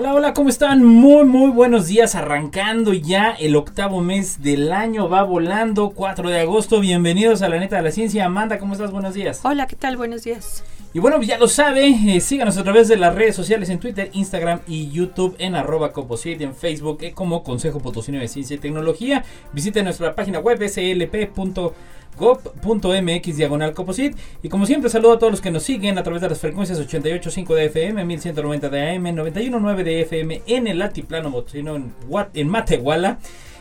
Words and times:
Hola, 0.00 0.14
hola, 0.14 0.32
¿cómo 0.32 0.48
están? 0.48 0.82
Muy, 0.82 1.26
muy 1.26 1.50
buenos 1.50 1.88
días. 1.88 2.14
Arrancando 2.14 2.94
ya 2.94 3.32
el 3.32 3.54
octavo 3.54 4.00
mes 4.00 4.42
del 4.42 4.72
año, 4.72 5.10
va 5.10 5.24
volando, 5.24 5.90
4 5.90 6.30
de 6.30 6.40
agosto. 6.40 6.80
Bienvenidos 6.80 7.42
a 7.42 7.50
la 7.50 7.58
neta 7.58 7.76
de 7.76 7.82
la 7.82 7.90
ciencia. 7.90 8.24
Amanda, 8.24 8.58
¿cómo 8.58 8.72
estás? 8.72 8.92
Buenos 8.92 9.12
días. 9.12 9.40
Hola, 9.42 9.66
¿qué 9.66 9.76
tal? 9.76 9.98
Buenos 9.98 10.24
días. 10.24 10.64
Y 10.92 10.98
bueno, 10.98 11.22
ya 11.22 11.38
lo 11.38 11.46
sabe, 11.46 11.86
eh, 11.88 12.20
síganos 12.20 12.58
a 12.58 12.64
través 12.64 12.88
de 12.88 12.96
las 12.96 13.14
redes 13.14 13.36
sociales 13.36 13.68
en 13.68 13.78
Twitter, 13.78 14.10
Instagram 14.12 14.60
y 14.66 14.90
YouTube 14.90 15.36
en 15.38 15.54
arroba 15.54 15.92
en 16.24 16.54
Facebook 16.54 16.98
eh, 17.02 17.12
como 17.12 17.44
Consejo 17.44 17.78
Potosino 17.78 18.18
de 18.18 18.26
Ciencia 18.26 18.56
y 18.56 18.58
Tecnología. 18.58 19.24
Visite 19.52 19.84
nuestra 19.84 20.14
página 20.14 20.40
web 20.40 20.60
slp.com 20.68 21.72
gov.mx 22.18 23.36
diagonal 23.36 23.72
coposit. 23.72 24.16
Y 24.42 24.48
como 24.48 24.66
siempre, 24.66 24.90
saludo 24.90 25.14
a 25.14 25.18
todos 25.18 25.32
los 25.32 25.40
que 25.40 25.50
nos 25.50 25.62
siguen 25.62 25.98
a 25.98 26.02
través 26.02 26.20
de 26.20 26.28
las 26.28 26.38
frecuencias 26.38 26.80
88.5 26.80 27.54
de 27.54 27.64
FM, 27.66 28.04
1190 28.04 28.68
de 28.68 28.96
AM, 28.96 29.04
91.9 29.04 29.82
de 29.82 30.00
FM 30.02 30.42
en 30.46 30.66
el 30.66 30.82
altiplano 30.82 31.30
botino 31.30 31.76
en, 31.76 31.94
en 32.34 32.48
Matehuala 32.48 33.18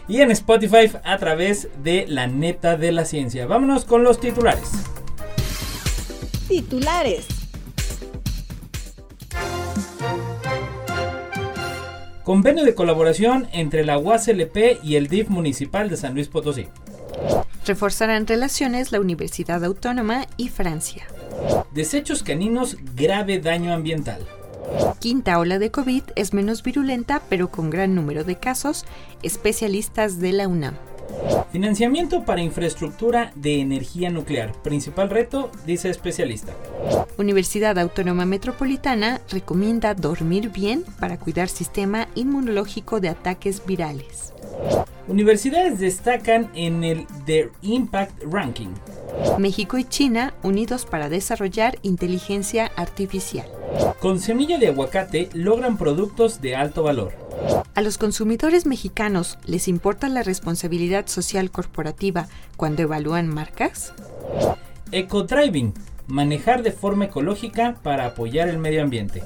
y 0.08 0.22
en 0.22 0.32
Spotify 0.32 0.92
a 1.04 1.18
través 1.18 1.70
de 1.84 2.06
la 2.08 2.28
neta 2.28 2.76
de 2.76 2.92
la 2.92 3.06
ciencia. 3.06 3.46
Vámonos 3.46 3.86
con 3.86 4.04
los 4.04 4.20
titulares. 4.20 4.72
Titulares. 6.50 7.28
Convenio 12.24 12.66
de 12.66 12.74
colaboración 12.74 13.48
entre 13.52 13.86
la 13.86 14.00
UASLP 14.00 14.84
y 14.84 14.96
el 14.96 15.10
DIF 15.10 15.30
municipal 15.30 15.90
de 15.90 15.98
San 15.98 16.16
Luis 16.16 16.28
Potosí. 16.28 16.66
Reforzarán 17.68 18.26
relaciones 18.26 18.92
la 18.92 19.00
Universidad 19.00 19.64
Autónoma 19.64 20.26
y 20.38 20.50
Francia. 20.50 21.06
Desechos 21.72 22.24
caninos, 22.24 22.78
grave 22.96 23.38
daño 23.38 23.72
ambiental. 23.72 24.26
Quinta 25.00 25.38
ola 25.38 25.60
de 25.60 25.70
COVID 25.70 26.02
es 26.16 26.34
menos 26.34 26.64
virulenta, 26.64 27.22
pero 27.30 27.52
con 27.52 27.70
gran 27.70 27.94
número 27.94 28.24
de 28.24 28.40
casos, 28.40 28.86
especialistas 29.22 30.20
de 30.20 30.34
la 30.34 30.48
UNAM. 30.48 30.89
Financiamiento 31.52 32.26
para 32.26 32.42
infraestructura 32.42 33.32
de 33.36 33.60
energía 33.60 34.12
nuclear. 34.12 34.54
Principal 34.62 35.10
reto, 35.10 35.52
dice 35.66 35.90
especialista. 35.90 36.54
Universidad 37.18 37.80
Autónoma 37.80 38.26
Metropolitana 38.26 39.20
recomienda 39.30 39.96
dormir 39.96 40.50
bien 40.50 40.84
para 41.00 41.18
cuidar 41.18 41.50
sistema 41.50 42.08
inmunológico 42.14 43.00
de 43.00 43.10
ataques 43.10 43.66
virales. 43.66 44.34
Universidades 45.08 45.80
destacan 45.80 46.52
en 46.54 46.84
el 46.84 47.08
The 47.26 47.50
Impact 47.64 48.24
Ranking. 48.32 48.70
México 49.40 49.80
y 49.80 49.86
China 49.86 50.36
unidos 50.44 50.86
para 50.86 51.10
desarrollar 51.10 51.80
inteligencia 51.82 52.72
artificial. 52.76 53.48
Con 54.00 54.20
semilla 54.20 54.58
de 54.58 54.68
aguacate 54.68 55.30
logran 55.34 55.78
productos 55.78 56.42
de 56.42 56.56
alto 56.56 56.84
valor. 56.84 57.14
¿A 57.76 57.82
los 57.82 57.98
consumidores 57.98 58.66
mexicanos 58.66 59.38
les 59.46 59.68
importa 59.68 60.10
la 60.10 60.24
responsabilidad 60.24 61.08
social 61.08 61.52
corporativa 61.52 62.28
cuando 62.58 62.82
evalúan 62.82 63.28
marcas? 63.28 63.94
Eco-driving, 64.92 65.74
manejar 66.08 66.64
de 66.64 66.72
forma 66.72 67.06
ecológica 67.06 67.76
para 67.84 68.06
apoyar 68.06 68.50
el 68.50 68.58
medio 68.58 68.82
ambiente. 68.82 69.24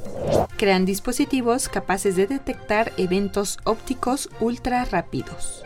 Crean 0.58 0.86
dispositivos 0.86 1.70
capaces 1.70 2.16
de 2.16 2.28
detectar 2.28 2.92
eventos 2.98 3.58
ópticos 3.64 4.30
ultra 4.40 4.86
rápidos. 4.86 5.64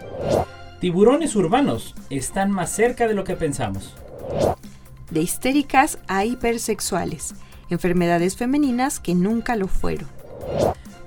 Tiburones 0.79 1.35
urbanos 1.35 1.95
están 2.09 2.51
más 2.51 2.71
cerca 2.71 3.07
de 3.07 3.15
lo 3.15 3.23
que 3.23 3.35
pensamos. 3.35 3.95
De 5.09 5.21
histéricas 5.21 5.97
a 6.07 6.25
hipersexuales, 6.25 7.33
enfermedades 7.69 8.35
femeninas 8.35 8.99
que 8.99 9.15
nunca 9.15 9.55
lo 9.55 9.67
fueron. 9.67 10.07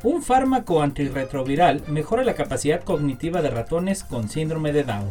Un 0.02 0.22
fármaco 0.22 0.82
antirretroviral 0.82 1.82
mejora 1.88 2.24
la 2.24 2.34
capacidad 2.34 2.82
cognitiva 2.82 3.42
de 3.42 3.50
ratones 3.50 4.02
con 4.02 4.28
síndrome 4.28 4.72
de 4.72 4.84
Down. 4.84 5.08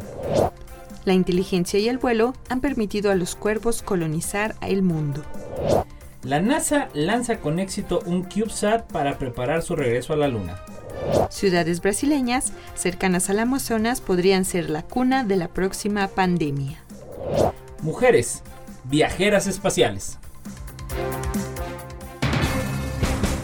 La 1.05 1.13
inteligencia 1.13 1.79
y 1.79 1.87
el 1.87 1.97
vuelo 1.97 2.33
han 2.49 2.59
permitido 2.59 3.11
a 3.11 3.15
los 3.15 3.35
cuervos 3.35 3.81
colonizar 3.81 4.55
el 4.61 4.81
mundo. 4.81 5.23
La 6.23 6.41
NASA 6.41 6.89
lanza 6.93 7.39
con 7.39 7.59
éxito 7.59 8.01
un 8.05 8.23
CubeSat 8.23 8.91
para 8.91 9.17
preparar 9.17 9.61
su 9.61 9.75
regreso 9.75 10.13
a 10.13 10.17
la 10.17 10.27
Luna. 10.27 10.59
Ciudades 11.29 11.81
brasileñas 11.81 12.51
cercanas 12.75 13.29
al 13.29 13.39
Amazonas 13.39 14.01
podrían 14.01 14.43
ser 14.43 14.69
la 14.69 14.83
cuna 14.83 15.23
de 15.23 15.37
la 15.37 15.47
próxima 15.47 16.07
pandemia. 16.09 16.83
Mujeres, 17.81 18.43
viajeras 18.83 19.47
espaciales. 19.47 20.18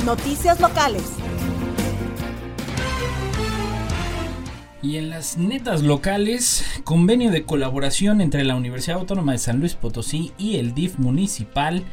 Noticias 0.05 0.59
locales. 0.59 1.03
Y 4.81 4.97
en 4.97 5.09
las 5.09 5.37
netas 5.37 5.81
locales, 5.81 6.63
convenio 6.83 7.31
de 7.31 7.43
colaboración 7.43 8.21
entre 8.21 8.43
la 8.43 8.55
Universidad 8.55 8.99
Autónoma 8.99 9.31
de 9.31 9.39
San 9.39 9.59
Luis 9.59 9.73
Potosí 9.73 10.31
y 10.37 10.57
el 10.57 10.75
DIF 10.75 10.99
municipal 10.99 11.83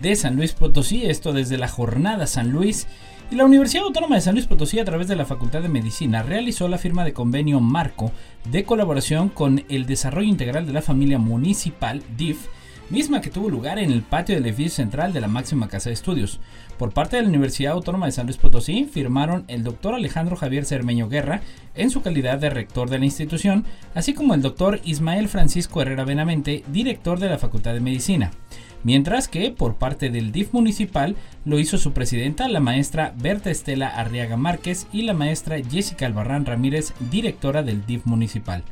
de 0.00 0.16
San 0.16 0.36
Luis 0.36 0.52
Potosí, 0.52 1.06
esto 1.06 1.32
desde 1.32 1.56
la 1.56 1.68
jornada 1.68 2.26
San 2.26 2.50
Luis. 2.50 2.88
Y 3.30 3.36
la 3.36 3.46
Universidad 3.46 3.84
Autónoma 3.84 4.16
de 4.16 4.20
San 4.20 4.34
Luis 4.34 4.46
Potosí, 4.46 4.78
a 4.78 4.84
través 4.84 5.08
de 5.08 5.16
la 5.16 5.24
Facultad 5.24 5.62
de 5.62 5.70
Medicina, 5.70 6.22
realizó 6.22 6.68
la 6.68 6.76
firma 6.76 7.04
de 7.04 7.14
convenio 7.14 7.60
marco 7.60 8.12
de 8.50 8.64
colaboración 8.64 9.30
con 9.30 9.64
el 9.70 9.86
desarrollo 9.86 10.28
integral 10.28 10.66
de 10.66 10.74
la 10.74 10.82
familia 10.82 11.18
municipal 11.18 12.02
DIF 12.18 12.48
misma 12.92 13.22
que 13.22 13.30
tuvo 13.30 13.48
lugar 13.48 13.78
en 13.78 13.90
el 13.90 14.02
patio 14.02 14.34
del 14.34 14.44
edificio 14.44 14.84
central 14.84 15.14
de 15.14 15.22
la 15.22 15.26
máxima 15.26 15.66
casa 15.66 15.88
de 15.88 15.94
estudios. 15.94 16.40
Por 16.76 16.92
parte 16.92 17.16
de 17.16 17.22
la 17.22 17.28
Universidad 17.28 17.72
Autónoma 17.72 18.04
de 18.04 18.12
San 18.12 18.26
Luis 18.26 18.36
Potosí 18.36 18.84
firmaron 18.84 19.44
el 19.48 19.64
doctor 19.64 19.94
Alejandro 19.94 20.36
Javier 20.36 20.66
Cermeño 20.66 21.08
Guerra 21.08 21.40
en 21.74 21.88
su 21.88 22.02
calidad 22.02 22.38
de 22.38 22.50
rector 22.50 22.90
de 22.90 22.98
la 22.98 23.06
institución, 23.06 23.64
así 23.94 24.12
como 24.12 24.34
el 24.34 24.42
doctor 24.42 24.78
Ismael 24.84 25.28
Francisco 25.28 25.80
Herrera 25.80 26.04
Benamente, 26.04 26.64
director 26.68 27.18
de 27.18 27.30
la 27.30 27.38
Facultad 27.38 27.72
de 27.72 27.80
Medicina. 27.80 28.30
Mientras 28.84 29.26
que, 29.26 29.50
por 29.50 29.76
parte 29.76 30.10
del 30.10 30.30
DIF 30.30 30.52
municipal, 30.52 31.16
lo 31.46 31.58
hizo 31.58 31.78
su 31.78 31.92
presidenta, 31.92 32.46
la 32.48 32.60
maestra 32.60 33.14
Berta 33.16 33.50
Estela 33.50 33.88
Arriaga 33.88 34.36
Márquez, 34.36 34.86
y 34.92 35.02
la 35.02 35.14
maestra 35.14 35.56
Jessica 35.62 36.04
Albarrán 36.04 36.44
Ramírez, 36.44 36.92
directora 37.10 37.62
del 37.62 37.86
DIF 37.86 38.04
municipal. 38.04 38.64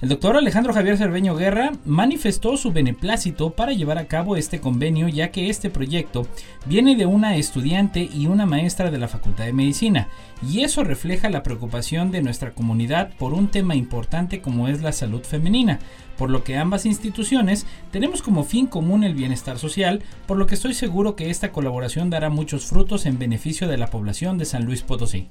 El 0.00 0.10
doctor 0.10 0.36
Alejandro 0.36 0.72
Javier 0.72 0.96
Cerveño 0.96 1.34
Guerra 1.34 1.72
manifestó 1.84 2.56
su 2.56 2.70
beneplácito 2.70 3.50
para 3.50 3.72
llevar 3.72 3.98
a 3.98 4.06
cabo 4.06 4.36
este 4.36 4.60
convenio 4.60 5.08
ya 5.08 5.32
que 5.32 5.50
este 5.50 5.70
proyecto 5.70 6.24
viene 6.66 6.94
de 6.94 7.04
una 7.04 7.34
estudiante 7.34 8.08
y 8.14 8.28
una 8.28 8.46
maestra 8.46 8.92
de 8.92 8.98
la 8.98 9.08
Facultad 9.08 9.46
de 9.46 9.52
Medicina 9.52 10.06
y 10.48 10.60
eso 10.60 10.84
refleja 10.84 11.30
la 11.30 11.42
preocupación 11.42 12.12
de 12.12 12.22
nuestra 12.22 12.52
comunidad 12.52 13.10
por 13.18 13.34
un 13.34 13.48
tema 13.48 13.74
importante 13.74 14.40
como 14.40 14.68
es 14.68 14.82
la 14.82 14.92
salud 14.92 15.22
femenina, 15.22 15.80
por 16.16 16.30
lo 16.30 16.44
que 16.44 16.56
ambas 16.56 16.86
instituciones 16.86 17.66
tenemos 17.90 18.22
como 18.22 18.44
fin 18.44 18.68
común 18.68 19.02
el 19.02 19.14
bienestar 19.14 19.58
social, 19.58 20.04
por 20.28 20.36
lo 20.36 20.46
que 20.46 20.54
estoy 20.54 20.74
seguro 20.74 21.16
que 21.16 21.28
esta 21.28 21.50
colaboración 21.50 22.08
dará 22.08 22.30
muchos 22.30 22.66
frutos 22.66 23.04
en 23.04 23.18
beneficio 23.18 23.66
de 23.66 23.78
la 23.78 23.88
población 23.88 24.38
de 24.38 24.44
San 24.44 24.64
Luis 24.64 24.82
Potosí. 24.82 25.26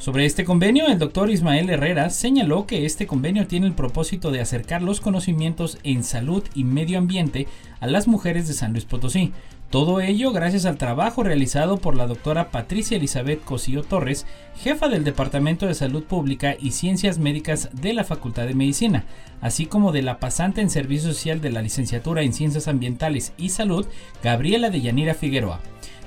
Sobre 0.00 0.24
este 0.24 0.46
convenio, 0.46 0.86
el 0.86 0.98
doctor 0.98 1.30
Ismael 1.30 1.68
Herrera 1.68 2.08
señaló 2.08 2.66
que 2.66 2.86
este 2.86 3.06
convenio 3.06 3.46
tiene 3.46 3.66
el 3.66 3.74
propósito 3.74 4.30
de 4.30 4.40
acercar 4.40 4.80
los 4.80 4.98
conocimientos 4.98 5.76
en 5.84 6.04
salud 6.04 6.42
y 6.54 6.64
medio 6.64 6.96
ambiente 6.96 7.46
a 7.80 7.86
las 7.86 8.08
mujeres 8.08 8.48
de 8.48 8.54
San 8.54 8.72
Luis 8.72 8.86
Potosí. 8.86 9.34
Todo 9.68 10.00
ello 10.00 10.32
gracias 10.32 10.64
al 10.64 10.78
trabajo 10.78 11.22
realizado 11.22 11.76
por 11.76 11.96
la 11.96 12.06
doctora 12.06 12.50
Patricia 12.50 12.96
Elizabeth 12.96 13.44
Cosío 13.44 13.82
Torres, 13.82 14.24
jefa 14.56 14.88
del 14.88 15.04
Departamento 15.04 15.66
de 15.66 15.74
Salud 15.74 16.02
Pública 16.04 16.56
y 16.58 16.70
Ciencias 16.70 17.18
Médicas 17.18 17.68
de 17.74 17.92
la 17.92 18.04
Facultad 18.04 18.46
de 18.46 18.54
Medicina, 18.54 19.04
así 19.42 19.66
como 19.66 19.92
de 19.92 20.00
la 20.00 20.18
pasante 20.18 20.62
en 20.62 20.70
Servicio 20.70 21.12
Social 21.12 21.42
de 21.42 21.50
la 21.50 21.60
Licenciatura 21.60 22.22
en 22.22 22.32
Ciencias 22.32 22.68
Ambientales 22.68 23.34
y 23.36 23.50
Salud, 23.50 23.86
Gabriela 24.22 24.70
de 24.70 24.80
Yanira 24.80 25.12
Figueroa. 25.12 25.60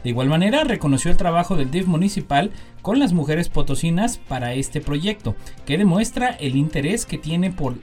De 0.04 0.10
igual 0.10 0.28
manera, 0.28 0.64
reconoció 0.64 1.12
el 1.12 1.18
trabajo 1.18 1.56
del 1.56 1.72
DIF 1.72 1.88
municipal 1.88 2.52
con 2.82 3.00
las 3.00 3.14
mujeres 3.14 3.48
potosinas 3.48 4.18
para 4.18 4.54
este 4.54 4.82
proyecto, 4.82 5.36
que 5.66 5.78
demuestra 5.78 6.32
el 6.32 6.58
interés 6.58 7.06
que 7.06 7.18
tiene 7.18 7.50
por, 7.52 7.78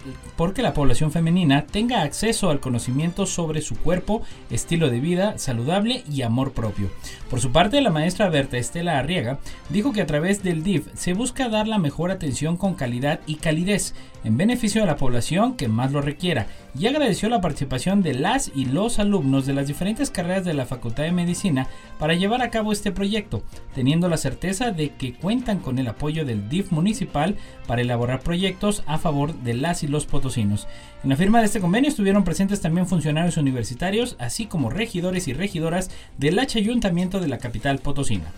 que 0.52 0.62
la 0.62 0.74
población 0.74 1.10
femenina 1.10 1.64
tenga 1.66 2.02
acceso 2.02 2.50
al 2.50 2.60
conocimiento 2.60 3.24
sobre 3.24 3.62
su 3.62 3.76
cuerpo, 3.76 4.20
estilo 4.50 4.90
de 4.90 5.00
vida 5.00 5.38
saludable 5.38 6.04
y 6.12 6.20
amor 6.20 6.52
propio. 6.52 6.90
Por 7.30 7.40
su 7.40 7.50
parte, 7.50 7.80
la 7.80 7.90
maestra 7.90 8.28
Berta 8.28 8.58
Estela 8.58 8.98
Arriaga 8.98 9.38
dijo 9.70 9.92
que 9.92 10.02
a 10.02 10.06
través 10.06 10.42
del 10.42 10.62
DIF 10.62 10.88
se 10.94 11.14
busca 11.14 11.48
dar 11.48 11.66
la 11.66 11.78
mejor 11.78 12.10
atención 12.10 12.58
con 12.58 12.74
calidad 12.74 13.20
y 13.26 13.36
calidez 13.36 13.94
en 14.24 14.36
beneficio 14.36 14.82
de 14.82 14.86
la 14.86 14.96
población 14.96 15.56
que 15.56 15.68
más 15.68 15.92
lo 15.92 16.02
requiera 16.02 16.46
y 16.78 16.86
agradeció 16.86 17.28
la 17.28 17.40
participación 17.40 18.02
de 18.02 18.14
las 18.14 18.50
y 18.54 18.66
los 18.66 18.98
alumnos 18.98 19.46
de 19.46 19.54
las 19.54 19.66
diferentes 19.66 20.10
carreras 20.10 20.44
de 20.44 20.54
la 20.54 20.66
Facultad 20.66 21.04
de 21.04 21.12
Medicina 21.12 21.66
para 21.98 22.14
llevar 22.14 22.42
a 22.42 22.50
cabo 22.50 22.72
este 22.72 22.92
proyecto, 22.92 23.42
teniendo 23.74 24.08
la 24.08 24.16
certeza 24.16 24.70
de 24.70 24.90
que 24.90 25.14
cuentan 25.14 25.58
con 25.58 25.78
el 25.78 25.88
apoyo 25.88 26.24
del 26.24 26.48
DIF 26.48 26.70
municipal 26.70 27.36
para 27.66 27.82
elaborar 27.82 28.20
proyectos 28.20 28.82
a 28.86 28.98
favor 28.98 29.34
de 29.34 29.54
las 29.54 29.82
y 29.82 29.88
los 29.88 30.06
potosinos. 30.06 30.66
En 31.02 31.10
la 31.10 31.16
firma 31.16 31.40
de 31.40 31.46
este 31.46 31.60
convenio 31.60 31.88
estuvieron 31.88 32.24
presentes 32.24 32.60
también 32.60 32.86
funcionarios 32.86 33.36
universitarios, 33.36 34.16
así 34.18 34.46
como 34.46 34.70
regidores 34.70 35.28
y 35.28 35.32
regidoras 35.32 35.90
del 36.18 36.38
H 36.38 36.58
Ayuntamiento 36.58 37.20
de 37.20 37.28
la 37.28 37.38
capital 37.38 37.78
potosina. 37.78 38.32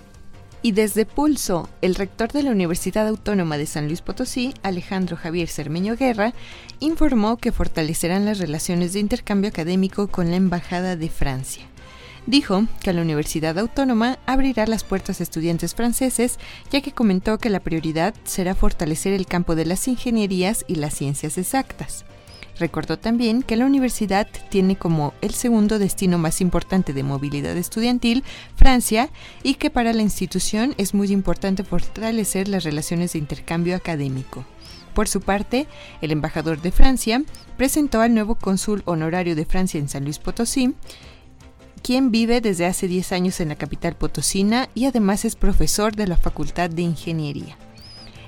Y 0.64 0.70
desde 0.70 1.06
Pulso, 1.06 1.68
el 1.80 1.96
rector 1.96 2.30
de 2.30 2.44
la 2.44 2.52
Universidad 2.52 3.08
Autónoma 3.08 3.58
de 3.58 3.66
San 3.66 3.88
Luis 3.88 4.00
Potosí, 4.00 4.54
Alejandro 4.62 5.16
Javier 5.16 5.48
Cermeño 5.48 5.96
Guerra, 5.96 6.34
informó 6.78 7.36
que 7.36 7.50
fortalecerán 7.50 8.24
las 8.24 8.38
relaciones 8.38 8.92
de 8.92 9.00
intercambio 9.00 9.50
académico 9.50 10.06
con 10.06 10.30
la 10.30 10.36
Embajada 10.36 10.94
de 10.94 11.08
Francia. 11.08 11.64
Dijo 12.26 12.66
que 12.80 12.92
la 12.92 13.02
Universidad 13.02 13.58
Autónoma 13.58 14.20
abrirá 14.24 14.68
las 14.68 14.84
puertas 14.84 15.18
a 15.18 15.24
estudiantes 15.24 15.74
franceses, 15.74 16.38
ya 16.70 16.80
que 16.80 16.92
comentó 16.92 17.38
que 17.38 17.50
la 17.50 17.58
prioridad 17.58 18.14
será 18.22 18.54
fortalecer 18.54 19.14
el 19.14 19.26
campo 19.26 19.56
de 19.56 19.64
las 19.64 19.88
ingenierías 19.88 20.64
y 20.68 20.76
las 20.76 20.94
ciencias 20.94 21.38
exactas. 21.38 22.04
Recordó 22.62 22.96
también 22.96 23.42
que 23.42 23.56
la 23.56 23.66
universidad 23.66 24.28
tiene 24.48 24.76
como 24.76 25.14
el 25.20 25.34
segundo 25.34 25.80
destino 25.80 26.16
más 26.16 26.40
importante 26.40 26.92
de 26.92 27.02
movilidad 27.02 27.56
estudiantil 27.56 28.22
Francia 28.54 29.10
y 29.42 29.54
que 29.54 29.68
para 29.68 29.92
la 29.92 30.02
institución 30.02 30.72
es 30.78 30.94
muy 30.94 31.10
importante 31.10 31.64
fortalecer 31.64 32.46
las 32.46 32.62
relaciones 32.62 33.14
de 33.14 33.18
intercambio 33.18 33.74
académico. 33.74 34.44
Por 34.94 35.08
su 35.08 35.20
parte, 35.22 35.66
el 36.02 36.12
embajador 36.12 36.62
de 36.62 36.70
Francia 36.70 37.24
presentó 37.56 38.00
al 38.00 38.14
nuevo 38.14 38.36
cónsul 38.36 38.82
honorario 38.84 39.34
de 39.34 39.44
Francia 39.44 39.80
en 39.80 39.88
San 39.88 40.04
Luis 40.04 40.20
Potosí, 40.20 40.76
quien 41.82 42.12
vive 42.12 42.40
desde 42.40 42.66
hace 42.66 42.86
10 42.86 43.10
años 43.10 43.40
en 43.40 43.48
la 43.48 43.56
capital 43.56 43.96
potosina 43.96 44.68
y 44.72 44.84
además 44.84 45.24
es 45.24 45.34
profesor 45.34 45.96
de 45.96 46.06
la 46.06 46.16
Facultad 46.16 46.70
de 46.70 46.82
Ingeniería. 46.82 47.58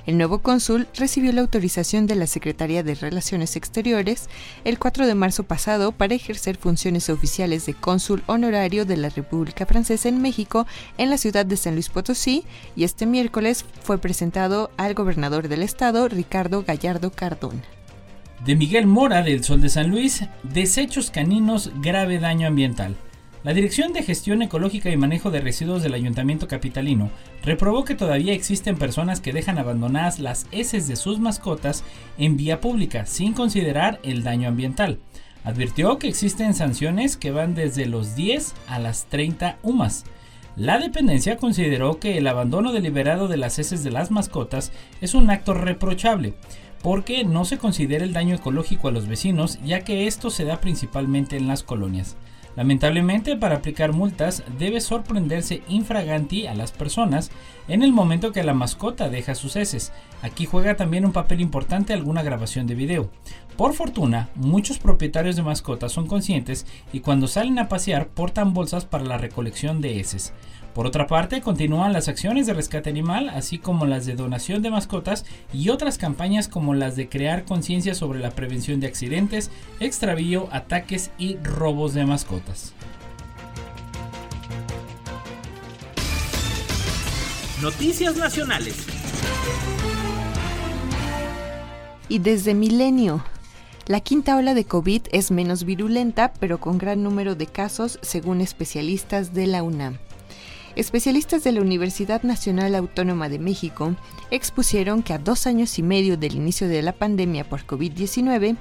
El 0.07 0.19
nuevo 0.19 0.41
cónsul 0.41 0.87
recibió 0.97 1.33
la 1.33 1.41
autorización 1.41 2.07
de 2.07 2.15
la 2.15 2.27
Secretaría 2.27 2.83
de 2.83 2.95
Relaciones 2.95 3.57
Exteriores 3.57 4.29
el 4.65 4.79
4 4.79 5.07
de 5.07 5.15
marzo 5.15 5.45
pasado 5.45 5.93
para 5.93 6.15
ejercer 6.15 6.57
funciones 6.57 7.09
oficiales 7.09 7.65
de 7.65 7.73
cónsul 7.73 8.23
honorario 8.27 8.85
de 8.85 8.99
la 8.99 9.09
República 9.09 9.65
Francesa 9.65 10.11
en 10.11 10.21
México 10.21 10.67
en 10.99 11.09
la 11.09 11.17
ciudad 11.17 11.47
de 11.47 11.57
San 11.57 11.73
Luis 11.73 11.89
Potosí 11.89 12.45
y 12.77 12.85
este 12.85 13.07
miércoles 13.07 13.65
fue 13.83 13.97
presentado 13.97 14.71
al 14.77 14.93
gobernador 14.93 15.49
del 15.49 15.63
estado, 15.63 16.07
Ricardo 16.09 16.65
Gallardo 16.65 17.11
Cardona. 17.11 17.63
De 18.45 18.57
Miguel 18.57 18.87
Mora 18.87 19.23
del 19.23 19.43
Sol 19.43 19.63
de 19.63 19.71
San 19.71 19.89
Luis, 19.89 20.23
desechos 20.43 21.11
caninos, 21.11 21.71
grave 21.81 22.19
daño 22.19 22.47
ambiental. 22.47 22.95
La 23.45 23.53
Dirección 23.53 23.93
de 23.93 24.03
Gestión 24.03 24.41
Ecológica 24.41 24.89
y 24.89 24.97
Manejo 24.97 25.31
de 25.31 25.43
Residuos 25.43 25.83
del 25.83 25.93
Ayuntamiento 25.93 26.49
Capitalino 26.49 27.11
reprobó 27.43 27.85
que 27.85 27.95
todavía 27.95 28.33
existen 28.33 28.79
personas 28.79 29.21
que 29.21 29.35
dejan 29.35 29.59
abandonadas 29.59 30.19
las 30.19 30.47
heces 30.51 30.89
de 30.89 30.97
sus 30.97 31.21
mascotas 31.21 31.85
en 32.17 32.39
vía 32.39 32.63
pública 32.63 33.05
sin 33.05 33.35
considerar 33.35 34.01
el 34.03 34.23
daño 34.23 34.49
ambiental. 34.49 34.99
Advirtió 35.45 35.99
que 35.99 36.09
existen 36.09 36.55
sanciones 36.55 37.19
que 37.19 37.33
van 37.33 37.55
desde 37.55 37.85
los 37.85 38.17
10 38.17 38.55
a 38.67 38.79
las 38.79 39.05
30 39.11 39.59
UMAS. 39.63 40.05
La 40.57 40.79
dependencia 40.79 41.37
consideró 41.37 42.01
que 42.01 42.17
el 42.17 42.27
abandono 42.29 42.73
deliberado 42.73 43.29
de 43.29 43.37
las 43.37 43.59
heces 43.59 43.85
de 43.85 43.91
las 43.91 44.11
mascotas 44.11 44.73
es 45.03 45.13
un 45.13 45.29
acto 45.29 45.53
reprochable, 45.53 46.33
porque 46.83 47.25
no 47.25 47.45
se 47.45 47.59
considera 47.59 48.05
el 48.05 48.15
daño 48.15 48.37
ecológico 48.37 48.89
a 48.89 48.93
los 48.93 49.07
vecinos, 49.07 49.59
ya 49.63 49.81
que 49.81 50.07
esto 50.07 50.31
se 50.31 50.47
da 50.47 50.63
principalmente 50.63 51.37
en 51.37 51.47
las 51.47 51.63
colonias. 51.63 52.17
Lamentablemente, 52.57 53.37
para 53.37 53.57
aplicar 53.57 53.93
multas 53.93 54.45
debe 54.59 54.81
sorprenderse 54.81 55.63
infraganti 55.69 56.47
a 56.47 56.55
las 56.55 56.71
personas 56.71 57.31
en 57.67 57.83
el 57.83 57.93
momento 57.93 58.33
que 58.33 58.45
la 58.45 58.55
mascota 58.55 59.09
deja 59.09 59.35
sus 59.35 59.57
heces. 59.57 59.93
Aquí 60.23 60.47
juega 60.47 60.77
también 60.77 61.05
un 61.05 61.13
papel 61.13 61.41
importante 61.41 61.93
alguna 61.93 62.23
grabación 62.23 62.67
de 62.67 62.75
video. 62.77 63.11
Por 63.57 63.75
fortuna, 63.75 64.29
muchos 64.35 64.79
propietarios 64.79 65.37
de 65.37 65.43
mascotas 65.43 65.93
son 65.93 66.07
conscientes 66.07 66.67
y 66.93 67.01
cuando 67.01 67.27
salen 67.27 67.59
a 67.59 67.69
pasear 67.69 68.09
portan 68.09 68.55
bolsas 68.55 68.85
para 68.85 69.05
la 69.05 69.19
recolección 69.19 69.81
de 69.81 69.99
heces. 70.01 70.33
Por 70.75 70.89
otra 70.89 71.07
parte, 71.07 71.41
continúan 71.41 71.93
las 71.93 72.09
acciones 72.09 72.49
de 72.49 72.53
rescate 72.53 72.91
animal, 72.91 73.29
así 73.29 73.59
como 73.59 73.87
las 73.87 74.07
de 74.07 74.17
donación 74.17 74.61
de 74.61 74.73
mascotas 74.73 75.25
y 75.53 75.69
otras 75.69 75.99
campañas 75.99 76.49
como 76.49 76.75
las 76.75 76.97
de 76.97 77.09
crear 77.09 77.45
conciencia 77.45 77.95
sobre 77.95 78.19
la 78.19 78.33
prevención 78.33 78.81
de 78.81 78.89
accidentes, 78.89 79.53
extravío, 79.79 80.49
ataques 80.51 81.13
y 81.17 81.37
robos 81.37 81.95
de 81.95 82.07
mascotas. 82.07 82.73
Noticias 87.63 88.17
Nacionales. 88.17 88.75
Y 92.09 92.19
desde 92.19 92.53
Milenio, 92.53 93.25
la 93.87 94.01
quinta 94.01 94.37
ola 94.37 94.55
de 94.55 94.65
COVID 94.65 95.03
es 95.13 95.31
menos 95.31 95.63
virulenta, 95.63 96.33
pero 96.41 96.59
con 96.59 96.79
gran 96.79 97.05
número 97.05 97.37
de 97.37 97.47
casos, 97.47 98.01
según 98.03 98.41
especialistas 98.41 99.35
de 99.35 99.47
la 99.47 99.63
UNAM. 99.63 99.99
Especialistas 100.77 101.45
de 101.45 101.53
la 101.53 101.61
Universidad 101.61 102.25
Nacional 102.25 102.75
Autónoma 102.75 103.29
de 103.29 103.39
México 103.39 103.95
expusieron 104.33 105.05
que 105.05 105.13
a 105.13 105.19
dos 105.19 105.47
años 105.47 105.79
y 105.79 105.85
medio 105.85 106.17
del 106.17 106.35
inicio 106.35 106.67
de 106.67 106.83
la 106.83 106.91
pandemia 106.91 107.49
por 107.49 107.65
COVID-19, 107.65 108.57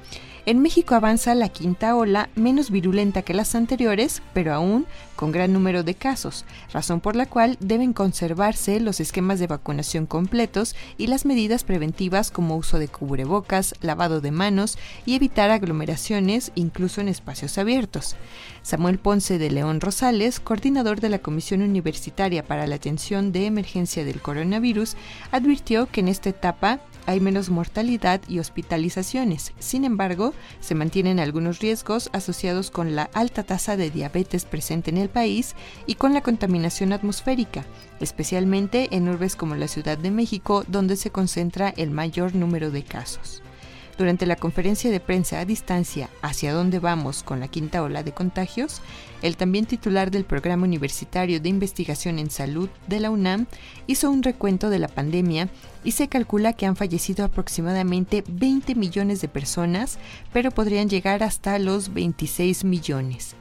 en 0.46 0.62
México 0.62 0.96
avanza 0.96 1.36
la 1.36 1.50
quinta 1.50 1.96
ola, 1.96 2.30
menos 2.36 2.70
virulenta 2.70 3.22
que 3.22 3.34
las 3.34 3.56
anteriores, 3.56 4.22
pero 4.34 4.54
aún 4.54 4.86
con 5.16 5.32
gran 5.32 5.54
número 5.54 5.84
de 5.84 5.96
casos, 5.96 6.44
razón 6.74 7.00
por 7.00 7.16
la 7.16 7.26
cual 7.28 7.56
deben 7.62 7.94
conservarse 7.94 8.80
los 8.80 9.00
esquemas 9.00 9.40
de 9.40 9.48
vacunación 9.48 10.06
completos 10.06 10.76
y 10.98 11.08
las 11.08 11.26
medidas 11.26 11.64
preventivas 11.64 12.30
como 12.30 12.58
uso 12.58 12.78
de 12.78 12.90
cubrebocas, 12.90 13.76
lavado 13.82 14.20
de 14.20 14.32
manos 14.32 14.78
y 15.06 15.16
evitar 15.16 15.50
aglomeraciones 15.50 16.52
incluso 16.56 17.00
en 17.00 17.08
espacios 17.08 17.58
abiertos. 17.58 18.16
Samuel 18.64 19.00
Ponce 19.00 19.38
de 19.38 19.50
León 19.50 19.80
Rosales, 19.80 20.40
coordinador 20.40 21.00
de 21.00 21.10
la 21.10 21.20
Comisión 21.20 21.62
Universitaria 21.62 22.44
para 22.44 22.68
la 22.68 22.76
Atención 22.76 23.32
de 23.32 23.46
Emergencia 23.46 24.04
del 24.04 24.22
Coronavirus, 24.22 24.96
advirtió 25.32 25.86
que 25.86 26.02
en 26.02 26.08
esta 26.10 26.30
etapa 26.30 26.80
hay 27.06 27.20
menos 27.20 27.50
mortalidad 27.50 28.22
y 28.28 28.40
hospitalizaciones. 28.40 29.54
Sin 29.60 29.86
embargo, 29.86 30.34
se 30.60 30.76
mantienen 30.76 31.20
algunos 31.20 31.60
riesgos 31.60 32.10
asociados 32.14 32.72
con 32.72 32.96
la 32.96 33.10
alta 33.14 33.44
tasa 33.44 33.78
de 33.78 33.90
diabetes 33.90 34.46
presente 34.46 34.90
en 34.90 34.98
el 34.98 35.10
país 35.10 35.56
y 35.86 35.96
con 35.96 36.14
la 36.14 36.22
contaminación 36.22 36.94
atmosférica, 36.94 37.66
especialmente 38.00 38.96
en 38.96 39.10
urbes 39.10 39.36
como 39.36 39.56
la 39.56 39.68
Ciudad 39.68 39.98
de 39.98 40.12
México, 40.12 40.64
donde 40.68 40.96
se 40.96 41.12
concentra 41.12 41.70
el 41.70 41.92
mayor 41.92 42.36
número 42.36 42.72
de 42.72 42.84
casos. 42.84 43.44
Durante 43.98 44.26
la 44.26 44.36
conferencia 44.36 44.90
de 44.90 45.00
prensa 45.00 45.40
a 45.40 45.46
distancia 45.46 46.10
¿Hacia 46.24 46.52
dónde 46.52 46.80
vamos 46.80 47.22
con 47.22 47.40
la 47.40 47.48
quinta 47.48 47.84
ola 47.84 48.02
de 48.02 48.12
contagios?, 48.12 48.82
el 49.22 49.38
también 49.38 49.66
titular 49.66 50.10
del 50.10 50.26
Programa 50.26 50.64
Universitario 50.64 51.40
de 51.40 51.50
Investigación 51.50 52.18
en 52.18 52.32
Salud 52.32 52.70
de 52.88 53.00
la 53.00 53.12
UNAM 53.12 53.46
hizo 53.88 54.10
un 54.10 54.24
recuento 54.24 54.70
de 54.70 54.80
la 54.80 54.88
pandemia 54.88 55.48
y 55.84 55.92
se 55.92 56.08
calcula 56.08 56.54
que 56.54 56.66
han 56.66 56.76
fallecido 56.76 57.26
aproximadamente 57.26 58.24
20 58.28 58.76
millones 58.76 59.22
de 59.22 59.28
personas, 59.28 60.00
pero 60.32 60.52
podrían 60.52 60.90
llegar 60.90 61.24
hasta 61.24 61.60
los 61.60 61.94
26 61.94 62.64
millones. 62.64 63.36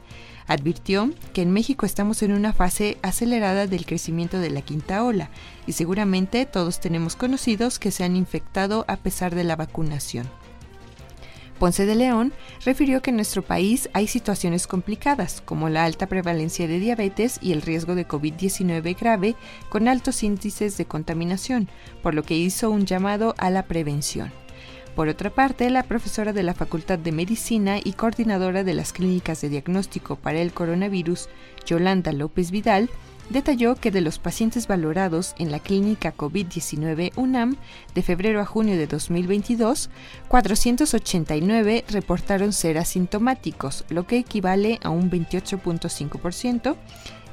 Advirtió 0.47 1.11
que 1.33 1.41
en 1.41 1.51
México 1.51 1.85
estamos 1.85 2.21
en 2.21 2.33
una 2.33 2.53
fase 2.53 2.97
acelerada 3.01 3.65
del 3.67 3.85
crecimiento 3.85 4.39
de 4.39 4.49
la 4.49 4.61
quinta 4.61 5.03
ola 5.03 5.29
y 5.67 5.73
seguramente 5.73 6.45
todos 6.45 6.79
tenemos 6.79 7.15
conocidos 7.15 7.79
que 7.79 7.91
se 7.91 8.03
han 8.03 8.15
infectado 8.15 8.83
a 8.87 8.97
pesar 8.97 9.35
de 9.35 9.45
la 9.45 9.55
vacunación. 9.55 10.27
Ponce 11.59 11.85
de 11.85 11.95
León 11.95 12.33
refirió 12.65 13.01
que 13.01 13.11
en 13.11 13.15
nuestro 13.15 13.41
país 13.41 13.89
hay 13.93 14.07
situaciones 14.07 14.67
complicadas, 14.67 15.41
como 15.45 15.69
la 15.69 15.85
alta 15.85 16.07
prevalencia 16.07 16.67
de 16.67 16.79
diabetes 16.79 17.39
y 17.41 17.53
el 17.53 17.61
riesgo 17.61 17.95
de 17.95 18.07
COVID-19 18.07 18.99
grave 18.99 19.35
con 19.69 19.87
altos 19.87 20.23
índices 20.23 20.77
de 20.77 20.85
contaminación, 20.85 21.69
por 22.01 22.15
lo 22.15 22.23
que 22.23 22.35
hizo 22.35 22.69
un 22.69 22.85
llamado 22.85 23.35
a 23.37 23.49
la 23.49 23.65
prevención. 23.65 24.31
Por 24.95 25.07
otra 25.07 25.31
parte, 25.31 25.69
la 25.71 25.83
profesora 25.83 26.33
de 26.33 26.43
la 26.43 26.53
Facultad 26.53 26.99
de 26.99 27.11
Medicina 27.11 27.79
y 27.83 27.93
coordinadora 27.93 28.63
de 28.63 28.75
las 28.75 28.93
clínicas 28.93 29.41
de 29.41 29.49
diagnóstico 29.49 30.17
para 30.17 30.39
el 30.39 30.53
coronavirus, 30.53 31.29
Yolanda 31.65 32.11
López 32.11 32.51
Vidal, 32.51 32.91
detalló 33.29 33.75
que 33.75 33.91
de 33.91 34.01
los 34.01 34.19
pacientes 34.19 34.67
valorados 34.67 35.35
en 35.37 35.51
la 35.51 35.59
clínica 35.59 36.15
COVID-19 36.15 37.11
UNAM 37.15 37.57
de 37.95 38.01
febrero 38.01 38.41
a 38.41 38.45
junio 38.45 38.77
de 38.77 38.87
2022, 38.87 39.89
489 40.27 41.85
reportaron 41.89 42.53
ser 42.53 42.77
asintomáticos, 42.77 43.85
lo 43.89 44.05
que 44.07 44.17
equivale 44.17 44.79
a 44.83 44.89
un 44.89 45.09
28.5%, 45.09 46.75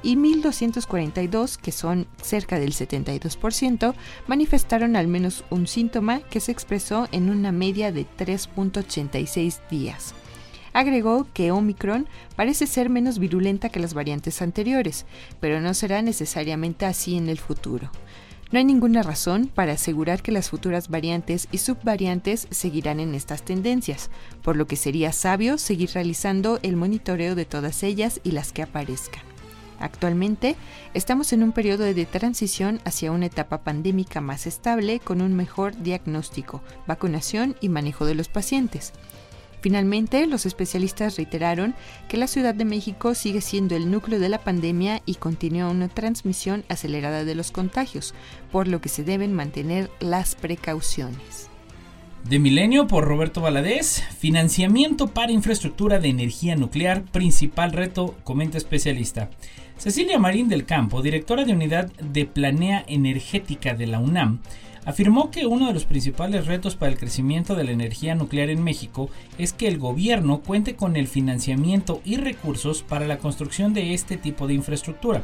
y 0.03 0.17
1.242, 0.17 1.57
que 1.57 1.73
son 1.73 2.07
cerca 2.23 2.59
del 2.59 2.73
72%, 2.73 3.95
manifestaron 4.27 4.97
al 4.97 5.09
menos 5.09 5.45
un 5.51 5.67
síntoma 5.67 6.21
que 6.21 6.41
se 6.41 6.53
expresó 6.53 7.09
en 7.13 7.31
una 7.31 7.53
media 7.53 7.93
de 7.93 8.07
3.86 8.19 9.61
días. 9.69 10.15
Agregó 10.73 11.27
que 11.33 11.50
Omicron 11.50 12.07
parece 12.37 12.67
ser 12.67 12.91
menos 12.91 13.19
virulenta 13.19 13.69
que 13.69 13.81
las 13.81 13.95
variantes 13.95 14.41
anteriores, 14.41 15.05
pero 15.41 15.61
no 15.61 15.75
será 15.75 16.03
necesariamente 16.03 16.87
así 16.87 17.17
en 17.17 17.29
el 17.29 17.39
futuro. 17.39 17.91
No 18.53 18.59
hay 18.59 18.65
ninguna 18.65 19.05
razón 19.05 19.47
para 19.47 19.75
asegurar 19.75 20.23
que 20.23 20.33
las 20.33 20.50
futuras 20.50 20.89
variantes 20.89 21.47
y 21.53 21.59
subvariantes 21.59 22.49
seguirán 22.50 22.99
en 22.99 23.15
estas 23.15 23.45
tendencias, 23.45 24.11
por 24.43 24.57
lo 24.57 24.67
que 24.67 24.75
sería 24.75 25.12
sabio 25.12 25.57
seguir 25.57 25.91
realizando 25.95 26.59
el 26.62 26.77
monitoreo 26.77 27.37
de 27.37 27.45
todas 27.45 27.85
ellas 27.85 28.21
y 28.25 28.33
las 28.33 28.53
que 28.53 28.62
aparezcan. 28.62 29.23
Actualmente 29.79 30.57
estamos 30.95 31.33
en 31.33 31.43
un 31.43 31.53
periodo 31.53 31.85
de 31.85 32.07
transición 32.07 32.81
hacia 32.85 33.12
una 33.12 33.27
etapa 33.27 33.62
pandémica 33.62 34.21
más 34.21 34.47
estable 34.47 34.99
con 34.99 35.23
un 35.23 35.35
mejor 35.35 35.81
diagnóstico, 35.81 36.61
vacunación 36.87 37.57
y 37.61 37.69
manejo 37.69 38.05
de 38.05 38.15
los 38.17 38.29
pacientes. 38.29 38.93
Finalmente, 39.61 40.26
los 40.26 40.47
especialistas 40.47 41.17
reiteraron 41.17 41.75
que 42.09 42.17
la 42.17 42.26
Ciudad 42.26 42.55
de 42.55 42.64
México 42.64 43.14
sigue 43.14 43.40
siendo 43.40 43.76
el 43.76 43.90
núcleo 43.90 44.19
de 44.19 44.29
la 44.29 44.38
pandemia 44.38 45.02
y 45.05 45.17
continúa 45.17 45.69
una 45.69 45.88
transmisión 45.88 46.64
acelerada 46.69 47.25
de 47.25 47.35
los 47.35 47.50
contagios, 47.50 48.14
por 48.50 48.69
lo 48.69 48.81
que 48.81 48.88
se 48.88 49.05
deben 49.05 49.35
mantener 49.35 49.90
las 50.00 50.35
precauciones. 50.35 51.50
De 52.25 52.38
Milenio 52.38 52.87
por 52.87 53.05
Roberto 53.05 53.40
Valadez, 53.40 54.02
financiamiento 54.19 55.09
para 55.09 55.33
infraestructura 55.33 55.99
de 55.99 56.09
energía 56.09 56.55
nuclear, 56.55 57.02
principal 57.02 57.73
reto, 57.73 58.14
comenta 58.25 58.59
especialista. 58.59 59.31
Cecilia 59.79 60.19
Marín 60.19 60.49
del 60.49 60.67
Campo, 60.67 61.00
directora 61.00 61.45
de 61.45 61.55
Unidad 61.55 61.90
de 61.95 62.26
Planea 62.26 62.85
Energética 62.87 63.75
de 63.75 63.87
la 63.87 63.99
UNAM, 63.99 64.40
afirmó 64.85 65.31
que 65.31 65.47
uno 65.47 65.67
de 65.67 65.75
los 65.75 65.85
principales 65.85 66.47
retos 66.47 66.77
para 66.77 66.93
el 66.93 66.99
crecimiento 66.99 67.55
de 67.55 67.65
la 67.65 67.73
energía 67.73 68.15
nuclear 68.15 68.51
en 68.51 68.63
México 68.63 69.11
es 69.39 69.53
que 69.53 69.69
el 69.69 69.79
gobierno 69.79 70.41
cuente 70.41 70.77
con 70.77 70.97
el 70.97 71.09
financiamiento 71.09 72.01
y 72.05 72.17
recursos 72.17 72.83
para 72.83 73.07
la 73.07 73.19
construcción 73.19 73.75
de 73.75 73.95
este 73.95 74.17
tipo 74.17 74.47
de 74.47 74.55
infraestructura. 74.55 75.23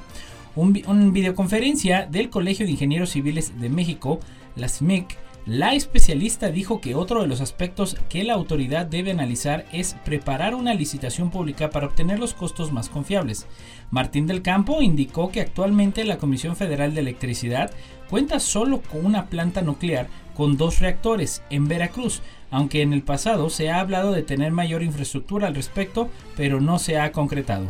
Un, 0.55 1.13
videoconferencia 1.13 2.07
del 2.07 2.31
Colegio 2.31 2.65
de 2.65 2.73
Ingenieros 2.73 3.11
Civiles 3.11 3.61
de 3.61 3.69
México, 3.69 4.21
la 4.57 4.69
SMIC, 4.69 5.19
la 5.47 5.75
especialista 5.75 6.51
dijo 6.51 6.81
que 6.81 6.97
otro 6.97 7.23
de 7.23 7.29
los 7.29 7.41
aspectos 7.41 7.97
que 8.09 8.25
la 8.25 8.35
autoridad 8.35 8.85
debe 8.85 9.13
analizar 9.13 9.65
es 9.73 9.95
preparar 10.05 10.57
una 10.57 10.75
licitación 10.75 11.31
pública 11.31 11.71
para 11.71 11.87
obtener 11.87 12.19
los 12.19 12.35
costos 12.35 12.73
más 12.73 12.89
confiables. 12.89 13.47
Martín 13.93 14.27
del 14.27 14.43
Campo 14.43 14.83
indicó 14.83 15.31
que 15.31 15.41
actualmente 15.41 16.05
la 16.05 16.19
Comisión 16.19 16.57
Federal 16.57 16.95
de 16.95 17.01
Electricidad 17.01 17.71
cuenta 18.11 18.41
solo 18.41 18.81
con 18.81 19.07
una 19.07 19.27
planta 19.27 19.63
nuclear 19.63 20.09
con 20.37 20.57
dos 20.57 20.81
reactores 20.81 21.45
en 21.49 21.69
Veracruz, 21.69 22.23
aunque 22.51 22.83
en 22.83 22.93
el 22.93 23.03
pasado 23.03 23.49
se 23.49 23.71
ha 23.71 23.79
hablado 23.79 24.11
de 24.11 24.25
tener 24.25 24.51
mayor 24.51 24.83
infraestructura 24.83 25.47
al 25.47 25.55
respecto, 25.55 26.11
pero 26.37 26.61
no 26.61 26.81
se 26.81 26.99
ha 26.99 27.13
concretado. 27.13 27.69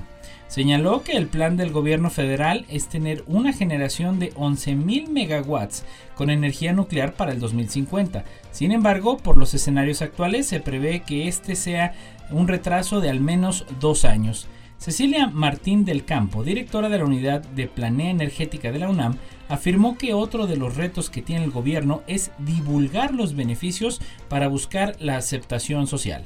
Señaló 0.49 1.03
que 1.03 1.17
el 1.17 1.27
plan 1.27 1.57
del 1.57 1.73
gobierno 1.73 2.09
federal 2.09 2.67
es 2.69 2.89
tener 2.89 3.25
una 3.27 3.53
generación 3.53 4.19
de 4.19 4.33
11.000 4.35 5.09
megawatts 5.09 5.85
con 6.15 6.31
energía 6.31 6.73
nuclear 6.73 7.15
para 7.15 7.33
el 7.33 7.41
2050. 7.41 8.25
Sin 8.53 8.73
embargo, 8.73 9.17
por 9.17 9.37
los 9.39 9.55
escenarios 9.55 10.03
actuales 10.03 10.47
se 10.47 10.61
prevé 10.61 11.01
que 11.01 11.29
este 11.29 11.57
sea 11.57 11.95
un 12.31 12.49
retraso 12.49 13.01
de 13.01 13.11
al 13.11 13.21
menos 13.21 13.67
dos 13.81 14.05
años. 14.05 14.47
Cecilia 14.79 15.27
Martín 15.27 15.85
del 15.85 16.05
Campo, 16.05 16.45
directora 16.45 16.89
de 16.89 16.99
la 16.99 17.05
Unidad 17.05 17.43
de 17.43 17.67
Planea 17.67 18.11
Energética 18.11 18.71
de 18.71 18.79
la 18.79 18.89
UNAM, 18.89 19.17
afirmó 19.49 19.97
que 19.97 20.15
otro 20.15 20.47
de 20.47 20.57
los 20.57 20.77
retos 20.77 21.11
que 21.11 21.23
tiene 21.23 21.45
el 21.45 21.51
gobierno 21.51 22.03
es 22.07 22.31
divulgar 22.39 23.15
los 23.15 23.35
beneficios 23.35 24.01
para 24.29 24.49
buscar 24.49 24.97
la 25.01 25.17
aceptación 25.17 25.87
social. 25.87 26.25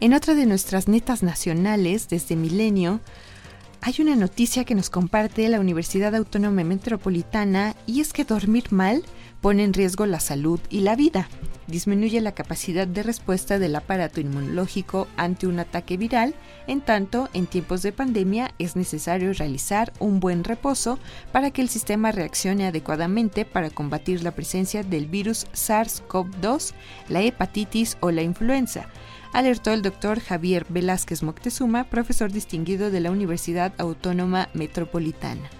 En 0.00 0.12
otra 0.12 0.34
de 0.34 0.44
nuestras 0.44 0.88
netas 0.88 1.22
nacionales, 1.22 2.08
desde 2.08 2.36
Milenio, 2.36 3.00
hay 3.86 3.96
una 3.98 4.16
noticia 4.16 4.64
que 4.64 4.74
nos 4.74 4.88
comparte 4.88 5.46
la 5.50 5.60
Universidad 5.60 6.14
Autónoma 6.14 6.64
Metropolitana 6.64 7.76
y 7.86 8.00
es 8.00 8.14
que 8.14 8.24
dormir 8.24 8.72
mal 8.72 9.02
pone 9.42 9.62
en 9.62 9.74
riesgo 9.74 10.06
la 10.06 10.20
salud 10.20 10.58
y 10.70 10.80
la 10.80 10.96
vida. 10.96 11.28
Disminuye 11.66 12.22
la 12.22 12.32
capacidad 12.32 12.86
de 12.86 13.02
respuesta 13.02 13.58
del 13.58 13.76
aparato 13.76 14.22
inmunológico 14.22 15.06
ante 15.18 15.46
un 15.46 15.58
ataque 15.58 15.98
viral, 15.98 16.34
en 16.66 16.80
tanto 16.80 17.28
en 17.34 17.46
tiempos 17.46 17.82
de 17.82 17.92
pandemia 17.92 18.54
es 18.58 18.74
necesario 18.74 19.34
realizar 19.34 19.92
un 19.98 20.18
buen 20.18 20.44
reposo 20.44 20.98
para 21.30 21.50
que 21.50 21.60
el 21.60 21.68
sistema 21.68 22.10
reaccione 22.10 22.66
adecuadamente 22.66 23.44
para 23.44 23.68
combatir 23.68 24.22
la 24.22 24.30
presencia 24.30 24.82
del 24.82 25.08
virus 25.08 25.46
SARS-CoV-2, 25.52 26.72
la 27.10 27.20
hepatitis 27.20 27.98
o 28.00 28.10
la 28.10 28.22
influenza 28.22 28.88
alertó 29.34 29.72
el 29.72 29.82
doctor 29.82 30.20
Javier 30.20 30.64
Velázquez 30.68 31.24
Moctezuma, 31.24 31.84
profesor 31.84 32.32
distinguido 32.32 32.92
de 32.92 33.00
la 33.00 33.10
Universidad 33.10 33.74
Autónoma 33.78 34.48
Metropolitana. 34.54 35.50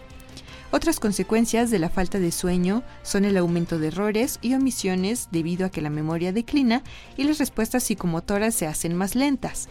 Otras 0.70 1.00
consecuencias 1.00 1.72
de 1.72 1.80
la 1.80 1.88
falta 1.88 2.20
de 2.20 2.30
sueño 2.30 2.84
son 3.02 3.24
el 3.24 3.36
aumento 3.36 3.80
de 3.80 3.88
errores 3.88 4.38
y 4.42 4.54
omisiones 4.54 5.28
debido 5.32 5.66
a 5.66 5.70
que 5.70 5.82
la 5.82 5.90
memoria 5.90 6.32
declina 6.32 6.82
y 7.16 7.24
las 7.24 7.38
respuestas 7.38 7.82
psicomotoras 7.82 8.54
se 8.54 8.68
hacen 8.68 8.94
más 8.94 9.16
lentas, 9.16 9.68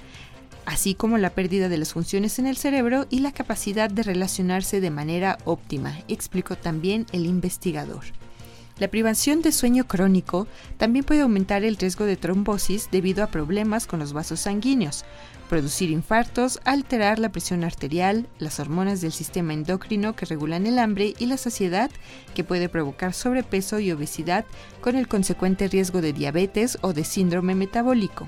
así 0.65 0.95
como 0.95 1.17
la 1.17 1.29
pérdida 1.29 1.69
de 1.69 1.77
las 1.77 1.93
funciones 1.93 2.39
en 2.39 2.45
el 2.45 2.57
cerebro 2.57 3.07
y 3.09 3.19
la 3.19 3.31
capacidad 3.31 3.89
de 3.89 4.03
relacionarse 4.03 4.81
de 4.81 4.91
manera 4.91 5.37
óptima, 5.45 5.97
explicó 6.09 6.57
también 6.57 7.05
el 7.13 7.25
investigador. 7.25 8.03
La 8.79 8.87
privación 8.87 9.41
de 9.41 9.51
sueño 9.51 9.85
crónico 9.87 10.47
también 10.77 11.05
puede 11.05 11.21
aumentar 11.21 11.63
el 11.63 11.77
riesgo 11.77 12.05
de 12.05 12.17
trombosis 12.17 12.89
debido 12.91 13.23
a 13.23 13.27
problemas 13.27 13.85
con 13.85 13.99
los 13.99 14.13
vasos 14.13 14.41
sanguíneos, 14.41 15.05
producir 15.47 15.91
infartos, 15.91 16.59
alterar 16.65 17.19
la 17.19 17.31
presión 17.31 17.63
arterial, 17.63 18.27
las 18.39 18.59
hormonas 18.59 19.01
del 19.01 19.11
sistema 19.11 19.53
endocrino 19.53 20.15
que 20.15 20.25
regulan 20.25 20.65
el 20.65 20.79
hambre 20.79 21.13
y 21.19 21.27
la 21.27 21.37
saciedad, 21.37 21.91
que 22.33 22.43
puede 22.43 22.67
provocar 22.67 23.13
sobrepeso 23.13 23.79
y 23.79 23.91
obesidad 23.91 24.45
con 24.81 24.95
el 24.95 25.07
consecuente 25.07 25.67
riesgo 25.67 26.01
de 26.01 26.13
diabetes 26.13 26.79
o 26.81 26.93
de 26.93 27.03
síndrome 27.03 27.53
metabólico. 27.53 28.25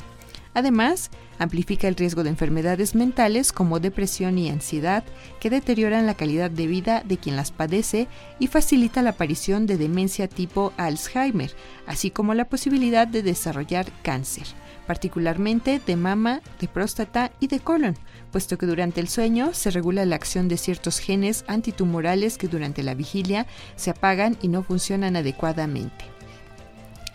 Además, 0.56 1.12
amplifica 1.38 1.90
el 1.90 1.98
riesgo 1.98 2.24
de 2.24 2.30
enfermedades 2.30 2.96
mentales 2.96 3.52
como 3.52 3.82
depresión 3.82 4.38
y 4.38 4.50
ansiedad 4.50 5.04
que 5.42 5.50
deterioran 5.50 6.06
la 6.06 6.14
calidad 6.14 6.50
de 6.50 6.66
vida 6.66 7.04
de 7.06 7.18
quien 7.18 7.36
las 7.36 7.52
padece 7.52 8.08
y 8.40 8.48
facilita 8.48 9.02
la 9.02 9.12
aparición 9.12 9.68
de 9.68 9.78
demencia 9.78 10.30
tipo 10.30 10.72
Alzheimer, 10.78 11.52
así 11.88 12.10
como 12.10 12.34
la 12.34 12.46
posibilidad 12.46 13.06
de 13.06 13.22
desarrollar 13.22 13.88
cáncer, 14.02 14.48
particularmente 14.88 15.82
de 15.86 15.96
mama, 15.98 16.40
de 16.62 16.70
próstata 16.70 17.34
y 17.42 17.48
de 17.48 17.60
colon, 17.60 17.98
puesto 18.32 18.58
que 18.58 18.66
durante 18.66 19.02
el 19.02 19.10
sueño 19.10 19.54
se 19.54 19.72
regula 19.72 20.06
la 20.06 20.16
acción 20.16 20.48
de 20.48 20.56
ciertos 20.56 21.00
genes 21.00 21.44
antitumorales 21.48 22.38
que 22.38 22.48
durante 22.48 22.82
la 22.82 22.94
vigilia 22.94 23.46
se 23.76 23.90
apagan 23.90 24.38
y 24.42 24.48
no 24.48 24.64
funcionan 24.64 25.18
adecuadamente. 25.18 26.15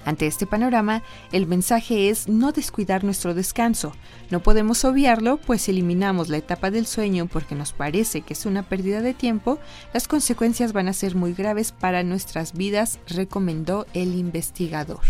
Ante 0.05 0.27
este 0.27 0.47
panorama, 0.47 1.03
el 1.31 1.47
mensaje 1.47 2.09
es 2.09 2.29
no 2.29 2.53
descuidar 2.53 3.05
nuestro 3.05 3.35
descanso. 3.35 3.93
No 4.31 4.41
podemos 4.41 4.85
obviarlo, 4.85 5.37
pues 5.37 5.69
eliminamos 5.69 6.29
la 6.29 6.39
etapa 6.39 6.71
del 6.71 6.87
sueño 6.87 7.27
porque 7.27 7.55
nos 7.55 7.73
parece 7.73 8.23
que 8.23 8.33
es 8.33 8.47
una 8.47 8.63
pérdida 8.63 9.03
de 9.03 9.15
tiempo, 9.15 9.59
las 9.93 10.09
consecuencias 10.09 10.73
van 10.73 10.89
a 10.89 10.93
ser 10.93 11.15
muy 11.15 11.35
graves 11.35 11.73
para 11.73 12.03
nuestras 12.03 12.55
vidas, 12.55 12.99
recomendó 13.09 13.87
el 13.93 14.15
investigador. 14.15 15.01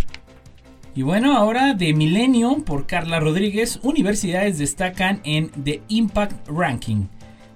Y 0.94 1.02
bueno, 1.02 1.37
ahora 1.37 1.75
de 1.75 1.94
Milenio 1.94 2.64
por 2.64 2.87
Carla 2.87 3.20
Rodríguez, 3.20 3.78
universidades 3.82 4.59
destacan 4.59 5.20
en 5.25 5.50
The 5.50 5.82
Impact 5.88 6.49
Ranking. 6.49 7.06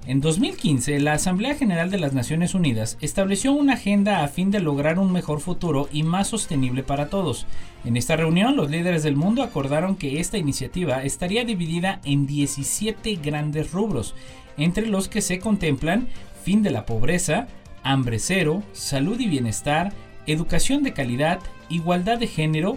En 0.06 0.20
2015, 0.20 1.00
la 1.00 1.14
Asamblea 1.14 1.54
General 1.54 1.90
de 1.90 1.98
las 1.98 2.12
Naciones 2.12 2.54
Unidas 2.54 2.98
estableció 3.00 3.52
una 3.54 3.72
agenda 3.72 4.22
a 4.22 4.28
fin 4.28 4.50
de 4.50 4.60
lograr 4.60 4.98
un 4.98 5.10
mejor 5.10 5.40
futuro 5.40 5.88
y 5.90 6.02
más 6.02 6.28
sostenible 6.28 6.82
para 6.82 7.08
todos. 7.08 7.46
En 7.86 7.96
esta 7.96 8.14
reunión, 8.14 8.54
los 8.54 8.70
líderes 8.70 9.02
del 9.02 9.16
mundo 9.16 9.42
acordaron 9.42 9.96
que 9.96 10.20
esta 10.20 10.36
iniciativa 10.36 11.02
estaría 11.04 11.46
dividida 11.46 12.00
en 12.04 12.26
17 12.26 13.14
grandes 13.16 13.72
rubros, 13.72 14.14
entre 14.58 14.86
los 14.86 15.08
que 15.08 15.22
se 15.22 15.38
contemplan 15.38 16.08
fin 16.42 16.62
de 16.62 16.70
la 16.70 16.84
pobreza, 16.84 17.48
hambre 17.82 18.18
cero, 18.18 18.62
salud 18.72 19.18
y 19.18 19.26
bienestar, 19.26 19.94
educación 20.26 20.82
de 20.82 20.92
calidad, 20.92 21.40
igualdad 21.70 22.18
de 22.18 22.26
género, 22.26 22.76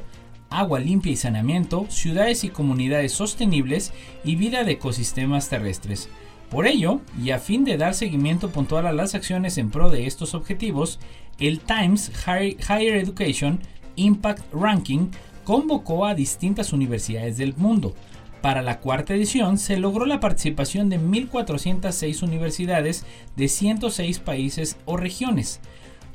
agua 0.50 0.80
limpia 0.80 1.12
y 1.12 1.18
saneamiento, 1.18 1.88
ciudades 1.90 2.46
y 2.46 2.50
comunidades 2.50 3.12
sostenibles 3.12 3.92
y 4.24 4.38
vida 4.38 4.64
de 4.64 4.72
ecosistemas 4.74 5.50
terrestres. 5.50 6.08
Por 6.50 6.66
ello, 6.66 7.02
y 7.22 7.32
a 7.32 7.40
fin 7.40 7.66
de 7.66 7.78
dar 7.78 7.94
seguimiento 7.94 8.50
puntual 8.50 8.88
a 8.88 8.94
las 8.94 9.16
acciones 9.16 9.58
en 9.58 9.70
pro 9.70 9.90
de 9.90 10.08
estos 10.08 10.34
objetivos, 10.34 11.00
el 11.40 11.60
Times 11.60 12.12
Higher 12.26 12.96
Education 12.96 13.60
Impact 13.98 14.54
Ranking 14.54 15.10
convocó 15.44 16.06
a 16.06 16.16
distintas 16.16 16.72
universidades 16.72 17.38
del 17.38 17.54
mundo. 17.56 17.96
Para 18.42 18.62
la 18.62 18.80
cuarta 18.80 19.14
edición 19.14 19.58
se 19.58 19.78
logró 19.78 20.06
la 20.06 20.20
participación 20.20 20.90
de 20.90 21.00
1.406 21.00 22.24
universidades 22.24 23.06
de 23.36 23.48
106 23.50 24.20
países 24.20 24.78
o 24.86 24.96
regiones. 24.96 25.60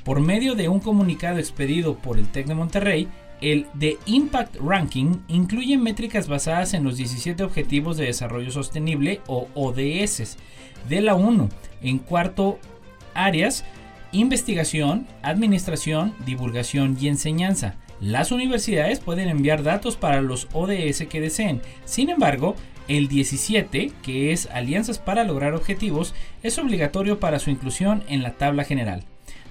Por 0.03 0.19
medio 0.19 0.55
de 0.55 0.67
un 0.67 0.79
comunicado 0.79 1.37
expedido 1.37 1.95
por 1.95 2.17
el 2.17 2.27
TEC 2.27 2.47
de 2.47 2.55
Monterrey, 2.55 3.07
el 3.43 3.67
The 3.77 3.97
Impact 4.05 4.55
Ranking 4.55 5.17
incluye 5.27 5.77
métricas 5.77 6.27
basadas 6.27 6.73
en 6.73 6.83
los 6.83 6.97
17 6.97 7.43
Objetivos 7.43 7.97
de 7.97 8.05
Desarrollo 8.05 8.51
Sostenible 8.51 9.21
o 9.27 9.47
ODS 9.53 10.37
de 10.87 11.01
la 11.01 11.15
ONU 11.15 11.49
en 11.81 11.99
cuarto 11.99 12.57
áreas 13.13 13.65
investigación, 14.13 15.07
administración, 15.23 16.13
divulgación 16.25 16.97
y 16.99 17.07
enseñanza. 17.07 17.75
Las 17.99 18.31
universidades 18.31 18.99
pueden 18.99 19.27
enviar 19.27 19.63
datos 19.63 19.97
para 19.97 20.21
los 20.21 20.47
ODS 20.53 21.05
que 21.09 21.19
deseen. 21.19 21.61
Sin 21.85 22.09
embargo, 22.09 22.55
el 22.87 23.07
17, 23.07 23.91
que 24.01 24.31
es 24.31 24.47
Alianzas 24.47 24.99
para 24.99 25.23
lograr 25.23 25.53
objetivos, 25.53 26.13
es 26.43 26.57
obligatorio 26.59 27.19
para 27.19 27.39
su 27.39 27.49
inclusión 27.49 28.03
en 28.07 28.23
la 28.23 28.33
tabla 28.33 28.63
general. 28.63 29.03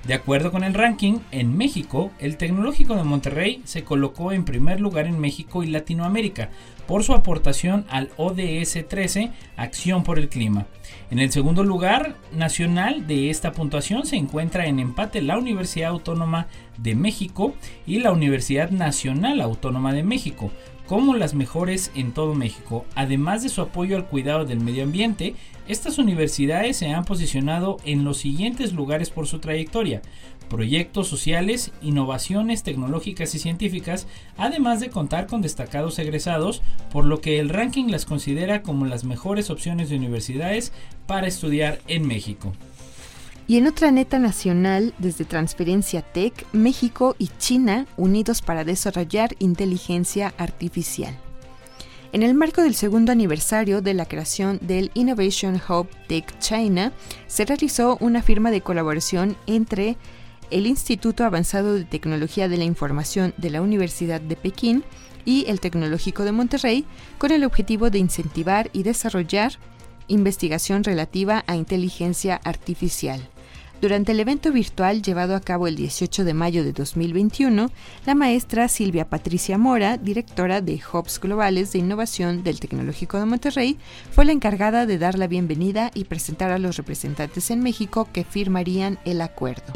De 0.06 0.14
acuerdo 0.14 0.50
con 0.50 0.64
el 0.64 0.74
ranking, 0.74 1.20
en 1.30 1.56
México, 1.56 2.10
el 2.18 2.36
Tecnológico 2.36 2.96
de 2.96 3.04
Monterrey 3.04 3.62
se 3.64 3.84
colocó 3.84 4.32
en 4.32 4.44
primer 4.44 4.80
lugar 4.80 5.06
en 5.06 5.20
México 5.20 5.62
y 5.62 5.68
Latinoamérica 5.68 6.50
por 6.88 7.04
su 7.04 7.14
aportación 7.14 7.86
al 7.88 8.10
ODS 8.16 8.84
13, 8.88 9.30
Acción 9.56 10.02
por 10.02 10.18
el 10.18 10.28
Clima. 10.28 10.66
En 11.12 11.20
el 11.20 11.30
segundo 11.30 11.62
lugar 11.62 12.16
nacional 12.32 13.06
de 13.06 13.30
esta 13.30 13.52
puntuación 13.52 14.04
se 14.04 14.16
encuentra 14.16 14.66
en 14.66 14.80
empate 14.80 15.22
la 15.22 15.38
Universidad 15.38 15.90
Autónoma 15.90 16.48
de 16.78 16.96
México 16.96 17.54
y 17.86 18.00
la 18.00 18.10
Universidad 18.10 18.70
Nacional 18.70 19.40
Autónoma 19.40 19.92
de 19.92 20.02
México, 20.02 20.50
como 20.92 21.14
las 21.14 21.32
mejores 21.32 21.90
en 21.94 22.12
todo 22.12 22.34
México. 22.34 22.84
Además 22.94 23.42
de 23.42 23.48
su 23.48 23.62
apoyo 23.62 23.96
al 23.96 24.04
cuidado 24.04 24.44
del 24.44 24.60
medio 24.60 24.82
ambiente, 24.82 25.34
estas 25.66 25.96
universidades 25.96 26.76
se 26.76 26.90
han 26.90 27.06
posicionado 27.06 27.78
en 27.86 28.04
los 28.04 28.18
siguientes 28.18 28.74
lugares 28.74 29.08
por 29.08 29.26
su 29.26 29.38
trayectoria. 29.38 30.02
Proyectos 30.50 31.08
sociales, 31.08 31.72
innovaciones 31.80 32.62
tecnológicas 32.62 33.34
y 33.34 33.38
científicas, 33.38 34.06
además 34.36 34.80
de 34.80 34.90
contar 34.90 35.28
con 35.28 35.40
destacados 35.40 35.98
egresados, 35.98 36.60
por 36.90 37.06
lo 37.06 37.22
que 37.22 37.40
el 37.40 37.48
ranking 37.48 37.86
las 37.86 38.04
considera 38.04 38.60
como 38.60 38.84
las 38.84 39.04
mejores 39.04 39.48
opciones 39.48 39.88
de 39.88 39.96
universidades 39.96 40.74
para 41.06 41.26
estudiar 41.26 41.80
en 41.88 42.06
México. 42.06 42.52
Y 43.48 43.56
en 43.58 43.66
otra 43.66 43.90
neta 43.90 44.18
nacional, 44.18 44.94
desde 44.98 45.24
Transferencia 45.24 46.02
Tech, 46.02 46.46
México 46.52 47.16
y 47.18 47.28
China 47.38 47.86
unidos 47.96 48.40
para 48.40 48.64
desarrollar 48.64 49.34
inteligencia 49.40 50.32
artificial. 50.38 51.18
En 52.12 52.22
el 52.22 52.34
marco 52.34 52.62
del 52.62 52.74
segundo 52.74 53.10
aniversario 53.10 53.80
de 53.80 53.94
la 53.94 54.04
creación 54.04 54.58
del 54.60 54.90
Innovation 54.94 55.60
Hub 55.66 55.88
Tech 56.08 56.38
China, 56.38 56.92
se 57.26 57.46
realizó 57.46 57.96
una 58.00 58.22
firma 58.22 58.50
de 58.50 58.60
colaboración 58.60 59.36
entre 59.46 59.96
el 60.50 60.66
Instituto 60.66 61.24
Avanzado 61.24 61.72
de 61.72 61.84
Tecnología 61.84 62.48
de 62.48 62.58
la 62.58 62.64
Información 62.64 63.32
de 63.38 63.48
la 63.48 63.62
Universidad 63.62 64.20
de 64.20 64.36
Pekín 64.36 64.84
y 65.24 65.46
el 65.48 65.60
Tecnológico 65.60 66.24
de 66.24 66.32
Monterrey 66.32 66.84
con 67.16 67.32
el 67.32 67.44
objetivo 67.44 67.88
de 67.88 67.98
incentivar 67.98 68.68
y 68.74 68.82
desarrollar 68.82 69.58
investigación 70.08 70.84
relativa 70.84 71.44
a 71.46 71.56
inteligencia 71.56 72.38
artificial. 72.44 73.26
Durante 73.82 74.12
el 74.12 74.20
evento 74.20 74.52
virtual 74.52 75.02
llevado 75.02 75.34
a 75.34 75.40
cabo 75.40 75.66
el 75.66 75.74
18 75.74 76.22
de 76.22 76.34
mayo 76.34 76.62
de 76.62 76.72
2021, 76.72 77.68
la 78.06 78.14
maestra 78.14 78.68
Silvia 78.68 79.08
Patricia 79.08 79.58
Mora, 79.58 79.96
directora 79.96 80.60
de 80.60 80.80
Hubs 80.80 81.18
Globales 81.18 81.72
de 81.72 81.80
Innovación 81.80 82.44
del 82.44 82.60
Tecnológico 82.60 83.18
de 83.18 83.24
Monterrey, 83.24 83.78
fue 84.12 84.24
la 84.24 84.30
encargada 84.30 84.86
de 84.86 84.98
dar 84.98 85.18
la 85.18 85.26
bienvenida 85.26 85.90
y 85.94 86.04
presentar 86.04 86.52
a 86.52 86.60
los 86.60 86.76
representantes 86.76 87.50
en 87.50 87.60
México 87.60 88.06
que 88.12 88.22
firmarían 88.22 89.00
el 89.04 89.20
acuerdo. 89.20 89.72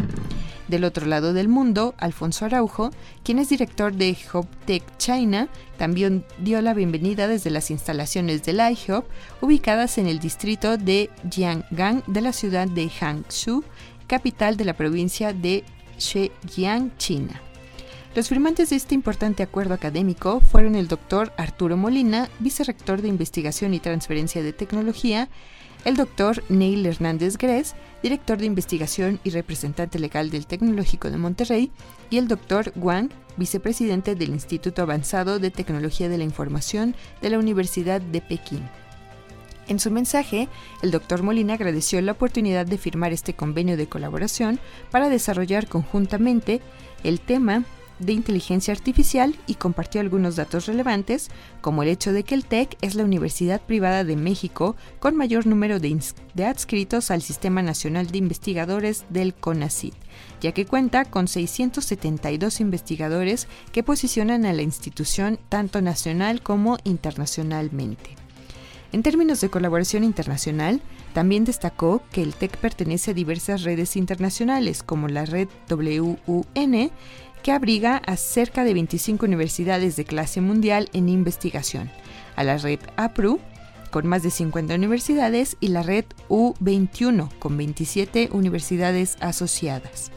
Del 0.68 0.84
otro 0.84 1.06
lado 1.06 1.32
del 1.32 1.48
mundo, 1.48 1.94
Alfonso 1.98 2.44
Araujo, 2.44 2.90
quien 3.25 3.40
es 3.40 3.48
director 3.48 3.92
de 3.92 4.16
Hub 4.32 4.47
Tech 4.66 4.84
China, 4.99 5.49
también 5.78 6.25
dio 6.38 6.60
la 6.60 6.75
bienvenida 6.75 7.28
desde 7.28 7.50
las 7.50 7.71
instalaciones 7.71 8.45
del 8.45 8.60
iHub, 8.60 9.04
ubicadas 9.40 9.99
en 9.99 10.06
el 10.06 10.19
distrito 10.19 10.76
de 10.76 11.10
Jianggang 11.30 12.02
de 12.06 12.21
la 12.21 12.32
ciudad 12.32 12.66
de 12.66 12.88
Hangzhou, 12.88 13.62
capital 14.06 14.56
de 14.56 14.64
la 14.64 14.75
provincia 14.75 15.32
de 15.32 15.64
Zhejiang, 15.99 16.97
China. 16.97 17.40
Los 18.14 18.28
firmantes 18.28 18.71
de 18.71 18.76
este 18.76 18.95
importante 18.95 19.42
acuerdo 19.42 19.75
académico 19.75 20.40
fueron 20.40 20.75
el 20.75 20.88
doctor 20.88 21.32
Arturo 21.36 21.76
Molina, 21.76 22.30
vicerrector 22.38 23.02
de 23.02 23.08
Investigación 23.08 23.75
y 23.75 23.78
Transferencia 23.78 24.42
de 24.42 24.54
Tecnología, 24.54 25.28
el 25.84 25.97
doctor 25.97 26.42
Neil 26.49 26.86
Hernández 26.86 27.36
Gres, 27.36 27.75
director 28.02 28.38
de 28.38 28.47
Investigación 28.47 29.21
y 29.23 29.30
representante 29.30 29.99
legal 29.99 30.30
del 30.30 30.47
Tecnológico 30.47 31.10
de 31.10 31.19
Monterrey, 31.19 31.71
y 32.08 32.16
el 32.16 32.26
doctor 32.26 32.73
Wang, 32.75 33.10
vicepresidente 33.36 34.14
del 34.14 34.30
Instituto 34.30 34.80
Avanzado 34.80 35.38
de 35.38 35.50
Tecnología 35.50 36.08
de 36.08 36.16
la 36.16 36.25
Información 36.25 36.97
de 37.21 37.30
la 37.30 37.38
Universidad 37.38 38.00
de 38.00 38.23
Pekín. 38.23 38.62
En 39.68 39.80
su 39.80 39.90
mensaje, 39.90 40.48
el 40.82 40.92
doctor 40.92 41.22
Molina 41.22 41.54
agradeció 41.54 42.00
la 42.00 42.12
oportunidad 42.12 42.66
de 42.66 42.78
firmar 42.78 43.12
este 43.12 43.34
convenio 43.34 43.76
de 43.76 43.88
colaboración 43.88 44.60
para 44.90 45.08
desarrollar 45.08 45.66
conjuntamente 45.66 46.60
el 47.02 47.20
tema 47.20 47.64
de 47.98 48.12
inteligencia 48.12 48.74
artificial 48.74 49.34
y 49.46 49.54
compartió 49.54 50.00
algunos 50.00 50.36
datos 50.36 50.66
relevantes, 50.66 51.30
como 51.60 51.82
el 51.82 51.88
hecho 51.88 52.12
de 52.12 52.24
que 52.24 52.34
el 52.34 52.44
TEC 52.44 52.76
es 52.80 52.94
la 52.94 53.04
universidad 53.04 53.60
privada 53.60 54.04
de 54.04 54.16
México 54.16 54.76
con 54.98 55.16
mayor 55.16 55.46
número 55.46 55.80
de, 55.80 55.98
de, 56.34 56.44
adscritos 56.44 57.10
al 57.10 57.22
Sistema 57.22 57.62
Nacional 57.62 58.08
de 58.08 58.18
Investigadores 58.18 59.06
del 59.08 59.34
CONACYT, 59.34 59.94
ya 60.40 60.52
que 60.52 60.66
cuenta 60.66 61.04
con 61.06 61.26
672 61.26 62.60
investigadores 62.60 63.48
que 63.72 63.82
posicionan 63.82 64.44
a 64.44 64.52
la 64.52 64.62
institución 64.62 65.38
tanto 65.48 65.80
nacional 65.80 66.42
como 66.42 66.76
internacionalmente. 66.84 68.25
En 68.92 69.02
términos 69.02 69.40
de 69.40 69.50
colaboración 69.50 70.04
internacional, 70.04 70.80
también 71.12 71.44
destacó 71.44 72.02
que 72.12 72.22
el 72.22 72.34
TEC 72.34 72.56
pertenece 72.58 73.10
a 73.10 73.14
diversas 73.14 73.62
redes 73.62 73.96
internacionales, 73.96 74.82
como 74.82 75.08
la 75.08 75.25
red 75.25 75.49
WUN, 75.68 76.90
que 77.42 77.52
abriga 77.52 77.96
a 77.99 78.16
cerca 78.16 78.64
de 78.64 78.75
25 78.75 79.26
universidades 79.26 79.96
de 79.96 80.04
clase 80.04 80.40
mundial 80.40 80.88
en 80.92 81.08
investigación, 81.08 81.90
a 82.36 82.44
la 82.44 82.58
red 82.58 82.80
APRU, 82.96 83.40
con 83.90 84.06
más 84.06 84.22
de 84.22 84.30
50 84.30 84.75
universidades, 84.75 85.56
y 85.60 85.68
la 85.68 85.82
red 85.82 86.04
U21, 86.28 87.30
con 87.38 87.56
27 87.56 88.30
universidades 88.32 89.16
asociadas. 89.20 90.10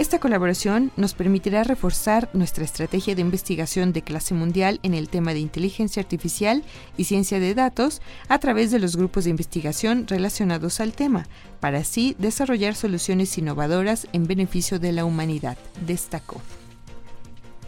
Esta 0.00 0.18
colaboración 0.18 0.92
nos 0.96 1.12
permitirá 1.12 1.62
reforzar 1.62 2.30
nuestra 2.32 2.64
estrategia 2.64 3.14
de 3.14 3.20
investigación 3.20 3.92
de 3.92 4.00
clase 4.00 4.32
mundial 4.32 4.80
en 4.82 4.94
el 4.94 5.10
tema 5.10 5.34
de 5.34 5.40
inteligencia 5.40 6.00
artificial 6.00 6.64
y 6.96 7.04
ciencia 7.04 7.38
de 7.38 7.54
datos 7.54 8.00
a 8.26 8.38
través 8.38 8.70
de 8.70 8.78
los 8.78 8.96
grupos 8.96 9.24
de 9.24 9.30
investigación 9.30 10.06
relacionados 10.06 10.80
al 10.80 10.94
tema, 10.94 11.26
para 11.60 11.80
así 11.80 12.16
desarrollar 12.18 12.76
soluciones 12.76 13.36
innovadoras 13.36 14.08
en 14.14 14.26
beneficio 14.26 14.78
de 14.78 14.92
la 14.92 15.04
humanidad, 15.04 15.58
destacó. 15.86 16.40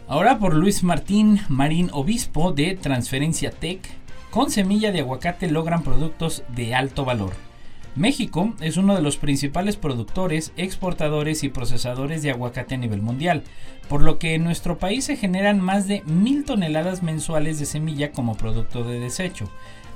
Ahora 0.07 0.39
por 0.39 0.55
Luis 0.55 0.81
Martín 0.81 1.39
Marín 1.49 1.91
Obispo 1.93 2.51
de 2.51 2.73
Transferencia 2.73 3.51
Tech, 3.51 3.87
con 4.31 4.49
semilla 4.49 4.91
de 4.91 5.01
aguacate 5.01 5.51
logran 5.51 5.83
productos 5.83 6.41
de 6.55 6.73
alto 6.73 7.05
valor. 7.05 7.52
México 7.95 8.53
es 8.59 8.77
uno 8.77 8.95
de 8.95 9.03
los 9.03 9.17
principales 9.17 9.75
productores, 9.75 10.51
exportadores 10.57 11.43
y 11.43 11.49
procesadores 11.49 12.23
de 12.23 12.31
aguacate 12.31 12.73
a 12.73 12.79
nivel 12.79 13.03
mundial, 13.03 13.43
por 13.87 14.01
lo 14.01 14.17
que 14.17 14.33
en 14.33 14.43
nuestro 14.43 14.79
país 14.79 15.05
se 15.05 15.15
generan 15.15 15.59
más 15.59 15.87
de 15.87 16.01
mil 16.07 16.43
toneladas 16.43 17.03
mensuales 17.03 17.59
de 17.59 17.65
semilla 17.65 18.11
como 18.11 18.35
producto 18.35 18.83
de 18.83 18.99
desecho. 18.99 19.47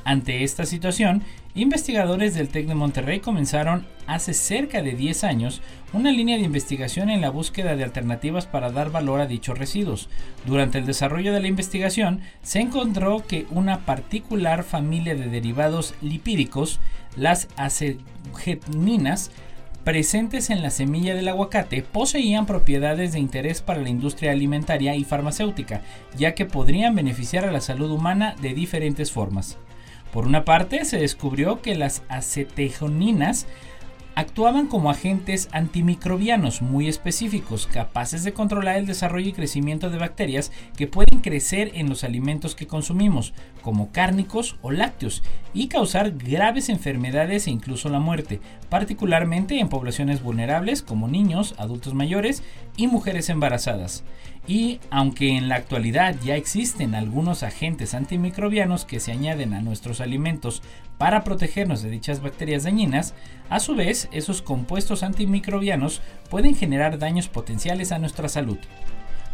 Ante 0.08 0.46
esta 0.46 0.66
situación, 0.66 1.22
investigadores 1.54 2.34
del 2.34 2.48
TEC 2.48 2.68
de 2.68 2.76
Monterrey 2.76 3.20
comenzaron 3.20 3.86
hace 4.06 4.34
cerca 4.34 4.82
de 4.82 4.94
10 4.94 5.26
años 5.26 5.62
una 5.92 6.14
línea 6.14 6.38
de 6.38 6.44
investigación 6.44 7.10
en 7.10 7.20
la 7.20 7.30
búsqueda 7.30 7.76
de 7.76 7.84
alternativas 7.84 8.46
para 8.46 8.72
dar 8.72 8.90
valor 8.90 9.20
a 9.20 9.26
dichos 9.26 9.58
residuos. 9.58 10.08
Durante 10.46 10.78
el 10.78 10.86
desarrollo 10.86 11.34
de 11.34 11.42
la 11.42 11.50
investigación 11.50 12.22
se 12.42 12.62
encontró 12.62 13.26
que 13.28 13.48
una 13.50 13.80
particular 13.80 14.64
familia 14.64 15.14
de 15.14 15.28
derivados 15.28 15.94
lipídicos, 16.02 16.80
las 17.18 17.48
acetoninas, 17.58 19.32
presentes 19.84 20.50
en 20.50 20.62
la 20.62 20.70
semilla 20.70 21.16
del 21.16 21.30
aguacate 21.30 21.82
poseían 21.82 22.46
propiedades 22.46 23.14
de 23.14 23.20
interés 23.20 23.62
para 23.62 23.82
la 23.82 23.90
industria 23.90 24.32
alimentaria 24.32 24.96
y 24.96 25.04
farmacéutica, 25.04 25.82
ya 26.18 26.36
que 26.36 26.46
podrían 26.46 26.94
beneficiar 26.94 27.46
a 27.46 27.52
la 27.52 27.62
salud 27.62 27.92
humana 27.92 28.36
de 28.42 28.54
diferentes 28.54 29.12
formas. 29.12 29.58
Por 30.12 30.26
una 30.26 30.46
parte, 30.46 30.86
se 30.86 30.98
descubrió 30.98 31.62
que 31.62 31.76
las 31.76 32.04
acetejoninas 32.10 33.46
actuaban 34.18 34.66
como 34.66 34.90
agentes 34.90 35.48
antimicrobianos 35.52 36.64
muy 36.64 36.88
específicos, 36.88 37.68
capaces 37.68 38.24
de 38.24 38.34
controlar 38.34 38.78
el 38.78 38.88
desarrollo 38.88 39.30
y 39.30 39.34
crecimiento 39.34 39.92
de 39.92 40.00
bacterias 40.00 40.52
que 40.76 40.88
pueden 40.88 41.20
crecer 41.20 41.70
en 41.76 41.88
los 41.88 42.04
alimentos 42.04 42.56
que 42.56 42.66
consumimos, 42.66 43.36
como 43.62 43.92
cárnicos 43.92 44.56
o 44.64 44.72
lácteos, 44.72 45.22
y 45.54 45.68
causar 45.68 46.14
graves 46.18 46.70
enfermedades 46.70 47.46
e 47.46 47.52
incluso 47.52 47.90
la 47.90 48.00
muerte, 48.00 48.42
particularmente 48.70 49.60
en 49.60 49.70
poblaciones 49.70 50.24
vulnerables 50.24 50.82
como 50.82 51.08
niños, 51.08 51.54
adultos 51.60 51.94
mayores 51.94 52.42
y 52.76 52.88
mujeres 52.88 53.30
embarazadas. 53.30 54.04
Y 54.48 54.80
aunque 54.90 55.36
en 55.36 55.50
la 55.50 55.56
actualidad 55.56 56.16
ya 56.24 56.38
existen 56.38 56.96
algunos 56.96 57.44
agentes 57.44 57.94
antimicrobianos 57.94 58.86
que 58.86 59.02
se 59.02 59.12
añaden 59.12 59.54
a 59.54 59.62
nuestros 59.62 60.00
alimentos 60.00 60.64
para 60.98 61.24
protegernos 61.24 61.82
de 61.82 61.90
dichas 61.90 62.22
bacterias 62.22 62.64
dañinas, 62.64 63.14
a 63.50 63.60
su 63.60 63.76
vez 63.76 64.10
esos 64.12 64.42
compuestos 64.42 65.04
antimicrobianos 65.04 66.02
pueden 66.30 66.56
generar 66.56 67.00
daños 67.00 67.28
potenciales 67.28 67.92
a 67.92 68.00
nuestra 68.00 68.30
salud. 68.30 68.58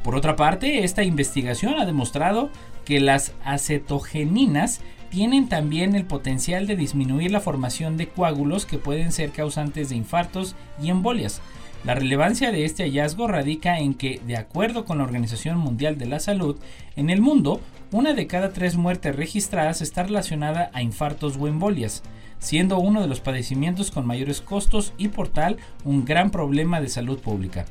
Por 0.03 0.15
otra 0.15 0.35
parte, 0.35 0.83
esta 0.83 1.03
investigación 1.03 1.75
ha 1.79 1.85
demostrado 1.85 2.49
que 2.83 2.99
las 2.99 3.33
acetogeninas 3.45 4.81
tienen 5.09 5.47
también 5.47 5.95
el 5.95 6.05
potencial 6.05 6.67
de 6.67 6.75
disminuir 6.75 7.31
la 7.31 7.39
formación 7.39 7.97
de 7.97 8.09
coágulos 8.09 8.65
que 8.65 8.77
pueden 8.77 9.11
ser 9.11 9.29
causantes 9.31 9.89
de 9.89 9.95
infartos 9.95 10.55
y 10.81 10.89
embolias, 10.89 11.41
la 11.83 11.95
relevancia 11.95 12.53
de 12.53 12.63
este 12.63 12.83
hallazgo 12.83 13.27
radica 13.27 13.77
en 13.77 13.93
que, 13.93 14.21
de 14.25 14.37
acuerdo 14.37 14.85
con 14.85 14.99
la 14.99 15.03
Organización 15.03 15.57
Mundial 15.57 15.97
de 15.97 16.05
la 16.05 16.21
Salud, 16.21 16.55
en 16.95 17.09
el 17.09 17.19
mundo, 17.19 17.59
una 17.93 18.13
de 18.13 18.25
cada 18.25 18.51
tres 18.51 18.75
muertes 18.75 19.15
registradas 19.15 19.81
está 19.81 20.01
relacionada 20.01 20.71
a 20.73 20.81
infartos 20.81 21.37
o 21.39 21.47
embolias, 21.47 22.01
siendo 22.39 22.79
uno 22.79 23.01
de 23.01 23.07
los 23.07 23.19
padecimientos 23.19 23.91
con 23.91 24.07
mayores 24.07 24.41
costos 24.41 24.93
y 24.97 25.09
por 25.09 25.29
tal 25.29 25.57
un 25.85 26.03
gran 26.03 26.31
problema 26.31 26.81
de 26.81 26.89
salud 26.89 27.19
pública. 27.19 27.65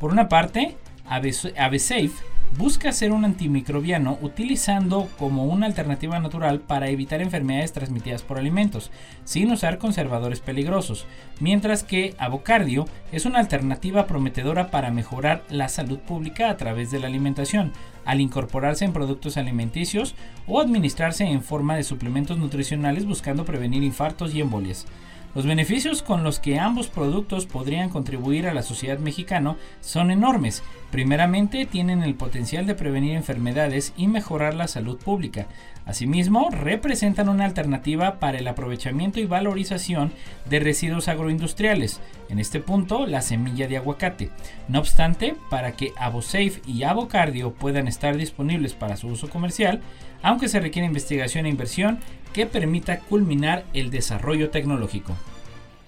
Por 0.00 0.10
una 0.10 0.28
parte, 0.28 0.76
AveSafe 1.06 2.10
busca 2.58 2.92
ser 2.92 3.12
un 3.12 3.24
antimicrobiano 3.24 4.18
utilizando 4.20 5.08
como 5.18 5.46
una 5.46 5.66
alternativa 5.66 6.18
natural 6.18 6.60
para 6.60 6.88
evitar 6.88 7.22
enfermedades 7.22 7.72
transmitidas 7.72 8.22
por 8.22 8.38
alimentos, 8.38 8.90
sin 9.24 9.50
usar 9.50 9.78
conservadores 9.78 10.40
peligrosos, 10.40 11.06
mientras 11.40 11.82
que 11.82 12.14
Avocardio 12.18 12.86
es 13.10 13.24
una 13.24 13.38
alternativa 13.38 14.06
prometedora 14.06 14.70
para 14.70 14.90
mejorar 14.90 15.42
la 15.48 15.68
salud 15.68 15.98
pública 15.98 16.50
a 16.50 16.56
través 16.56 16.90
de 16.90 17.00
la 17.00 17.06
alimentación, 17.06 17.72
al 18.04 18.20
incorporarse 18.20 18.84
en 18.84 18.92
productos 18.92 19.36
alimenticios 19.36 20.14
o 20.46 20.60
administrarse 20.60 21.24
en 21.24 21.42
forma 21.42 21.76
de 21.76 21.84
suplementos 21.84 22.38
nutricionales 22.38 23.06
buscando 23.06 23.44
prevenir 23.44 23.82
infartos 23.82 24.34
y 24.34 24.40
embolias. 24.40 24.86
Los 25.34 25.46
beneficios 25.46 26.02
con 26.02 26.24
los 26.24 26.40
que 26.40 26.58
ambos 26.58 26.88
productos 26.88 27.46
podrían 27.46 27.88
contribuir 27.88 28.46
a 28.46 28.52
la 28.52 28.62
sociedad 28.62 28.98
mexicana 28.98 29.56
son 29.80 30.10
enormes. 30.10 30.62
Primeramente, 30.90 31.64
tienen 31.64 32.02
el 32.02 32.14
potencial 32.14 32.66
de 32.66 32.74
prevenir 32.74 33.16
enfermedades 33.16 33.94
y 33.96 34.08
mejorar 34.08 34.52
la 34.52 34.68
salud 34.68 34.98
pública. 34.98 35.46
Asimismo, 35.86 36.50
representan 36.50 37.30
una 37.30 37.46
alternativa 37.46 38.20
para 38.20 38.38
el 38.38 38.46
aprovechamiento 38.46 39.20
y 39.20 39.24
valorización 39.24 40.12
de 40.50 40.60
residuos 40.60 41.08
agroindustriales, 41.08 42.00
en 42.28 42.38
este 42.38 42.60
punto 42.60 43.06
la 43.06 43.22
semilla 43.22 43.66
de 43.68 43.78
aguacate. 43.78 44.30
No 44.68 44.80
obstante, 44.80 45.34
para 45.48 45.72
que 45.72 45.92
AvoSafe 45.96 46.60
y 46.66 46.82
Avocardio 46.82 47.54
puedan 47.54 47.88
estar 47.88 48.18
disponibles 48.18 48.74
para 48.74 48.96
su 48.98 49.08
uso 49.08 49.30
comercial, 49.30 49.80
aunque 50.22 50.48
se 50.48 50.60
requiere 50.60 50.86
investigación 50.86 51.46
e 51.46 51.48
inversión 51.48 51.98
que 52.32 52.46
permita 52.46 53.00
culminar 53.00 53.64
el 53.74 53.90
desarrollo 53.90 54.50
tecnológico. 54.50 55.14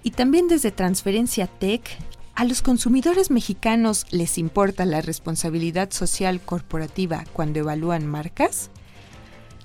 Y 0.03 0.11
también 0.11 0.49
desde 0.49 0.71
Transferencia 0.71 1.47
Tech, 1.47 1.83
¿a 2.35 2.45
los 2.45 2.63
consumidores 2.63 3.31
mexicanos 3.31 4.07
les 4.11 4.39
importa 4.39 4.85
la 4.85 5.01
responsabilidad 5.01 5.91
social 5.91 6.41
corporativa 6.41 7.25
cuando 7.33 7.61
evalúan 7.61 8.07
marcas? 8.07 8.71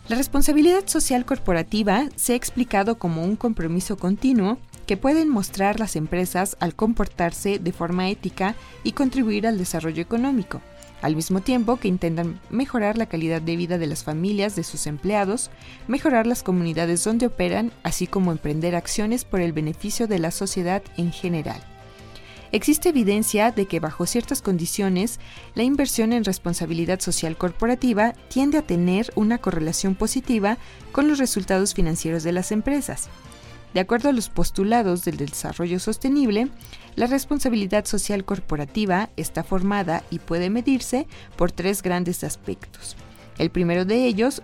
La 0.07 0.15
responsabilidad 0.15 0.87
social 0.87 1.25
corporativa 1.25 2.05
se 2.15 2.33
ha 2.33 2.35
explicado 2.35 2.97
como 2.97 3.23
un 3.23 3.35
compromiso 3.35 3.97
continuo 3.97 4.57
que 4.87 4.97
pueden 4.97 5.29
mostrar 5.29 5.79
las 5.79 5.95
empresas 5.95 6.57
al 6.59 6.73
comportarse 6.73 7.59
de 7.59 7.71
forma 7.71 8.09
ética 8.09 8.55
y 8.83 8.93
contribuir 8.93 9.45
al 9.45 9.59
desarrollo 9.59 10.01
económico 10.01 10.61
al 11.01 11.15
mismo 11.15 11.41
tiempo 11.41 11.77
que 11.77 11.87
intentan 11.87 12.39
mejorar 12.49 12.97
la 12.97 13.07
calidad 13.07 13.41
de 13.41 13.55
vida 13.55 13.77
de 13.77 13.87
las 13.87 14.03
familias 14.03 14.55
de 14.55 14.63
sus 14.63 14.87
empleados, 14.87 15.49
mejorar 15.87 16.27
las 16.27 16.43
comunidades 16.43 17.03
donde 17.03 17.27
operan, 17.27 17.71
así 17.83 18.07
como 18.07 18.31
emprender 18.31 18.75
acciones 18.75 19.25
por 19.25 19.41
el 19.41 19.53
beneficio 19.53 20.07
de 20.07 20.19
la 20.19 20.31
sociedad 20.31 20.83
en 20.97 21.11
general. 21.11 21.61
Existe 22.51 22.89
evidencia 22.89 23.51
de 23.51 23.67
que 23.67 23.79
bajo 23.79 24.07
ciertas 24.07 24.41
condiciones, 24.41 25.19
la 25.53 25.63
inversión 25.63 26.13
en 26.13 26.23
responsabilidad 26.23 26.99
social 26.99 27.37
corporativa 27.37 28.13
tiende 28.27 28.57
a 28.57 28.63
tener 28.63 29.11
una 29.15 29.37
correlación 29.37 29.93
positiva 29.93 30.57
con 30.91 31.07
los 31.07 31.19
resultados 31.19 31.75
financieros 31.75 32.23
de 32.23 32.31
las 32.31 32.51
empresas. 32.51 33.09
De 33.73 33.79
acuerdo 33.79 34.09
a 34.09 34.13
los 34.13 34.29
postulados 34.29 35.05
del 35.05 35.17
desarrollo 35.17 35.79
sostenible, 35.79 36.47
la 36.95 37.05
responsabilidad 37.05 37.85
social 37.85 38.25
corporativa 38.25 39.09
está 39.15 39.43
formada 39.43 40.03
y 40.09 40.19
puede 40.19 40.49
medirse 40.49 41.07
por 41.35 41.51
tres 41.51 41.83
grandes 41.83 42.23
aspectos. 42.23 42.95
El 43.37 43.51
primero 43.51 43.85
de 43.85 44.05
ellos, 44.05 44.41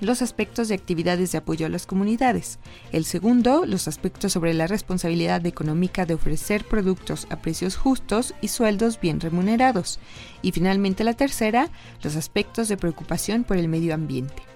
los 0.00 0.22
aspectos 0.22 0.68
de 0.68 0.74
actividades 0.74 1.30
de 1.30 1.38
apoyo 1.38 1.66
a 1.66 1.68
las 1.68 1.86
comunidades. 1.86 2.58
El 2.90 3.04
segundo, 3.04 3.64
los 3.66 3.86
aspectos 3.86 4.32
sobre 4.32 4.54
la 4.54 4.66
responsabilidad 4.66 5.44
económica 5.46 6.06
de 6.06 6.14
ofrecer 6.14 6.64
productos 6.64 7.26
a 7.30 7.36
precios 7.36 7.76
justos 7.76 8.34
y 8.40 8.48
sueldos 8.48 8.98
bien 8.98 9.20
remunerados. 9.20 10.00
Y 10.42 10.52
finalmente 10.52 11.04
la 11.04 11.14
tercera, 11.14 11.68
los 12.02 12.16
aspectos 12.16 12.68
de 12.68 12.76
preocupación 12.76 13.44
por 13.44 13.56
el 13.56 13.68
medio 13.68 13.94
ambiente. 13.94 14.49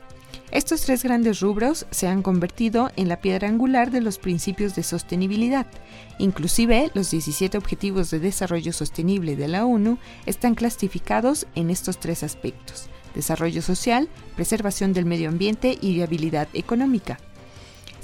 Estos 0.54 0.82
tres 0.82 1.02
grandes 1.02 1.40
rubros 1.40 1.84
se 1.90 2.06
han 2.06 2.22
convertido 2.22 2.92
en 2.94 3.08
la 3.08 3.20
piedra 3.20 3.48
angular 3.48 3.90
de 3.90 4.00
los 4.00 4.18
principios 4.18 4.76
de 4.76 4.84
sostenibilidad. 4.84 5.66
Inclusive, 6.18 6.92
los 6.94 7.10
17 7.10 7.58
Objetivos 7.58 8.08
de 8.12 8.20
Desarrollo 8.20 8.72
Sostenible 8.72 9.34
de 9.34 9.48
la 9.48 9.66
ONU 9.66 9.98
están 10.26 10.54
clasificados 10.54 11.48
en 11.56 11.70
estos 11.70 11.98
tres 11.98 12.22
aspectos. 12.22 12.88
Desarrollo 13.16 13.62
social, 13.62 14.08
preservación 14.36 14.92
del 14.92 15.06
medio 15.06 15.28
ambiente 15.28 15.76
y 15.80 15.94
viabilidad 15.94 16.46
económica. 16.52 17.18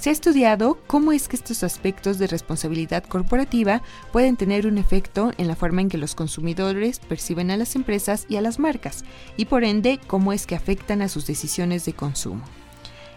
Se 0.01 0.09
ha 0.09 0.13
estudiado 0.15 0.79
cómo 0.87 1.13
es 1.13 1.29
que 1.29 1.37
estos 1.37 1.63
aspectos 1.63 2.19
de 2.19 2.27
responsabilidad 2.27 3.05
corporativa 3.05 3.83
pueden 4.13 4.39
tener 4.39 4.67
un 4.67 4.79
efecto 4.79 5.33
en 5.37 5.47
la 5.47 5.57
forma 5.57 5.83
en 5.83 5.91
que 5.91 5.99
los 5.99 6.15
consumidores 6.15 7.01
perciben 7.01 7.51
a 7.51 7.59
las 7.59 7.77
empresas 7.77 8.25
y 8.27 8.37
a 8.37 8.41
las 8.41 8.59
marcas, 8.59 9.05
y 9.37 9.45
por 9.45 9.63
ende 9.63 10.01
cómo 10.07 10.33
es 10.33 10.47
que 10.47 10.57
afectan 10.57 11.03
a 11.03 11.09
sus 11.11 11.27
decisiones 11.27 11.85
de 11.85 11.93
consumo. 11.93 12.43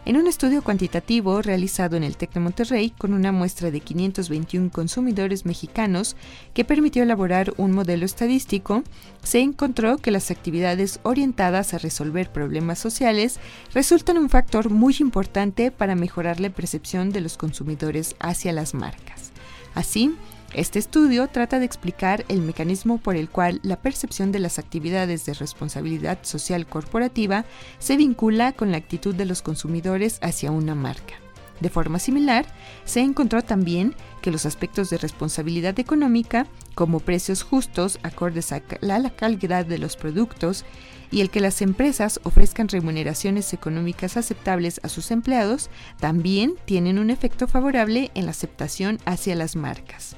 En 0.06 0.18
un 0.18 0.28
estudio 0.28 0.62
cuantitativo 0.62 1.42
realizado 1.42 1.96
en 1.96 2.04
el 2.04 2.18
TEC 2.18 2.34
de 2.34 2.42
Monterrey 2.42 2.90
con 2.90 3.14
una 3.14 3.32
muestra 3.32 3.72
de 3.72 3.80
521 3.80 4.70
consumidores 4.70 5.46
mexicanos 5.46 6.18
que 6.54 6.66
permitió 6.66 7.04
elaborar 7.04 7.54
un 7.56 7.72
modelo 7.72 8.06
estadístico, 8.06 8.84
se 9.24 9.40
encontró 9.40 9.98
que 10.00 10.12
las 10.12 10.30
actividades 10.30 11.00
orientadas 11.04 11.74
a 11.74 11.78
resolver 11.78 12.30
problemas 12.30 12.80
sociales 12.80 13.40
resultan 13.74 14.18
un 14.18 14.30
factor 14.30 14.70
muy 14.70 14.94
importante 15.00 15.72
para 15.72 15.96
mejorar 15.96 16.42
la 16.42 16.50
percepción 16.50 17.12
de 17.12 17.22
los 17.22 17.38
consumidores 17.38 18.18
hacia 18.20 18.52
las 18.52 18.74
marcas. 18.74 19.32
Así, 19.74 20.14
este 20.54 20.78
estudio 20.78 21.28
trata 21.28 21.58
de 21.58 21.66
explicar 21.66 22.26
el 22.28 22.42
mecanismo 22.42 23.00
por 23.00 23.16
el 23.16 23.28
cual 23.28 23.60
la 23.64 23.82
percepción 23.82 24.32
de 24.32 24.38
las 24.40 24.60
actividades 24.60 25.26
de 25.26 25.34
responsabilidad 25.34 26.20
social 26.22 26.68
corporativa 26.68 27.46
se 27.80 27.98
vincula 27.98 28.52
con 28.52 28.72
la 28.72 28.78
actitud 28.78 29.16
de 29.16 29.26
los 29.26 29.42
consumidores 29.42 30.20
hacia 30.22 30.52
una 30.52 30.76
marca. 30.76 31.16
De 31.60 31.70
forma 31.70 31.98
similar, 31.98 32.46
se 32.86 33.00
encontró 33.00 33.42
también 33.42 33.96
que 34.22 34.32
los 34.32 34.46
aspectos 34.46 34.90
de 34.90 34.98
responsabilidad 34.98 35.80
económica, 35.80 36.46
como 36.76 37.00
precios 37.00 37.42
justos 37.42 38.00
acordes 38.04 38.52
a 38.52 38.62
la 38.82 39.10
calidad 39.12 39.66
de 39.66 39.78
los 39.78 39.96
productos 39.96 40.66
y 41.10 41.22
el 41.22 41.30
que 41.30 41.40
las 41.40 41.62
empresas 41.62 42.20
ofrezcan 42.24 42.68
remuneraciones 42.68 43.54
económicas 43.54 44.18
aceptables 44.18 44.82
a 44.84 44.90
sus 44.90 45.10
empleados, 45.10 45.70
también 46.00 46.56
tienen 46.66 47.00
un 47.00 47.10
efecto 47.10 47.48
favorable 47.48 48.12
en 48.14 48.26
la 48.26 48.32
aceptación 48.32 48.98
hacia 49.06 49.36
las 49.36 49.56
marcas. 49.56 50.16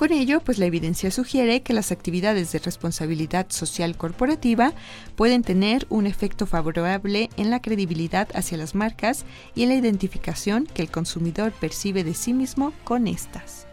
Con 0.00 0.12
ello, 0.12 0.40
pues 0.40 0.56
la 0.56 0.64
evidencia 0.64 1.10
sugiere 1.10 1.60
que 1.60 1.74
las 1.74 1.92
actividades 1.92 2.52
de 2.52 2.58
responsabilidad 2.58 3.48
social 3.50 3.98
corporativa 3.98 4.72
pueden 5.14 5.42
tener 5.42 5.86
un 5.90 6.06
efecto 6.06 6.46
favorable 6.46 7.28
en 7.36 7.50
la 7.50 7.60
credibilidad 7.60 8.26
hacia 8.32 8.56
las 8.56 8.74
marcas 8.74 9.26
y 9.54 9.64
en 9.64 9.68
la 9.68 9.74
identificación 9.74 10.64
que 10.64 10.80
el 10.80 10.90
consumidor 10.90 11.52
percibe 11.52 12.02
de 12.02 12.14
sí 12.14 12.32
mismo 12.32 12.72
con 12.82 13.08
estas. 13.08 13.66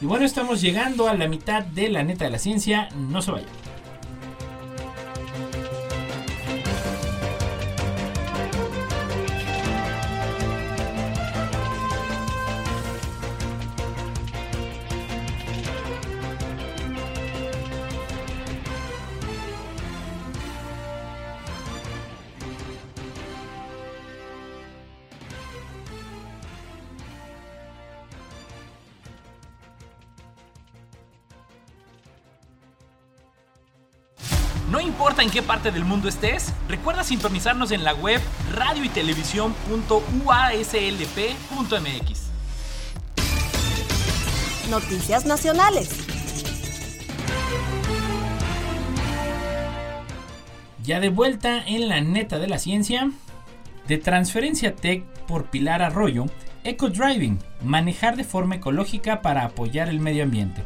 Y 0.00 0.06
bueno, 0.06 0.24
estamos 0.24 0.60
llegando 0.60 1.06
a 1.06 1.14
la 1.14 1.28
mitad 1.28 1.62
de 1.62 1.90
la 1.90 2.02
neta 2.02 2.24
de 2.24 2.32
la 2.32 2.40
ciencia, 2.40 2.88
no 2.96 3.22
se 3.22 3.30
vayan. 3.30 3.65
Qué 35.36 35.42
parte 35.42 35.70
del 35.70 35.84
mundo 35.84 36.08
estés, 36.08 36.50
recuerda 36.66 37.04
sintonizarnos 37.04 37.70
en 37.70 37.84
la 37.84 37.92
web 37.92 38.22
radio 38.54 38.82
y 38.82 38.88
Noticias 44.70 45.26
nacionales. 45.26 45.90
Ya 50.82 51.00
de 51.00 51.10
vuelta 51.10 51.62
en 51.66 51.90
la 51.90 52.00
neta 52.00 52.38
de 52.38 52.46
la 52.46 52.58
ciencia, 52.58 53.10
de 53.88 53.98
Transferencia 53.98 54.74
Tech 54.74 55.04
por 55.26 55.50
Pilar 55.50 55.82
Arroyo, 55.82 56.24
Eco 56.64 56.88
Driving, 56.88 57.38
manejar 57.62 58.16
de 58.16 58.24
forma 58.24 58.54
ecológica 58.54 59.20
para 59.20 59.44
apoyar 59.44 59.90
el 59.90 60.00
medio 60.00 60.22
ambiente. 60.22 60.62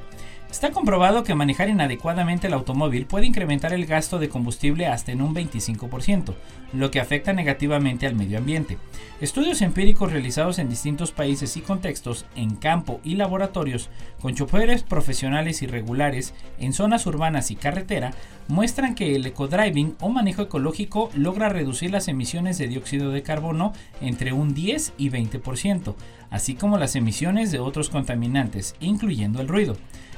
Está 0.51 0.73
comprobado 0.73 1.23
que 1.23 1.37
manejar 1.37 1.69
inadecuadamente 1.69 2.49
el 2.49 2.55
automóvil 2.55 3.07
puede 3.07 3.25
incrementar 3.25 3.73
el 3.73 3.87
gasto 3.87 4.19
de 4.19 4.29
combustible 4.29 4.89
hasta 4.89 5.13
en 5.13 5.23
un 5.23 5.33
25%, 5.33 6.35
lo 6.73 6.91
que 6.91 6.99
afecta 6.99 7.33
negativamente 7.33 8.05
al 8.07 8.17
medio 8.17 8.37
ambiente. 8.37 8.77
Estudios 9.21 9.63
empíricos 9.63 10.11
realizados 10.11 10.59
en 10.59 10.69
distintos 10.69 11.13
países 11.13 11.57
y 11.57 11.61
contextos, 11.61 12.27
en 12.35 12.57
campo 12.57 13.01
y 13.05 13.15
laboratorios, 13.15 13.91
con 14.21 14.35
choferes 14.35 14.83
profesionales 14.83 15.63
y 15.63 15.69
regulares 15.69 16.35
en 16.59 16.73
zonas 16.73 17.07
urbanas 17.07 17.53
y 17.53 17.55
carretera, 17.55 18.13
muestran 18.49 18.97
que 18.97 19.15
el 19.15 19.25
ecodriving 19.25 19.95
o 20.01 20.09
manejo 20.09 20.43
ecológico 20.43 21.11
logra 21.15 21.49
reducir 21.49 21.93
las 21.93 22.09
emisiones 22.09 22.59
de 22.59 22.67
dióxido 22.67 23.13
de 23.13 23.23
carbono 23.23 23.73
entre 24.01 24.33
un 24.33 24.53
10 24.53 24.95
y 24.99 25.11
20%, 25.11 25.95
así 26.29 26.55
como 26.55 26.77
las 26.77 26.97
emisiones 26.97 27.53
de 27.53 27.61
otros 27.61 27.89
contaminantes, 27.89 28.75
incluyendo 28.81 29.41
el 29.41 29.47
ruido. 29.47 29.77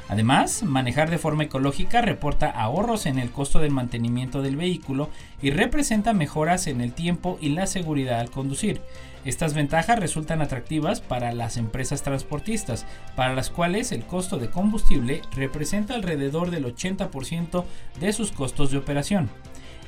Además, 0.08 0.62
manejar 0.62 1.10
de 1.10 1.18
forma 1.18 1.44
ecológica 1.44 2.02
reporta 2.02 2.50
ahorros 2.50 3.06
en 3.06 3.18
el 3.18 3.30
costo 3.30 3.60
del 3.60 3.70
mantenimiento 3.70 4.42
del 4.42 4.56
vehículo 4.56 5.08
y 5.40 5.50
representa 5.50 6.12
mejoras 6.12 6.66
en 6.66 6.80
el 6.80 6.92
tiempo 6.92 7.38
y 7.40 7.50
la 7.50 7.66
seguridad 7.66 8.20
al 8.20 8.30
conducir. 8.30 8.82
Estas 9.24 9.54
ventajas 9.54 9.98
resultan 9.98 10.42
atractivas 10.42 11.00
para 11.00 11.32
las 11.32 11.56
empresas 11.56 12.02
transportistas, 12.02 12.84
para 13.14 13.34
las 13.34 13.50
cuales 13.50 13.92
el 13.92 14.04
costo 14.04 14.38
de 14.38 14.50
combustible 14.50 15.22
representa 15.34 15.94
alrededor 15.94 16.50
del 16.50 16.66
80% 16.66 17.64
de 18.00 18.12
sus 18.12 18.32
costos 18.32 18.70
de 18.70 18.78
operación. 18.78 19.30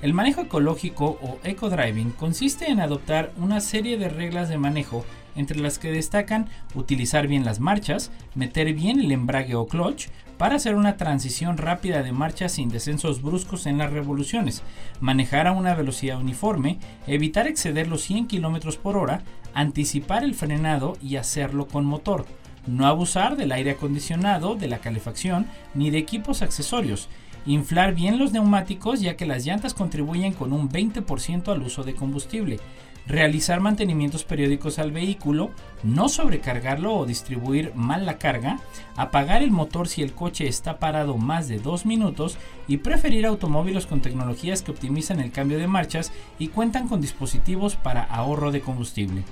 El 0.03 0.13
manejo 0.13 0.43
ecológico 0.43 1.19
o 1.23 1.39
eco-driving 1.45 2.11
consiste 2.11 2.71
en 2.71 2.81
adoptar 2.81 3.33
una 3.39 3.61
serie 3.61 3.97
de 3.97 4.09
reglas 4.09 4.49
de 4.49 4.59
manejo 4.59 5.05
entre 5.37 5.61
las 5.61 5.79
que 5.79 5.91
destacan 5.91 6.49
utilizar 6.75 7.27
bien 7.27 7.45
las 7.45 7.61
marchas, 7.61 8.11
meter 8.35 8.73
bien 8.75 9.01
el 9.01 9.13
embrague 9.13 9.55
o 9.55 9.67
clutch 9.67 10.09
para 10.39 10.57
hacer 10.57 10.75
una 10.75 10.97
transición 10.97 11.57
rápida 11.57 12.03
de 12.03 12.13
marcha 12.13 12.49
sin 12.49 12.69
descensos 12.69 13.23
bruscos 13.23 13.67
en 13.67 13.79
las 13.79 13.93
revoluciones, 13.93 14.63
manejar 15.01 15.47
a 15.47 15.53
una 15.53 15.75
velocidad 15.75 16.21
uniforme, 16.21 16.79
evitar 17.07 17.47
exceder 17.47 17.89
los 17.89 18.03
100 18.03 18.27
km 18.27 18.77
por 18.79 18.97
hora, 18.97 19.23
anticipar 19.55 20.25
el 20.25 20.35
frenado 20.35 20.97
y 21.01 21.17
hacerlo 21.17 21.69
con 21.69 21.85
motor, 21.85 22.27
no 22.67 22.87
abusar 22.87 23.37
del 23.37 23.53
aire 23.53 23.73
acondicionado, 23.73 24.57
de 24.57 24.69
la 24.69 24.79
calefacción 24.79 25.47
ni 25.75 25.91
de 25.91 25.99
equipos 25.99 26.43
accesorios, 26.43 27.09
inflar 27.47 27.95
bien 27.95 28.19
los 28.19 28.33
neumáticos 28.33 29.01
ya 29.01 29.17
que 29.17 29.27
las 29.27 29.45
llantas 29.45 29.75
contribuyen 29.75 30.33
con 30.33 30.53
un 30.53 30.69
20% 30.69 31.53
al 31.53 31.63
uso 31.63 31.85
de 31.85 31.95
combustible, 31.95 32.59
realizar 33.07 33.61
mantenimientos 33.61 34.25
periódicos 34.25 34.79
al 34.79 34.91
vehículo, 34.91 35.51
no 35.83 36.09
sobrecargarlo 36.09 36.95
o 36.95 37.07
distribuir 37.07 37.73
mal 37.75 38.07
la 38.07 38.19
carga, 38.19 38.61
apagar 38.97 39.43
el 39.43 39.51
motor 39.51 39.89
si 39.89 40.03
el 40.03 40.13
coche 40.13 40.49
está 40.49 40.79
parado 40.79 41.17
más 41.17 41.49
de 41.49 41.59
dos 41.59 41.85
minutos 41.87 42.39
y 42.67 42.79
preferir 42.79 43.27
automóviles 43.27 43.87
con 43.87 44.01
tecnologías 44.01 44.63
que 44.63 44.71
optimizan 44.71 45.21
el 45.21 45.33
cambio 45.33 45.59
de 45.59 45.67
marchas 45.67 46.13
y 46.39 46.49
cuentan 46.49 46.89
con 46.89 47.01
dispositivos 47.01 47.77
para 47.77 48.03
ahorro 48.03 48.51
de 48.53 48.61
combustible. 48.61 49.23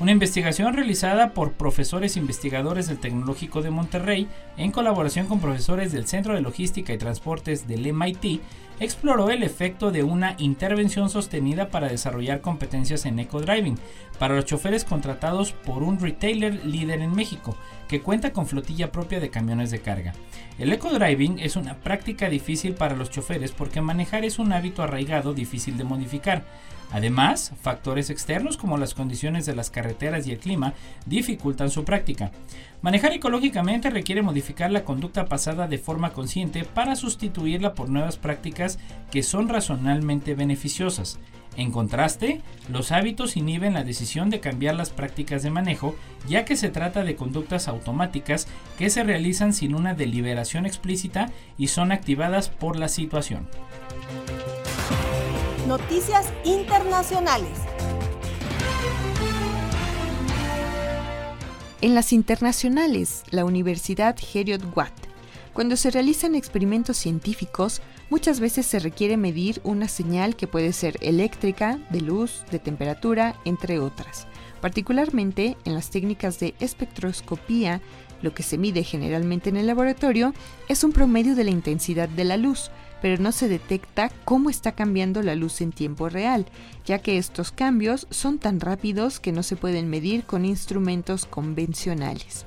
Una 0.00 0.12
investigación 0.12 0.72
realizada 0.72 1.34
por 1.34 1.52
profesores 1.52 2.16
investigadores 2.16 2.88
del 2.88 2.98
Tecnológico 2.98 3.60
de 3.60 3.68
Monterrey 3.68 4.28
en 4.56 4.72
colaboración 4.72 5.26
con 5.26 5.40
profesores 5.40 5.92
del 5.92 6.06
Centro 6.06 6.34
de 6.34 6.40
Logística 6.40 6.94
y 6.94 6.98
Transportes 6.98 7.68
del 7.68 7.92
MIT 7.92 8.40
exploró 8.80 9.30
el 9.30 9.42
efecto 9.42 9.90
de 9.92 10.02
una 10.02 10.34
intervención 10.38 11.10
sostenida 11.10 11.68
para 11.68 11.88
desarrollar 11.88 12.40
competencias 12.40 13.06
en 13.06 13.18
eco-driving 13.18 13.78
para 14.18 14.34
los 14.34 14.46
choferes 14.46 14.84
contratados 14.84 15.52
por 15.52 15.82
un 15.82 16.00
retailer 16.00 16.64
líder 16.64 17.00
en 17.00 17.14
México 17.14 17.56
que 17.88 18.00
cuenta 18.00 18.32
con 18.32 18.46
flotilla 18.46 18.90
propia 18.90 19.20
de 19.20 19.30
camiones 19.30 19.70
de 19.70 19.80
carga. 19.80 20.14
El 20.58 20.72
eco-driving 20.72 21.38
es 21.38 21.56
una 21.56 21.76
práctica 21.76 22.28
difícil 22.28 22.74
para 22.74 22.96
los 22.96 23.10
choferes 23.10 23.52
porque 23.52 23.80
manejar 23.80 24.24
es 24.24 24.38
un 24.38 24.52
hábito 24.52 24.82
arraigado 24.82 25.34
difícil 25.34 25.76
de 25.76 25.84
modificar. 25.84 26.44
Además, 26.92 27.52
factores 27.60 28.10
externos 28.10 28.56
como 28.56 28.76
las 28.76 28.94
condiciones 28.94 29.46
de 29.46 29.54
las 29.54 29.70
carreteras 29.70 30.26
y 30.26 30.32
el 30.32 30.38
clima 30.38 30.74
dificultan 31.06 31.70
su 31.70 31.84
práctica. 31.84 32.32
Manejar 32.82 33.12
ecológicamente 33.12 33.90
requiere 33.90 34.22
modificar 34.22 34.70
la 34.70 34.84
conducta 34.84 35.26
pasada 35.26 35.68
de 35.68 35.78
forma 35.78 36.12
consciente 36.12 36.64
para 36.64 36.96
sustituirla 36.96 37.74
por 37.74 37.90
nuevas 37.90 38.16
prácticas 38.16 38.78
que 39.10 39.22
son 39.22 39.48
razonablemente 39.48 40.34
beneficiosas. 40.34 41.18
En 41.56 41.72
contraste, 41.72 42.40
los 42.68 42.92
hábitos 42.92 43.36
inhiben 43.36 43.74
la 43.74 43.84
decisión 43.84 44.30
de 44.30 44.40
cambiar 44.40 44.76
las 44.76 44.90
prácticas 44.90 45.42
de 45.42 45.50
manejo, 45.50 45.96
ya 46.28 46.44
que 46.44 46.56
se 46.56 46.70
trata 46.70 47.02
de 47.02 47.16
conductas 47.16 47.68
automáticas 47.68 48.46
que 48.78 48.88
se 48.88 49.02
realizan 49.02 49.52
sin 49.52 49.74
una 49.74 49.94
deliberación 49.94 50.64
explícita 50.64 51.30
y 51.58 51.68
son 51.68 51.92
activadas 51.92 52.48
por 52.48 52.78
la 52.78 52.88
situación. 52.88 53.48
Noticias 55.70 56.26
internacionales. 56.44 57.56
En 61.80 61.94
las 61.94 62.12
internacionales, 62.12 63.22
la 63.30 63.44
Universidad 63.44 64.16
Heriot-Watt. 64.16 64.92
Cuando 65.52 65.76
se 65.76 65.92
realizan 65.92 66.34
experimentos 66.34 66.96
científicos, 66.96 67.82
muchas 68.08 68.40
veces 68.40 68.66
se 68.66 68.80
requiere 68.80 69.16
medir 69.16 69.60
una 69.62 69.86
señal 69.86 70.34
que 70.34 70.48
puede 70.48 70.72
ser 70.72 70.96
eléctrica, 71.02 71.78
de 71.90 72.00
luz, 72.00 72.42
de 72.50 72.58
temperatura, 72.58 73.36
entre 73.44 73.78
otras. 73.78 74.26
Particularmente 74.60 75.56
en 75.64 75.74
las 75.74 75.90
técnicas 75.90 76.40
de 76.40 76.56
espectroscopía, 76.58 77.80
lo 78.22 78.34
que 78.34 78.42
se 78.42 78.58
mide 78.58 78.82
generalmente 78.82 79.50
en 79.50 79.56
el 79.56 79.68
laboratorio 79.68 80.34
es 80.68 80.82
un 80.82 80.90
promedio 80.90 81.36
de 81.36 81.44
la 81.44 81.50
intensidad 81.50 82.08
de 82.08 82.24
la 82.24 82.36
luz, 82.36 82.72
pero 83.02 83.20
no 83.22 83.32
se 83.32 83.48
detecta 83.48 84.10
cómo 84.24 84.50
está 84.50 84.72
cambiando 84.72 85.22
la 85.22 85.34
luz 85.34 85.60
en 85.60 85.72
tiempo 85.72 86.08
real, 86.08 86.46
ya 86.84 86.98
que 86.98 87.18
estos 87.18 87.52
cambios 87.52 88.06
son 88.10 88.38
tan 88.38 88.60
rápidos 88.60 89.20
que 89.20 89.32
no 89.32 89.42
se 89.42 89.56
pueden 89.56 89.88
medir 89.88 90.24
con 90.24 90.44
instrumentos 90.44 91.26
convencionales. 91.26 92.46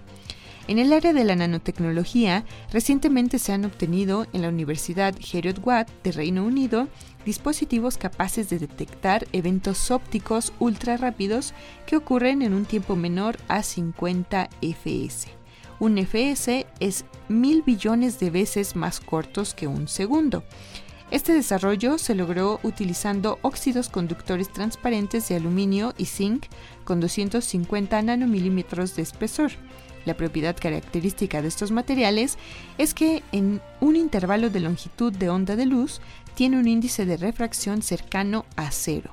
En 0.67 0.79
el 0.79 0.93
área 0.93 1.11
de 1.11 1.25
la 1.25 1.35
nanotecnología, 1.35 2.45
recientemente 2.71 3.37
se 3.37 3.51
han 3.51 3.65
obtenido 3.65 4.27
en 4.31 4.41
la 4.41 4.47
Universidad 4.47 5.13
Heriot-Watt 5.15 5.89
de 6.03 6.13
Reino 6.13 6.45
Unido 6.45 6.87
dispositivos 7.25 7.97
capaces 7.97 8.49
de 8.49 8.59
detectar 8.59 9.27
eventos 9.33 9.91
ópticos 9.91 10.53
ultra 10.59 10.95
rápidos 10.95 11.53
que 11.85 11.97
ocurren 11.97 12.41
en 12.41 12.53
un 12.53 12.65
tiempo 12.65 12.95
menor 12.95 13.37
a 13.49 13.61
50 13.61 14.49
fs. 14.61 15.42
Un 15.83 15.97
FS 15.97 16.65
es 16.79 17.03
mil 17.27 17.61
billones 17.61 18.17
de 18.17 18.29
veces 18.29 18.77
más 18.77 19.01
cortos 19.01 19.53
que 19.53 19.67
un 19.67 19.89
segundo. 19.89 20.45
Este 21.11 21.33
desarrollo 21.33 21.97
se 21.97 22.15
logró 22.15 22.61
utilizando 22.63 23.37
óxidos 23.41 23.89
conductores 23.89 24.47
transparentes 24.47 25.27
de 25.27 25.35
aluminio 25.35 25.93
y 25.97 26.05
zinc 26.05 26.45
con 26.85 27.01
250 27.01 28.01
nanomilímetros 28.01 28.95
de 28.95 29.01
espesor. 29.01 29.51
La 30.05 30.15
propiedad 30.15 30.55
característica 30.55 31.41
de 31.41 31.49
estos 31.49 31.71
materiales 31.71 32.37
es 32.77 32.93
que 32.93 33.21
en 33.33 33.59
un 33.81 33.97
intervalo 33.97 34.49
de 34.49 34.61
longitud 34.61 35.11
de 35.11 35.27
onda 35.27 35.57
de 35.57 35.65
luz 35.65 35.99
tiene 36.33 36.59
un 36.59 36.69
índice 36.69 37.05
de 37.05 37.17
refracción 37.17 37.81
cercano 37.81 38.45
a 38.55 38.71
cero. 38.71 39.11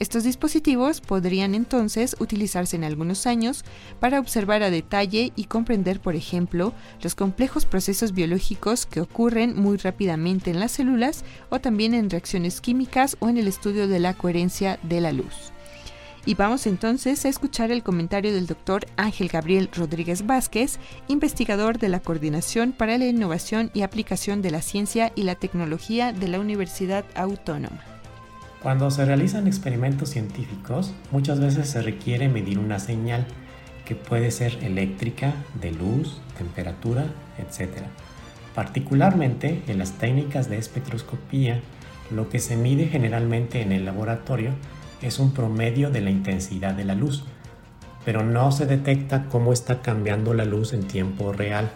Estos 0.00 0.24
dispositivos 0.24 1.02
podrían 1.02 1.54
entonces 1.54 2.16
utilizarse 2.20 2.74
en 2.74 2.84
algunos 2.84 3.26
años 3.26 3.66
para 4.00 4.18
observar 4.18 4.62
a 4.62 4.70
detalle 4.70 5.30
y 5.36 5.44
comprender, 5.44 6.00
por 6.00 6.16
ejemplo, 6.16 6.72
los 7.02 7.14
complejos 7.14 7.66
procesos 7.66 8.14
biológicos 8.14 8.86
que 8.86 9.02
ocurren 9.02 9.54
muy 9.54 9.76
rápidamente 9.76 10.50
en 10.50 10.58
las 10.58 10.72
células 10.72 11.22
o 11.50 11.60
también 11.60 11.92
en 11.92 12.08
reacciones 12.08 12.62
químicas 12.62 13.18
o 13.20 13.28
en 13.28 13.36
el 13.36 13.46
estudio 13.46 13.88
de 13.88 13.98
la 13.98 14.14
coherencia 14.14 14.78
de 14.82 15.02
la 15.02 15.12
luz. 15.12 15.52
Y 16.24 16.34
vamos 16.34 16.66
entonces 16.66 17.26
a 17.26 17.28
escuchar 17.28 17.70
el 17.70 17.82
comentario 17.82 18.32
del 18.32 18.46
doctor 18.46 18.86
Ángel 18.96 19.28
Gabriel 19.28 19.68
Rodríguez 19.70 20.24
Vázquez, 20.26 20.78
investigador 21.08 21.78
de 21.78 21.90
la 21.90 22.00
Coordinación 22.00 22.72
para 22.72 22.96
la 22.96 23.06
Innovación 23.06 23.70
y 23.74 23.82
Aplicación 23.82 24.40
de 24.40 24.50
la 24.50 24.62
Ciencia 24.62 25.12
y 25.14 25.24
la 25.24 25.34
Tecnología 25.34 26.14
de 26.14 26.28
la 26.28 26.40
Universidad 26.40 27.04
Autónoma. 27.14 27.89
Cuando 28.62 28.90
se 28.90 29.06
realizan 29.06 29.46
experimentos 29.46 30.10
científicos, 30.10 30.92
muchas 31.10 31.40
veces 31.40 31.70
se 31.70 31.80
requiere 31.80 32.28
medir 32.28 32.58
una 32.58 32.78
señal 32.78 33.26
que 33.86 33.94
puede 33.94 34.30
ser 34.30 34.62
eléctrica, 34.62 35.32
de 35.60 35.72
luz, 35.72 36.20
temperatura, 36.36 37.06
etc. 37.38 37.84
Particularmente 38.54 39.62
en 39.66 39.78
las 39.78 39.92
técnicas 39.92 40.50
de 40.50 40.58
espectroscopía, 40.58 41.60
Lo 42.10 42.28
que 42.28 42.40
se 42.40 42.56
mide 42.56 42.88
generalmente 42.88 43.62
en 43.62 43.70
el 43.70 43.84
laboratorio 43.84 44.50
es 45.00 45.20
un 45.20 45.32
promedio 45.32 45.90
de 45.90 46.00
la 46.00 46.10
intensidad 46.10 46.74
de 46.74 46.84
la 46.84 46.96
luz, 46.96 47.24
pero 48.04 48.24
no 48.24 48.50
se 48.50 48.66
detecta 48.66 49.26
cómo 49.30 49.52
está 49.52 49.80
cambiando 49.80 50.34
la 50.34 50.44
luz 50.44 50.72
en 50.72 50.82
tiempo 50.82 51.32
real, 51.32 51.70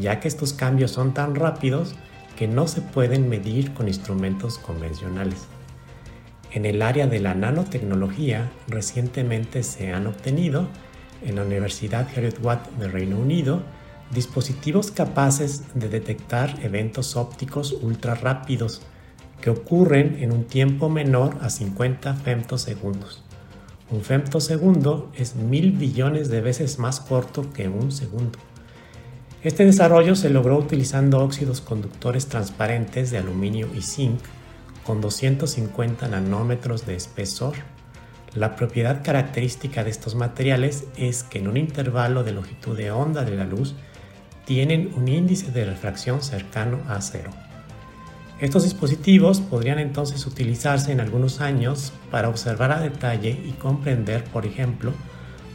ya 0.00 0.20
que 0.20 0.28
estos 0.28 0.54
cambios 0.54 0.90
son 0.90 1.12
tan 1.12 1.34
rápidos 1.34 1.94
que 2.34 2.48
no 2.48 2.66
se 2.66 2.80
pueden 2.80 3.28
medir 3.28 3.74
con 3.74 3.88
instrumentos 3.88 4.56
convencionales. 4.56 5.48
En 6.54 6.66
el 6.66 6.82
área 6.82 7.08
de 7.08 7.18
la 7.18 7.34
nanotecnología, 7.34 8.52
recientemente 8.68 9.64
se 9.64 9.92
han 9.92 10.06
obtenido 10.06 10.68
en 11.24 11.34
la 11.34 11.42
Universidad 11.42 12.06
Heriot-Watt 12.16 12.70
de 12.78 12.86
Reino 12.86 13.18
Unido 13.18 13.64
dispositivos 14.12 14.92
capaces 14.92 15.64
de 15.74 15.88
detectar 15.88 16.54
eventos 16.62 17.16
ópticos 17.16 17.72
ultra 17.72 18.14
rápidos 18.14 18.82
que 19.40 19.50
ocurren 19.50 20.18
en 20.20 20.30
un 20.30 20.44
tiempo 20.44 20.88
menor 20.88 21.38
a 21.40 21.50
50 21.50 22.14
femtosegundos. 22.14 23.24
Un 23.90 24.02
femtosegundo 24.02 25.10
es 25.16 25.34
mil 25.34 25.72
billones 25.72 26.28
de 26.28 26.40
veces 26.40 26.78
más 26.78 27.00
corto 27.00 27.52
que 27.52 27.68
un 27.68 27.90
segundo. 27.90 28.38
Este 29.42 29.64
desarrollo 29.64 30.14
se 30.14 30.30
logró 30.30 30.56
utilizando 30.56 31.18
óxidos 31.18 31.60
conductores 31.60 32.26
transparentes 32.26 33.10
de 33.10 33.18
aluminio 33.18 33.68
y 33.74 33.82
zinc 33.82 34.20
con 34.84 35.00
250 35.00 36.08
nanómetros 36.08 36.86
de 36.86 36.94
espesor. 36.94 37.54
La 38.34 38.56
propiedad 38.56 39.02
característica 39.02 39.84
de 39.84 39.90
estos 39.90 40.14
materiales 40.14 40.84
es 40.96 41.22
que 41.22 41.38
en 41.38 41.48
un 41.48 41.56
intervalo 41.56 42.24
de 42.24 42.32
longitud 42.32 42.76
de 42.76 42.90
onda 42.90 43.24
de 43.24 43.36
la 43.36 43.44
luz 43.44 43.74
tienen 44.44 44.92
un 44.94 45.08
índice 45.08 45.50
de 45.50 45.64
refracción 45.64 46.22
cercano 46.22 46.80
a 46.88 47.00
cero. 47.00 47.30
Estos 48.40 48.64
dispositivos 48.64 49.40
podrían 49.40 49.78
entonces 49.78 50.26
utilizarse 50.26 50.92
en 50.92 51.00
algunos 51.00 51.40
años 51.40 51.92
para 52.10 52.28
observar 52.28 52.72
a 52.72 52.80
detalle 52.80 53.30
y 53.30 53.52
comprender, 53.52 54.24
por 54.24 54.44
ejemplo, 54.44 54.92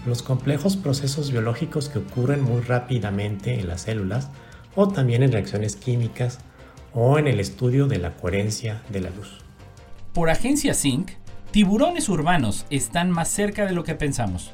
los 0.05 0.23
complejos 0.23 0.77
procesos 0.77 1.31
biológicos 1.31 1.89
que 1.89 1.99
ocurren 1.99 2.41
muy 2.41 2.61
rápidamente 2.61 3.59
en 3.59 3.67
las 3.67 3.81
células 3.81 4.29
o 4.75 4.87
también 4.87 5.23
en 5.23 5.33
reacciones 5.33 5.75
químicas 5.75 6.39
o 6.93 7.17
en 7.17 7.27
el 7.27 7.39
estudio 7.39 7.87
de 7.87 7.99
la 7.99 8.15
coherencia 8.15 8.81
de 8.89 9.01
la 9.01 9.09
luz. 9.09 9.37
Por 10.13 10.29
agencia 10.29 10.73
Zinc, 10.73 11.11
tiburones 11.51 12.09
urbanos 12.09 12.65
están 12.69 13.11
más 13.11 13.29
cerca 13.29 13.65
de 13.65 13.73
lo 13.73 13.83
que 13.83 13.95
pensamos. 13.95 14.53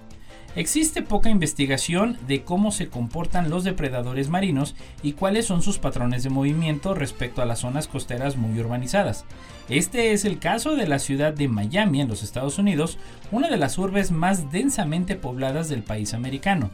Existe 0.55 1.01
poca 1.01 1.29
investigación 1.29 2.17
de 2.27 2.43
cómo 2.43 2.71
se 2.71 2.87
comportan 2.87 3.49
los 3.49 3.65
depredadores 3.65 4.29
marinos 4.29 4.73
y 5.03 5.11
cuáles 5.11 5.45
son 5.45 5.61
sus 5.61 5.79
patrones 5.79 6.23
de 6.23 6.29
movimiento 6.29 6.93
respecto 6.93 7.41
a 7.41 7.45
las 7.45 7.59
zonas 7.59 7.89
costeras 7.89 8.37
muy 8.37 8.57
urbanizadas. 8.57 9.25
Este 9.67 10.13
es 10.13 10.23
el 10.23 10.39
caso 10.39 10.77
de 10.77 10.87
la 10.87 10.99
ciudad 10.99 11.33
de 11.33 11.49
Miami 11.49 11.99
en 11.99 12.07
los 12.07 12.23
Estados 12.23 12.57
Unidos, 12.57 12.97
una 13.33 13.49
de 13.49 13.57
las 13.57 13.77
urbes 13.77 14.11
más 14.11 14.49
densamente 14.49 15.17
pobladas 15.17 15.67
del 15.67 15.83
país 15.83 16.13
americano. 16.13 16.71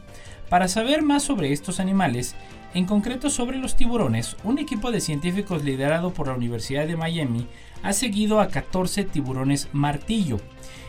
Para 0.48 0.68
saber 0.68 1.02
más 1.02 1.24
sobre 1.24 1.52
estos 1.52 1.80
animales, 1.80 2.36
en 2.74 2.86
concreto 2.86 3.28
sobre 3.28 3.58
los 3.58 3.76
tiburones, 3.76 4.36
un 4.44 4.58
equipo 4.58 4.90
de 4.90 5.00
científicos 5.00 5.64
liderado 5.64 6.12
por 6.12 6.28
la 6.28 6.34
Universidad 6.34 6.86
de 6.86 6.96
Miami 6.96 7.46
ha 7.82 7.92
seguido 7.92 8.40
a 8.40 8.48
14 8.48 9.04
tiburones 9.04 9.68
martillo 9.72 10.38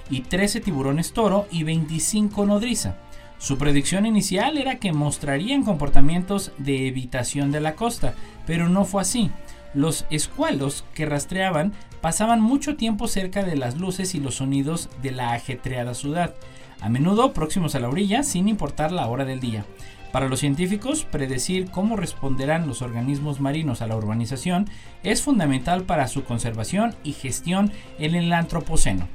y 0.10 0.22
13 0.22 0.62
tiburones 0.62 1.14
toro 1.14 1.48
y 1.52 1.64
25 1.64 2.46
nodriza. 2.46 2.98
Su 3.38 3.58
predicción 3.58 4.06
inicial 4.06 4.58
era 4.58 4.80
que 4.80 4.94
mostrarían 4.94 5.64
comportamientos 5.64 6.54
de 6.58 6.88
evitación 6.88 7.52
de 7.52 7.60
la 7.60 7.76
costa, 7.76 8.14
pero 8.46 8.70
no 8.70 8.86
fue 8.86 9.02
así. 9.02 9.32
Los 9.74 10.06
escualos 10.10 10.86
que 10.94 11.06
rastreaban 11.06 11.74
pasaban 12.00 12.40
mucho 12.40 12.78
tiempo 12.78 13.08
cerca 13.08 13.44
de 13.44 13.58
las 13.58 13.78
luces 13.78 14.16
y 14.16 14.20
los 14.20 14.36
sonidos 14.36 14.90
de 15.02 15.12
la 15.12 15.34
ajetreada 15.34 15.94
ciudad, 15.94 16.36
a 16.80 16.90
menudo 16.90 17.34
próximos 17.34 17.76
a 17.76 17.80
la 17.80 17.90
orilla 17.90 18.24
sin 18.24 18.48
importar 18.48 18.92
la 18.92 19.08
hora 19.08 19.26
del 19.26 19.40
día. 19.40 19.66
Para 20.14 20.30
los 20.30 20.40
científicos, 20.40 21.04
predecir 21.04 21.70
cómo 21.70 21.98
responderán 21.98 22.68
los 22.68 22.82
organismos 22.82 23.42
marinos 23.42 23.82
a 23.82 23.88
la 23.88 23.98
urbanización 23.98 24.70
es 25.04 25.22
fundamental 25.22 25.84
para 25.84 26.08
su 26.08 26.24
conservación 26.24 26.96
y 27.04 27.12
gestión 27.12 27.74
en 28.00 28.16
el 28.16 28.32
antropoceno 28.32 29.10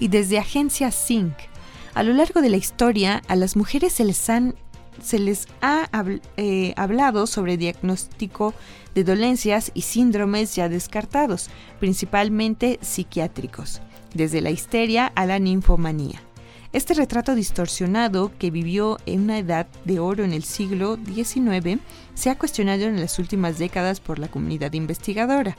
y 0.00 0.08
desde 0.08 0.38
Agencia 0.38 0.90
Zinc. 0.90 1.34
A 1.94 2.02
lo 2.02 2.14
largo 2.14 2.40
de 2.40 2.48
la 2.48 2.56
historia, 2.56 3.22
a 3.28 3.36
las 3.36 3.54
mujeres 3.54 3.92
se 3.92 4.04
les, 4.04 4.30
han, 4.30 4.54
se 5.02 5.18
les 5.18 5.46
ha 5.60 5.88
eh, 6.36 6.72
hablado 6.76 7.26
sobre 7.26 7.56
diagnóstico 7.56 8.54
de 8.94 9.04
dolencias 9.04 9.70
y 9.74 9.82
síndromes 9.82 10.56
ya 10.56 10.68
descartados, 10.68 11.50
principalmente 11.78 12.78
psiquiátricos, 12.80 13.82
desde 14.14 14.40
la 14.40 14.50
histeria 14.50 15.06
a 15.14 15.26
la 15.26 15.38
ninfomanía. 15.38 16.22
Este 16.72 16.94
retrato 16.94 17.34
distorsionado 17.34 18.30
que 18.38 18.52
vivió 18.52 18.98
en 19.04 19.22
una 19.22 19.38
edad 19.38 19.66
de 19.84 19.98
oro 19.98 20.22
en 20.22 20.32
el 20.32 20.44
siglo 20.44 20.96
XIX 21.04 21.80
se 22.14 22.30
ha 22.30 22.38
cuestionado 22.38 22.84
en 22.84 23.00
las 23.00 23.18
últimas 23.18 23.58
décadas 23.58 23.98
por 23.98 24.20
la 24.20 24.28
comunidad 24.28 24.72
investigadora. 24.74 25.56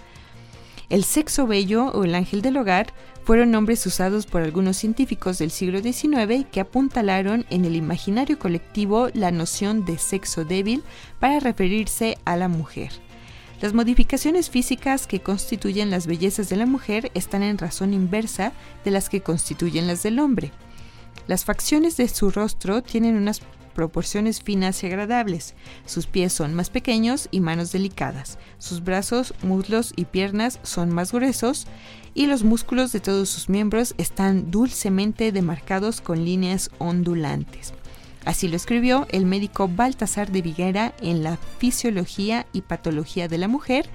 El 0.89 1.04
sexo 1.04 1.47
bello 1.47 1.88
o 1.88 2.06
el 2.06 2.15
ángel 2.15 2.41
del 2.41 2.56
hogar 2.56 2.93
fueron 3.26 3.52
nombres 3.52 3.86
usados 3.86 4.26
por 4.26 4.41
algunos 4.41 4.78
científicos 4.78 5.38
del 5.38 5.52
siglo 5.52 5.82
XIX 5.82 6.45
que 6.50 6.62
apuntalaron 6.62 7.45
en 7.50 7.65
el 7.65 7.76
imaginario 7.76 8.39
colectivo 8.39 9.10
la 9.13 9.32
noción 9.32 9.84
de 9.84 9.97
sexo 9.97 10.45
débil 10.45 10.82
para 11.19 11.41
referirse 11.41 12.17
a 12.24 12.38
la 12.38 12.47
mujer. 12.47 12.91
Las 13.62 13.74
modificaciones 13.74 14.50
físicas 14.50 15.08
que 15.08 15.19
constituyen 15.19 15.91
las 15.91 16.08
bellezas 16.08 16.47
de 16.47 16.56
la 16.56 16.65
mujer 16.65 17.12
están 17.13 17.43
en 17.43 17.58
razón 17.58 17.93
inversa 17.93 18.54
de 18.86 18.91
las 18.91 19.10
que 19.10 19.21
constituyen 19.21 19.88
las 19.88 20.04
del 20.04 20.19
hombre. 20.19 20.52
Las 21.27 21.45
facciones 21.45 21.97
de 21.97 22.07
su 22.07 22.31
rostro 22.31 22.81
tienen 22.81 23.15
unas 23.15 23.41
proporciones 23.73 24.41
finas 24.41 24.84
y 24.84 24.88
agradables. 24.88 25.55
Sus 25.86 26.05
pies 26.05 26.34
son 26.34 26.53
más 26.53 26.69
pequeños 26.69 27.27
y 27.31 27.39
manos 27.39 27.71
delicadas. 27.71 28.38
Sus 28.57 28.84
brazos, 28.84 29.34
muslos 29.43 29.93
y 29.95 30.05
piernas 30.05 30.60
son 30.63 30.93
más 30.93 31.12
gruesos 31.12 31.67
y 32.13 32.27
los 32.27 32.43
músculos 32.43 32.91
de 32.91 32.99
todos 32.99 33.29
sus 33.29 33.49
miembros 33.49 33.95
están 33.97 34.51
dulcemente 34.51 35.31
demarcados 35.31 36.01
con 36.01 36.25
líneas 36.25 36.69
ondulantes. 36.77 37.73
Así 38.25 38.47
lo 38.47 38.55
escribió 38.55 39.07
el 39.10 39.25
médico 39.25 39.67
Baltasar 39.67 40.31
de 40.31 40.41
Viguera 40.41 40.93
en 41.01 41.23
La 41.23 41.38
Fisiología 41.57 42.45
y 42.53 42.62
Patología 42.62 43.27
de 43.27 43.39
la 43.39 43.47
Mujer, 43.47 43.89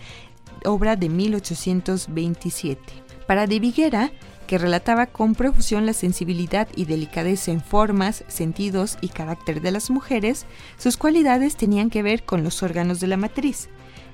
obra 0.64 0.96
de 0.96 1.08
1827. 1.08 2.80
Para 3.28 3.46
de 3.46 3.60
Viguera, 3.60 4.10
que 4.46 4.58
relataba 4.58 5.06
con 5.06 5.34
profusión 5.34 5.86
la 5.86 5.92
sensibilidad 5.92 6.68
y 6.74 6.84
delicadeza 6.84 7.50
en 7.50 7.60
formas, 7.60 8.24
sentidos 8.28 8.96
y 9.00 9.08
carácter 9.08 9.60
de 9.60 9.72
las 9.72 9.90
mujeres, 9.90 10.46
sus 10.78 10.96
cualidades 10.96 11.56
tenían 11.56 11.90
que 11.90 12.02
ver 12.02 12.24
con 12.24 12.42
los 12.42 12.62
órganos 12.62 13.00
de 13.00 13.08
la 13.08 13.16
matriz. 13.16 13.68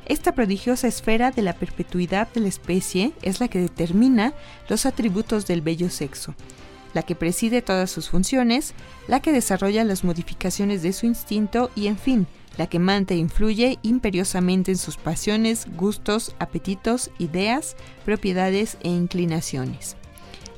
Esta 0.06 0.32
prodigiosa 0.32 0.88
esfera 0.88 1.30
de 1.30 1.42
la 1.42 1.52
perpetuidad 1.52 2.28
de 2.32 2.40
la 2.40 2.48
especie 2.48 3.12
es 3.22 3.40
la 3.40 3.48
que 3.48 3.60
determina 3.60 4.34
los 4.68 4.84
atributos 4.86 5.46
del 5.46 5.60
bello 5.60 5.90
sexo, 5.90 6.34
la 6.92 7.02
que 7.02 7.14
preside 7.14 7.62
todas 7.62 7.90
sus 7.90 8.10
funciones, 8.10 8.74
la 9.06 9.20
que 9.20 9.32
desarrolla 9.32 9.84
las 9.84 10.02
modificaciones 10.02 10.82
de 10.82 10.92
su 10.92 11.06
instinto 11.06 11.70
y, 11.76 11.86
en 11.86 11.96
fin, 11.96 12.26
la 12.58 12.66
que 12.66 12.78
manta 12.78 13.14
e 13.14 13.18
influye 13.18 13.78
imperiosamente 13.82 14.72
en 14.72 14.78
sus 14.78 14.96
pasiones, 14.96 15.66
gustos, 15.76 16.34
apetitos, 16.38 17.10
ideas, 17.18 17.76
propiedades 18.04 18.76
e 18.82 18.88
inclinaciones. 18.88 19.96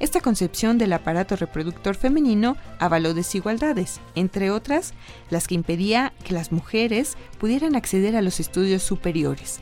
Esta 0.01 0.21
concepción 0.21 0.77
del 0.77 0.93
aparato 0.93 1.37
reproductor 1.37 1.95
femenino 1.95 2.57
avaló 2.79 3.15
desigualdades, 3.15 4.01
entre 4.15 4.51
otras 4.51 4.93
las 5.31 5.47
que 5.47 5.55
impedía 5.55 6.13
que 6.25 6.35
las 6.35 6.53
mujeres 6.53 7.17
pudieran 7.39 7.77
acceder 7.77 8.17
a 8.17 8.23
los 8.23 8.41
estudios 8.41 8.83
superiores. 8.83 9.61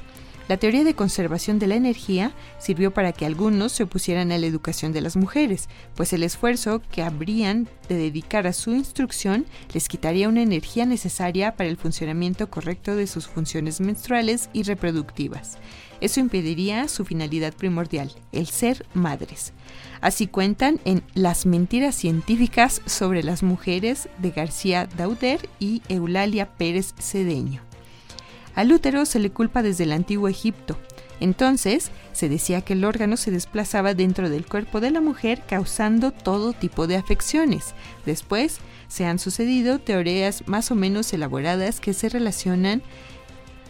La 0.49 0.57
teoría 0.57 0.85
de 0.85 0.95
conservación 0.95 1.59
de 1.59 1.69
la 1.69 1.77
energía 1.77 2.33
sirvió 2.59 2.93
para 2.93 3.13
que 3.13 3.25
algunos 3.25 3.73
se 3.73 3.85
opusieran 3.85 4.33
a 4.33 4.39
la 4.39 4.47
educación 4.47 4.93
de 4.93 5.01
las 5.01 5.17
mujeres, 5.17 5.69
pues 5.95 6.13
el 6.13 6.25
esfuerzo 6.25 6.83
que 6.91 7.03
habrían 7.03 7.69
de 7.89 7.95
dedicar 7.95 8.47
a 8.47 8.53
su 8.53 8.73
instrucción 8.73 9.47
les 9.73 9.89
quitaría 9.89 10.29
una 10.29 10.43
energía 10.43 10.85
necesaria 10.85 11.57
para 11.57 11.71
el 11.71 11.77
funcionamiento 11.77 12.51
correcto 12.51 12.97
de 12.97 13.07
sus 13.07 13.29
funciones 13.29 13.81
menstruales 13.81 14.51
y 14.53 14.65
reproductivas. 14.65 15.59
Eso 16.03 16.19
impediría 16.19 16.89
su 16.89 17.05
finalidad 17.05 17.55
primordial, 17.55 18.11
el 18.33 18.49
ser 18.49 18.85
madres. 18.93 19.53
Así 20.01 20.27
cuentan 20.27 20.81
en 20.85 21.05
Las 21.15 21.47
mentiras 21.47 21.95
científicas 21.95 22.83
sobre 22.87 23.23
las 23.23 23.45
mujeres 23.45 24.09
de 24.19 24.33
García 24.33 24.89
Dauder 24.97 25.49
y 25.61 25.81
Eulalia 25.89 26.47
Pérez 26.47 26.93
Cedeño. 26.99 27.63
Al 28.57 28.73
útero 28.73 29.07
se 29.07 29.21
le 29.21 29.31
culpa 29.31 29.63
desde 29.63 29.85
el 29.85 29.93
antiguo 29.93 30.27
Egipto. 30.27 30.77
Entonces, 31.21 31.93
se 32.13 32.29
decía 32.29 32.63
que 32.63 32.73
el 32.73 32.85
órgano 32.85 33.17
se 33.17 33.31
desplazaba 33.31 33.95
dentro 33.95 34.29
del 34.29 34.45
cuerpo 34.45 34.81
de 34.81 34.91
la 34.91 35.01
mujer 35.01 35.45
causando 35.49 36.11
todo 36.11 36.53
tipo 36.53 36.89
de 36.89 36.97
afecciones. 36.97 37.75
Después, 38.05 38.59
se 38.89 39.07
han 39.07 39.21
sucedido 39.21 39.79
teorías 39.79 40.49
más 40.49 40.73
o 40.73 40.75
menos 40.75 41.13
elaboradas 41.13 41.79
que 41.79 41.95
se 41.95 42.09
relacionan 42.09 42.83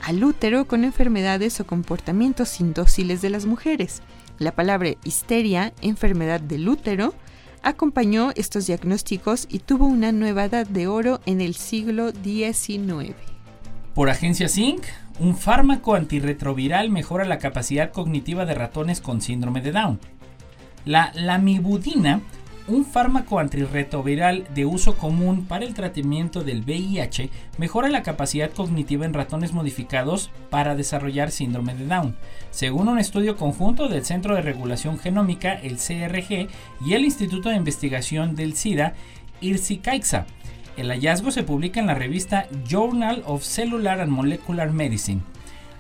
al 0.02 0.22
útero 0.24 0.66
con 0.66 0.84
enfermedades 0.84 1.60
o 1.60 1.66
comportamientos 1.66 2.60
indóciles 2.60 3.22
de 3.22 3.30
las 3.30 3.46
mujeres. 3.46 4.02
La 4.38 4.52
palabra 4.52 4.90
histeria, 5.04 5.72
enfermedad 5.80 6.40
del 6.40 6.68
útero, 6.68 7.14
acompañó 7.62 8.32
estos 8.34 8.66
diagnósticos 8.66 9.46
y 9.48 9.60
tuvo 9.60 9.86
una 9.86 10.12
nueva 10.12 10.44
edad 10.44 10.66
de 10.66 10.88
oro 10.88 11.20
en 11.26 11.40
el 11.40 11.54
siglo 11.54 12.10
XIX. 12.10 13.14
Por 13.94 14.10
agencia 14.10 14.48
Zinc, 14.48 14.82
un 15.20 15.36
fármaco 15.36 15.94
antirretroviral 15.94 16.90
mejora 16.90 17.24
la 17.24 17.38
capacidad 17.38 17.92
cognitiva 17.92 18.44
de 18.44 18.54
ratones 18.54 19.00
con 19.00 19.20
síndrome 19.20 19.60
de 19.60 19.72
Down. 19.72 20.00
La 20.84 21.12
lamivudina 21.14 22.20
un 22.68 22.84
fármaco 22.84 23.38
antirretroviral 23.38 24.46
de 24.54 24.66
uso 24.66 24.96
común 24.96 25.46
para 25.46 25.64
el 25.64 25.74
tratamiento 25.74 26.42
del 26.42 26.62
VIH 26.62 27.30
mejora 27.58 27.88
la 27.88 28.02
capacidad 28.02 28.50
cognitiva 28.50 29.04
en 29.04 29.14
ratones 29.14 29.52
modificados 29.52 30.30
para 30.50 30.76
desarrollar 30.76 31.30
síndrome 31.30 31.74
de 31.74 31.86
Down, 31.86 32.16
según 32.50 32.88
un 32.88 32.98
estudio 32.98 33.36
conjunto 33.36 33.88
del 33.88 34.04
Centro 34.04 34.34
de 34.34 34.42
Regulación 34.42 34.98
Genómica, 34.98 35.54
el 35.54 35.76
CRG, 35.76 36.48
y 36.84 36.94
el 36.94 37.04
Instituto 37.04 37.48
de 37.48 37.56
Investigación 37.56 38.36
del 38.36 38.54
SIDA, 38.54 38.94
IRSI-CAIXA. 39.40 40.26
El 40.76 40.88
hallazgo 40.88 41.30
se 41.30 41.42
publica 41.42 41.80
en 41.80 41.86
la 41.86 41.94
revista 41.94 42.46
Journal 42.68 43.22
of 43.26 43.42
Cellular 43.42 44.00
and 44.00 44.10
Molecular 44.10 44.72
Medicine. 44.72 45.22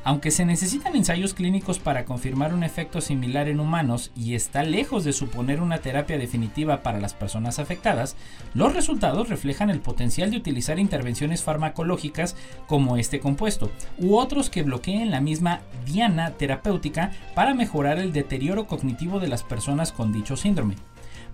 Aunque 0.04 0.32
se 0.32 0.44
necesitan 0.44 0.96
ensayos 0.96 1.32
clínicos 1.32 1.78
para 1.78 2.04
confirmar 2.04 2.52
un 2.54 2.64
efecto 2.64 3.00
similar 3.00 3.48
en 3.48 3.60
humanos 3.60 4.10
y 4.16 4.34
está 4.34 4.64
lejos 4.64 5.04
de 5.04 5.12
suponer 5.12 5.60
una 5.60 5.78
terapia 5.78 6.18
definitiva 6.18 6.82
para 6.82 6.98
las 6.98 7.14
personas 7.14 7.60
afectadas, 7.60 8.16
los 8.52 8.74
resultados 8.74 9.28
reflejan 9.28 9.70
el 9.70 9.80
potencial 9.80 10.30
de 10.30 10.38
utilizar 10.38 10.80
intervenciones 10.80 11.44
farmacológicas 11.44 12.34
como 12.66 12.96
este 12.96 13.20
compuesto 13.20 13.70
u 13.98 14.16
otros 14.16 14.50
que 14.50 14.64
bloqueen 14.64 15.12
la 15.12 15.20
misma 15.20 15.60
diana 15.86 16.32
terapéutica 16.32 17.12
para 17.36 17.54
mejorar 17.54 17.98
el 17.98 18.12
deterioro 18.12 18.66
cognitivo 18.66 19.20
de 19.20 19.28
las 19.28 19.44
personas 19.44 19.92
con 19.92 20.12
dicho 20.12 20.36
síndrome. 20.36 20.76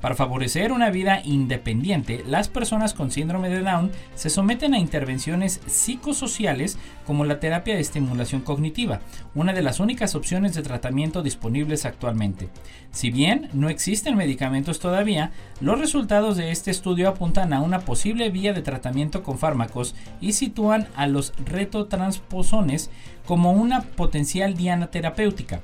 Para 0.00 0.14
favorecer 0.14 0.70
una 0.70 0.90
vida 0.90 1.22
independiente, 1.24 2.22
las 2.24 2.48
personas 2.48 2.94
con 2.94 3.10
síndrome 3.10 3.48
de 3.48 3.62
Down 3.62 3.90
se 4.14 4.30
someten 4.30 4.72
a 4.74 4.78
intervenciones 4.78 5.60
psicosociales 5.66 6.78
como 7.04 7.24
la 7.24 7.40
terapia 7.40 7.74
de 7.74 7.80
estimulación 7.80 8.42
cognitiva, 8.42 9.00
una 9.34 9.52
de 9.52 9.62
las 9.62 9.80
únicas 9.80 10.14
opciones 10.14 10.54
de 10.54 10.62
tratamiento 10.62 11.22
disponibles 11.22 11.84
actualmente. 11.84 12.48
Si 12.92 13.10
bien 13.10 13.48
no 13.52 13.68
existen 13.68 14.16
medicamentos 14.16 14.78
todavía, 14.78 15.32
los 15.60 15.80
resultados 15.80 16.36
de 16.36 16.52
este 16.52 16.70
estudio 16.70 17.08
apuntan 17.08 17.52
a 17.52 17.60
una 17.60 17.80
posible 17.80 18.30
vía 18.30 18.52
de 18.52 18.62
tratamiento 18.62 19.24
con 19.24 19.36
fármacos 19.36 19.96
y 20.20 20.34
sitúan 20.34 20.86
a 20.94 21.08
los 21.08 21.32
retotransposones 21.44 22.90
como 23.26 23.50
una 23.50 23.82
potencial 23.82 24.54
diana 24.54 24.92
terapéutica. 24.92 25.60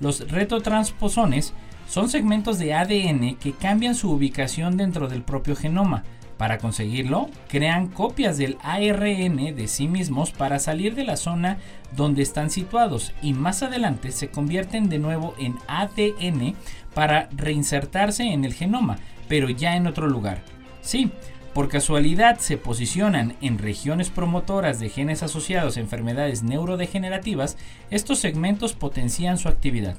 Los 0.00 0.30
retotransposones 0.30 1.52
son 1.88 2.08
segmentos 2.08 2.58
de 2.58 2.74
ADN 2.74 3.36
que 3.36 3.52
cambian 3.52 3.94
su 3.94 4.10
ubicación 4.10 4.76
dentro 4.76 5.08
del 5.08 5.22
propio 5.22 5.56
genoma. 5.56 6.04
Para 6.36 6.58
conseguirlo, 6.58 7.30
crean 7.48 7.86
copias 7.86 8.36
del 8.36 8.58
ARN 8.62 9.56
de 9.56 9.68
sí 9.68 9.88
mismos 9.88 10.32
para 10.32 10.58
salir 10.58 10.94
de 10.94 11.04
la 11.04 11.16
zona 11.16 11.58
donde 11.96 12.22
están 12.22 12.50
situados 12.50 13.14
y 13.22 13.32
más 13.32 13.62
adelante 13.62 14.12
se 14.12 14.28
convierten 14.28 14.90
de 14.90 14.98
nuevo 14.98 15.34
en 15.38 15.54
ADN 15.66 16.54
para 16.92 17.28
reinsertarse 17.32 18.24
en 18.24 18.44
el 18.44 18.52
genoma, 18.52 18.98
pero 19.28 19.48
ya 19.48 19.76
en 19.76 19.86
otro 19.86 20.08
lugar. 20.08 20.42
Sí, 20.82 21.10
por 21.54 21.70
casualidad 21.70 22.38
se 22.38 22.58
posicionan 22.58 23.34
en 23.40 23.56
regiones 23.56 24.10
promotoras 24.10 24.78
de 24.78 24.90
genes 24.90 25.22
asociados 25.22 25.78
a 25.78 25.80
enfermedades 25.80 26.42
neurodegenerativas, 26.42 27.56
estos 27.90 28.18
segmentos 28.18 28.74
potencian 28.74 29.38
su 29.38 29.48
actividad. 29.48 29.96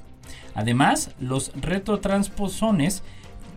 Además, 0.57 1.11
los 1.19 1.51
retrotransposones 1.53 3.03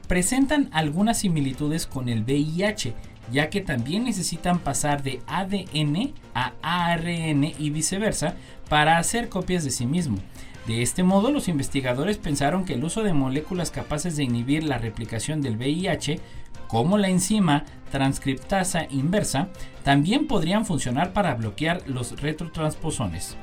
presentan 0.07 0.69
algunas 0.71 1.19
similitudes 1.19 1.87
con 1.87 2.11
el 2.11 2.25
VIH, 2.25 2.93
ya 3.33 3.49
que 3.49 3.63
también 3.63 4.05
necesitan 4.05 4.59
pasar 4.59 5.03
de 5.03 5.23
ADN 5.27 6.13
a 6.35 6.53
ARN 6.61 7.53
y 7.59 7.71
viceversa 7.71 8.35
para 8.69 8.99
hacer 8.99 9.31
copias 9.31 9.65
de 9.65 9.71
sí 9.71 9.87
mismo. 9.87 10.19
De 10.67 10.83
este 10.83 11.03
modo, 11.03 11.31
los 11.31 11.49
investigadores 11.49 12.19
pensaron 12.19 12.67
que 12.67 12.75
el 12.75 12.85
uso 12.85 13.03
de 13.03 13.15
moléculas 13.15 13.71
capaces 13.71 14.19
de 14.19 14.25
inhibir 14.25 14.63
la 14.63 14.77
replicación 14.77 15.41
del 15.41 15.57
VIH, 15.57 16.21
como 16.69 16.99
la 16.99 17.09
enzima 17.09 17.65
transcriptasa 17.91 18.85
inversa, 18.91 19.49
también 19.85 20.27
podrían 20.27 20.67
funcionar 20.67 21.15
para 21.15 21.35
bloquear 21.35 21.81
los 21.87 22.21
retrotransposones. 22.21 23.39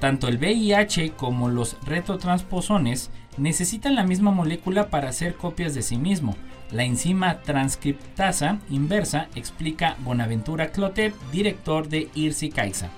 Tanto 0.00 0.28
el 0.28 0.38
VIH 0.38 1.12
como 1.12 1.50
los 1.50 1.76
retrotransposones 1.84 3.10
necesitan 3.36 3.94
la 3.94 4.04
misma 4.04 4.30
molécula 4.30 4.88
para 4.88 5.10
hacer 5.10 5.34
copias 5.34 5.74
de 5.74 5.82
sí 5.82 5.98
mismo. 5.98 6.36
La 6.70 6.84
enzima 6.84 7.40
transcriptasa 7.40 8.58
inversa, 8.70 9.28
explica 9.34 9.96
Bonaventura 10.00 10.70
Clotet, 10.70 11.14
director 11.30 11.88
de 11.88 12.08
IRSI 12.14 12.48
CAIXA. 12.48 12.88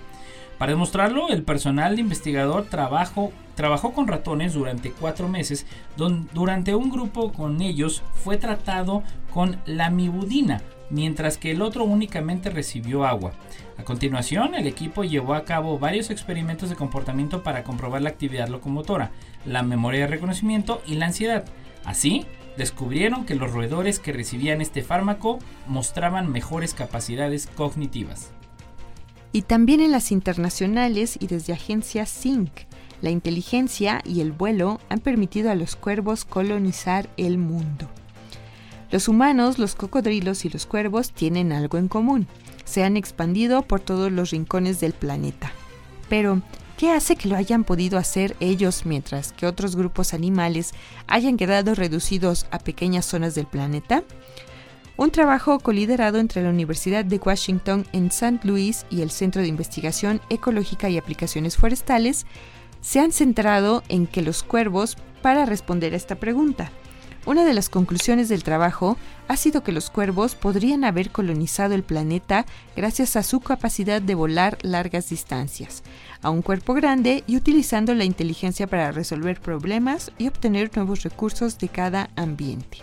Para 0.58 0.72
demostrarlo, 0.72 1.30
el 1.30 1.42
personal 1.42 1.96
de 1.96 2.02
investigador 2.02 2.66
trabajó, 2.66 3.32
con 3.94 4.06
ratones 4.06 4.54
durante 4.54 4.92
cuatro 4.92 5.28
meses, 5.28 5.66
donde 5.96 6.30
durante 6.32 6.76
un 6.76 6.88
grupo 6.88 7.32
con 7.32 7.60
ellos 7.62 8.04
fue 8.14 8.36
tratado 8.36 9.02
con 9.34 9.56
lamivudina, 9.66 10.62
mientras 10.88 11.36
que 11.36 11.50
el 11.50 11.62
otro 11.62 11.82
únicamente 11.82 12.48
recibió 12.48 13.04
agua. 13.04 13.32
A 13.78 13.84
continuación, 13.84 14.54
el 14.54 14.66
equipo 14.66 15.02
llevó 15.02 15.34
a 15.34 15.44
cabo 15.44 15.78
varios 15.78 16.10
experimentos 16.10 16.68
de 16.68 16.76
comportamiento 16.76 17.42
para 17.42 17.64
comprobar 17.64 18.02
la 18.02 18.10
actividad 18.10 18.48
locomotora, 18.48 19.10
la 19.46 19.62
memoria 19.62 20.00
de 20.00 20.06
reconocimiento 20.08 20.82
y 20.86 20.96
la 20.96 21.06
ansiedad. 21.06 21.44
Así, 21.84 22.26
descubrieron 22.56 23.24
que 23.24 23.34
los 23.34 23.50
roedores 23.50 23.98
que 23.98 24.12
recibían 24.12 24.60
este 24.60 24.82
fármaco 24.82 25.38
mostraban 25.66 26.30
mejores 26.30 26.74
capacidades 26.74 27.46
cognitivas. 27.46 28.30
Y 29.32 29.42
también 29.42 29.80
en 29.80 29.90
las 29.90 30.12
internacionales 30.12 31.16
y 31.18 31.26
desde 31.26 31.54
agencias 31.54 32.10
SYNC, 32.10 32.50
la 33.00 33.10
inteligencia 33.10 34.02
y 34.04 34.20
el 34.20 34.30
vuelo 34.30 34.80
han 34.90 35.00
permitido 35.00 35.50
a 35.50 35.54
los 35.54 35.74
cuervos 35.74 36.24
colonizar 36.24 37.08
el 37.16 37.38
mundo. 37.38 37.88
Los 38.92 39.08
humanos, 39.08 39.58
los 39.58 39.74
cocodrilos 39.74 40.44
y 40.44 40.50
los 40.50 40.66
cuervos 40.66 41.12
tienen 41.12 41.50
algo 41.50 41.78
en 41.78 41.88
común. 41.88 42.28
Se 42.64 42.84
han 42.84 42.96
expandido 42.96 43.62
por 43.62 43.80
todos 43.80 44.10
los 44.10 44.30
rincones 44.30 44.80
del 44.80 44.92
planeta. 44.92 45.52
Pero, 46.08 46.42
¿qué 46.76 46.90
hace 46.90 47.16
que 47.16 47.28
lo 47.28 47.36
hayan 47.36 47.64
podido 47.64 47.98
hacer 47.98 48.36
ellos 48.40 48.84
mientras 48.84 49.32
que 49.32 49.46
otros 49.46 49.76
grupos 49.76 50.14
animales 50.14 50.72
hayan 51.06 51.36
quedado 51.36 51.74
reducidos 51.74 52.46
a 52.50 52.58
pequeñas 52.58 53.06
zonas 53.06 53.34
del 53.34 53.46
planeta? 53.46 54.04
Un 54.96 55.10
trabajo 55.10 55.58
coliderado 55.58 56.18
entre 56.18 56.42
la 56.42 56.50
Universidad 56.50 57.04
de 57.04 57.16
Washington 57.16 57.86
en 57.92 58.08
St. 58.08 58.40
Louis 58.44 58.84
y 58.90 59.00
el 59.00 59.10
Centro 59.10 59.40
de 59.40 59.48
Investigación 59.48 60.20
Ecológica 60.28 60.90
y 60.90 60.98
Aplicaciones 60.98 61.56
Forestales 61.56 62.26
se 62.82 63.00
han 63.00 63.12
centrado 63.12 63.82
en 63.88 64.06
que 64.06 64.22
los 64.22 64.42
cuervos 64.42 64.96
para 65.22 65.46
responder 65.46 65.94
a 65.94 65.96
esta 65.96 66.16
pregunta. 66.16 66.70
Una 67.24 67.44
de 67.44 67.54
las 67.54 67.68
conclusiones 67.68 68.28
del 68.28 68.42
trabajo 68.42 68.96
ha 69.28 69.36
sido 69.36 69.62
que 69.62 69.70
los 69.70 69.90
cuervos 69.90 70.34
podrían 70.34 70.82
haber 70.82 71.10
colonizado 71.10 71.74
el 71.74 71.84
planeta 71.84 72.46
gracias 72.74 73.14
a 73.14 73.22
su 73.22 73.38
capacidad 73.38 74.02
de 74.02 74.16
volar 74.16 74.58
largas 74.62 75.08
distancias, 75.08 75.84
a 76.20 76.30
un 76.30 76.42
cuerpo 76.42 76.74
grande 76.74 77.22
y 77.28 77.36
utilizando 77.36 77.94
la 77.94 78.04
inteligencia 78.04 78.66
para 78.66 78.90
resolver 78.90 79.40
problemas 79.40 80.10
y 80.18 80.26
obtener 80.26 80.70
nuevos 80.74 81.04
recursos 81.04 81.58
de 81.58 81.68
cada 81.68 82.10
ambiente. 82.16 82.78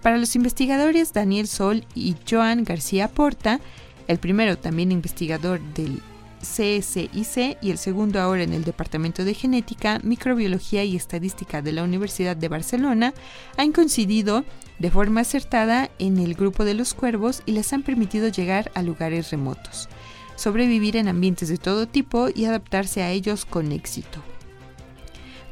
Para 0.00 0.16
los 0.16 0.34
investigadores 0.34 1.12
Daniel 1.12 1.46
Sol 1.46 1.84
y 1.94 2.16
Joan 2.28 2.64
García 2.64 3.08
Porta, 3.08 3.60
el 4.08 4.18
primero 4.18 4.56
también 4.56 4.90
investigador 4.92 5.60
del 5.74 6.00
CSIC 6.42 7.58
y 7.62 7.70
el 7.70 7.78
segundo 7.78 8.20
ahora 8.20 8.42
en 8.42 8.52
el 8.52 8.64
Departamento 8.64 9.24
de 9.24 9.34
Genética, 9.34 10.00
Microbiología 10.02 10.84
y 10.84 10.96
Estadística 10.96 11.62
de 11.62 11.72
la 11.72 11.84
Universidad 11.84 12.36
de 12.36 12.48
Barcelona, 12.48 13.14
han 13.56 13.72
coincidido 13.72 14.44
de 14.78 14.90
forma 14.90 15.22
acertada 15.22 15.90
en 15.98 16.18
el 16.18 16.34
grupo 16.34 16.64
de 16.64 16.74
los 16.74 16.94
cuervos 16.94 17.42
y 17.46 17.52
les 17.52 17.72
han 17.72 17.82
permitido 17.82 18.28
llegar 18.28 18.70
a 18.74 18.82
lugares 18.82 19.30
remotos, 19.30 19.88
sobrevivir 20.36 20.96
en 20.96 21.08
ambientes 21.08 21.48
de 21.48 21.58
todo 21.58 21.86
tipo 21.86 22.28
y 22.34 22.44
adaptarse 22.44 23.02
a 23.02 23.10
ellos 23.10 23.44
con 23.44 23.72
éxito. 23.72 24.22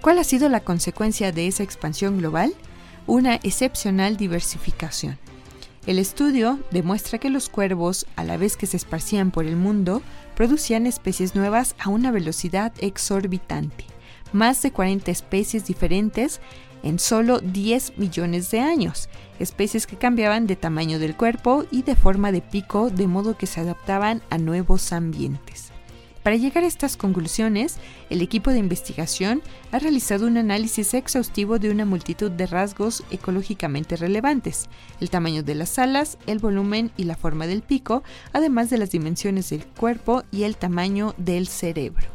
¿Cuál 0.01 0.19
ha 0.19 0.25
sido 0.25 0.49
la 0.49 0.61
consecuencia 0.61 1.31
de 1.31 1.47
esa 1.47 1.63
expansión 1.63 2.19
global? 2.19 2.55
Una 3.07 3.37
excepcional 3.37 4.17
diversificación. 4.17 5.19
El 5.87 5.99
estudio 5.99 6.59
demuestra 6.71 7.19
que 7.19 7.31
los 7.31 7.49
cuervos, 7.49 8.07
a 8.17 8.25
la 8.25 8.37
vez 8.37 8.57
que 8.57 8.67
se 8.67 8.77
esparcían 8.77 9.31
por 9.31 9.47
el 9.47 9.57
mundo, 9.57 10.03
producían 10.41 10.87
especies 10.87 11.35
nuevas 11.35 11.75
a 11.79 11.91
una 11.91 12.11
velocidad 12.11 12.73
exorbitante, 12.81 13.85
más 14.33 14.63
de 14.63 14.73
40 14.73 15.11
especies 15.11 15.67
diferentes 15.67 16.41
en 16.83 16.99
solo 16.99 17.41
10 17.41 17.99
millones 17.99 18.51
de 18.51 18.61
años, 18.61 19.11
especies 19.39 19.87
que 19.87 19.99
cambiaban 19.99 20.47
de 20.47 20.57
tamaño 20.57 20.99
del 20.99 21.15
cuerpo 21.15 21.67
y 21.71 21.83
de 21.83 21.95
forma 21.95 22.33
de 22.33 22.41
pico 22.41 22.89
de 22.89 23.07
modo 23.07 23.37
que 23.37 23.47
se 23.47 23.61
adaptaban 23.61 24.23
a 24.31 24.39
nuevos 24.39 24.95
ambientes. 24.95 25.70
Para 26.23 26.37
llegar 26.37 26.65
a 26.65 26.67
estas 26.67 26.99
conclusiones, 26.99 27.79
el 28.11 28.21
equipo 28.21 28.51
de 28.51 28.59
investigación 28.59 29.43
ha 29.73 29.79
realizado 29.79 30.27
un 30.27 30.37
análisis 30.37 30.93
exhaustivo 30.93 31.59
de 31.59 31.71
una 31.71 31.87
multitud 31.87 32.31
de 32.31 32.47
rasgos 32.47 33.05
ecológicamente 33.11 33.97
relevantes, 33.97 34.69
el 35.01 35.09
tamaño 35.09 35.43
de 35.43 35.55
las 35.55 35.79
alas, 35.79 36.19
el 36.27 36.39
volumen 36.39 36.91
y 36.99 37.05
la 37.05 37.17
forma 37.17 37.47
del 37.47 37.63
pico, 37.63 38.03
además 38.35 38.69
de 38.69 38.77
las 38.77 38.91
dimensiones 38.91 39.49
del 39.49 39.65
cuerpo 39.65 40.23
y 40.31 40.43
el 40.43 40.59
tamaño 40.59 41.15
del 41.17 41.47
cerebro. 41.47 42.07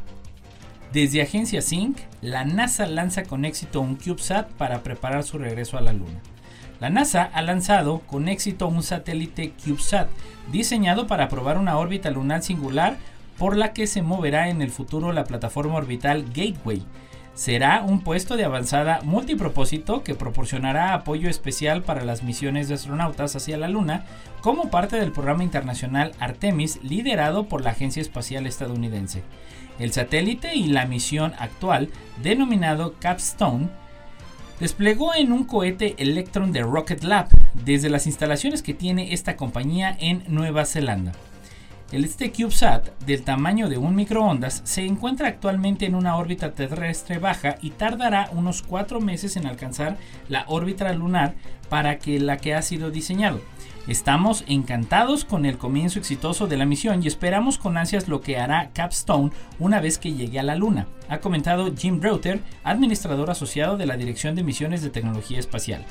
Desde 0.92 1.20
Agencia 1.20 1.60
Sync, 1.60 1.98
la 2.22 2.44
NASA 2.44 2.86
lanza 2.86 3.24
con 3.24 3.44
éxito 3.44 3.80
un 3.80 3.96
CubeSat 3.96 4.48
para 4.52 4.84
preparar 4.84 5.24
su 5.24 5.36
regreso 5.36 5.76
a 5.78 5.80
la 5.80 5.92
Luna. 5.92 6.20
La 6.78 6.90
NASA 6.90 7.24
ha 7.24 7.42
lanzado 7.42 8.00
con 8.00 8.28
éxito 8.28 8.68
un 8.68 8.84
satélite 8.84 9.52
CubeSat 9.64 10.08
diseñado 10.52 11.08
para 11.08 11.28
probar 11.28 11.58
una 11.58 11.76
órbita 11.76 12.10
lunar 12.10 12.42
singular 12.42 12.98
por 13.38 13.56
la 13.56 13.72
que 13.72 13.86
se 13.86 14.02
moverá 14.02 14.48
en 14.48 14.62
el 14.62 14.70
futuro 14.70 15.12
la 15.12 15.24
plataforma 15.24 15.74
orbital 15.74 16.24
Gateway. 16.34 16.82
Será 17.34 17.82
un 17.82 18.00
puesto 18.00 18.36
de 18.36 18.44
avanzada 18.44 19.00
multipropósito 19.02 20.02
que 20.02 20.14
proporcionará 20.14 20.94
apoyo 20.94 21.28
especial 21.28 21.82
para 21.82 22.02
las 22.02 22.22
misiones 22.22 22.68
de 22.68 22.74
astronautas 22.74 23.36
hacia 23.36 23.58
la 23.58 23.68
Luna 23.68 24.06
como 24.40 24.70
parte 24.70 24.96
del 24.96 25.12
programa 25.12 25.44
internacional 25.44 26.12
Artemis 26.18 26.82
liderado 26.82 27.46
por 27.46 27.62
la 27.62 27.72
Agencia 27.72 28.00
Espacial 28.00 28.46
Estadounidense. 28.46 29.22
El 29.78 29.92
satélite 29.92 30.54
y 30.54 30.68
la 30.68 30.86
misión 30.86 31.34
actual, 31.38 31.90
denominado 32.22 32.94
Capstone, 32.98 33.68
desplegó 34.58 35.14
en 35.14 35.32
un 35.32 35.44
cohete 35.44 35.94
Electron 35.98 36.52
de 36.52 36.62
Rocket 36.62 37.02
Lab 37.04 37.28
desde 37.52 37.90
las 37.90 38.06
instalaciones 38.06 38.62
que 38.62 38.72
tiene 38.72 39.12
esta 39.12 39.36
compañía 39.36 39.94
en 40.00 40.24
Nueva 40.28 40.64
Zelanda. 40.64 41.12
El 41.92 42.04
este 42.04 42.32
CubeSat, 42.32 42.98
del 43.06 43.22
tamaño 43.22 43.68
de 43.68 43.78
un 43.78 43.94
microondas, 43.94 44.60
se 44.64 44.84
encuentra 44.84 45.28
actualmente 45.28 45.86
en 45.86 45.94
una 45.94 46.16
órbita 46.16 46.50
terrestre 46.50 47.18
baja 47.18 47.58
y 47.62 47.70
tardará 47.70 48.28
unos 48.32 48.62
4 48.62 49.00
meses 49.00 49.36
en 49.36 49.46
alcanzar 49.46 49.96
la 50.28 50.44
órbita 50.48 50.92
lunar 50.92 51.36
para 51.68 51.98
que 51.98 52.18
la 52.18 52.38
que 52.38 52.56
ha 52.56 52.62
sido 52.62 52.90
diseñado. 52.90 53.40
Estamos 53.86 54.42
encantados 54.48 55.24
con 55.24 55.46
el 55.46 55.58
comienzo 55.58 56.00
exitoso 56.00 56.48
de 56.48 56.56
la 56.56 56.66
misión 56.66 57.04
y 57.04 57.06
esperamos 57.06 57.56
con 57.56 57.76
ansias 57.76 58.08
lo 58.08 58.20
que 58.20 58.36
hará 58.36 58.70
Capstone 58.74 59.30
una 59.60 59.80
vez 59.80 59.98
que 59.98 60.12
llegue 60.12 60.40
a 60.40 60.42
la 60.42 60.56
Luna, 60.56 60.88
ha 61.08 61.18
comentado 61.18 61.72
Jim 61.72 62.00
Reuter, 62.02 62.40
administrador 62.64 63.30
asociado 63.30 63.76
de 63.76 63.86
la 63.86 63.96
Dirección 63.96 64.34
de 64.34 64.42
Misiones 64.42 64.82
de 64.82 64.90
Tecnología 64.90 65.38
Espacial. 65.38 65.84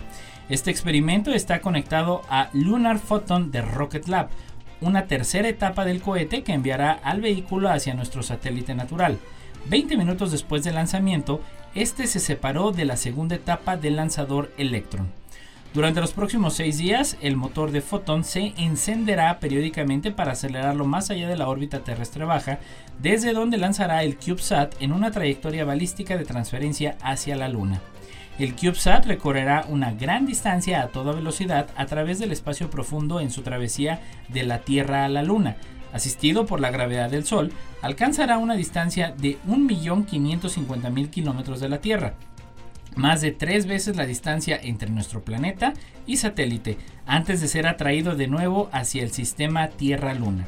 Este 0.50 0.72
experimento 0.72 1.32
está 1.32 1.62
conectado 1.62 2.22
a 2.30 2.50
Lunar 2.52 3.00
Photon 3.00 3.50
de 3.50 3.62
Rocket 3.62 4.08
Lab, 4.08 4.28
una 4.82 5.08
tercera 5.08 5.48
etapa 5.48 5.86
del 5.86 6.02
cohete 6.02 6.44
que 6.44 6.54
enviará 6.54 6.92
al 6.92 7.22
vehículo 7.22 7.70
hacia 7.70 7.94
nuestro 7.94 8.24
satélite 8.24 8.76
natural. 8.76 9.20
20 9.70 9.98
minutos 9.98 10.32
después 10.32 10.64
del 10.64 10.76
lanzamiento, 10.76 11.42
este 11.74 12.08
se 12.08 12.20
separó 12.20 12.72
de 12.72 12.86
la 12.86 12.98
segunda 12.98 13.36
etapa 13.36 13.78
del 13.78 13.96
lanzador 13.96 14.52
Electron. 14.58 15.10
Durante 15.76 16.00
los 16.00 16.14
próximos 16.14 16.54
seis 16.54 16.78
días, 16.78 17.18
el 17.20 17.36
motor 17.36 17.70
de 17.72 17.82
Photon 17.82 18.24
se 18.24 18.54
encenderá 18.56 19.42
periódicamente 19.42 20.10
para 20.10 20.32
acelerarlo 20.32 20.86
más 20.86 21.10
allá 21.10 21.28
de 21.28 21.36
la 21.36 21.50
órbita 21.50 21.80
terrestre 21.80 22.24
baja, 22.24 22.60
desde 23.02 23.34
donde 23.34 23.58
lanzará 23.58 24.02
el 24.04 24.16
CubeSat 24.16 24.82
en 24.82 24.94
una 24.94 25.12
trayectoria 25.12 25.66
balística 25.66 26.16
de 26.16 26.24
transferencia 26.24 26.96
hacia 27.02 27.36
la 27.36 27.50
Luna. 27.50 27.82
El 28.40 28.56
CubeSat 28.56 29.06
recorrerá 29.06 29.66
una 29.68 29.92
gran 29.92 30.26
distancia 30.26 30.82
a 30.82 30.88
toda 30.88 31.12
velocidad 31.12 31.68
a 31.76 31.86
través 31.88 32.20
del 32.20 32.32
espacio 32.32 32.70
profundo 32.70 33.20
en 33.20 33.30
su 33.30 33.42
travesía 33.42 34.00
de 34.30 34.44
la 34.44 34.60
Tierra 34.60 35.04
a 35.04 35.10
la 35.10 35.24
Luna. 35.24 35.58
Asistido 35.92 36.46
por 36.46 36.62
la 36.62 36.72
gravedad 36.72 37.10
del 37.10 37.26
Sol, 37.26 37.52
alcanzará 37.82 38.38
una 38.38 38.56
distancia 38.56 39.14
de 39.18 39.40
1.550.000 39.46 41.10
kilómetros 41.10 41.60
de 41.60 41.68
la 41.68 41.80
Tierra, 41.80 42.14
más 42.96 43.22
de 43.22 43.32
tres 43.32 43.68
veces 43.68 43.96
la 43.96 44.06
distancia 44.06 44.60
entre 44.62 44.90
nuestro 44.90 45.24
planeta 45.24 45.74
y 46.06 46.18
satélite, 46.18 46.78
antes 47.06 47.42
de 47.42 47.48
ser 47.48 47.68
atraído 47.68 48.16
de 48.16 48.28
nuevo 48.28 48.70
hacia 48.72 49.04
el 49.04 49.12
sistema 49.12 49.68
Tierra-Luna. 49.68 50.48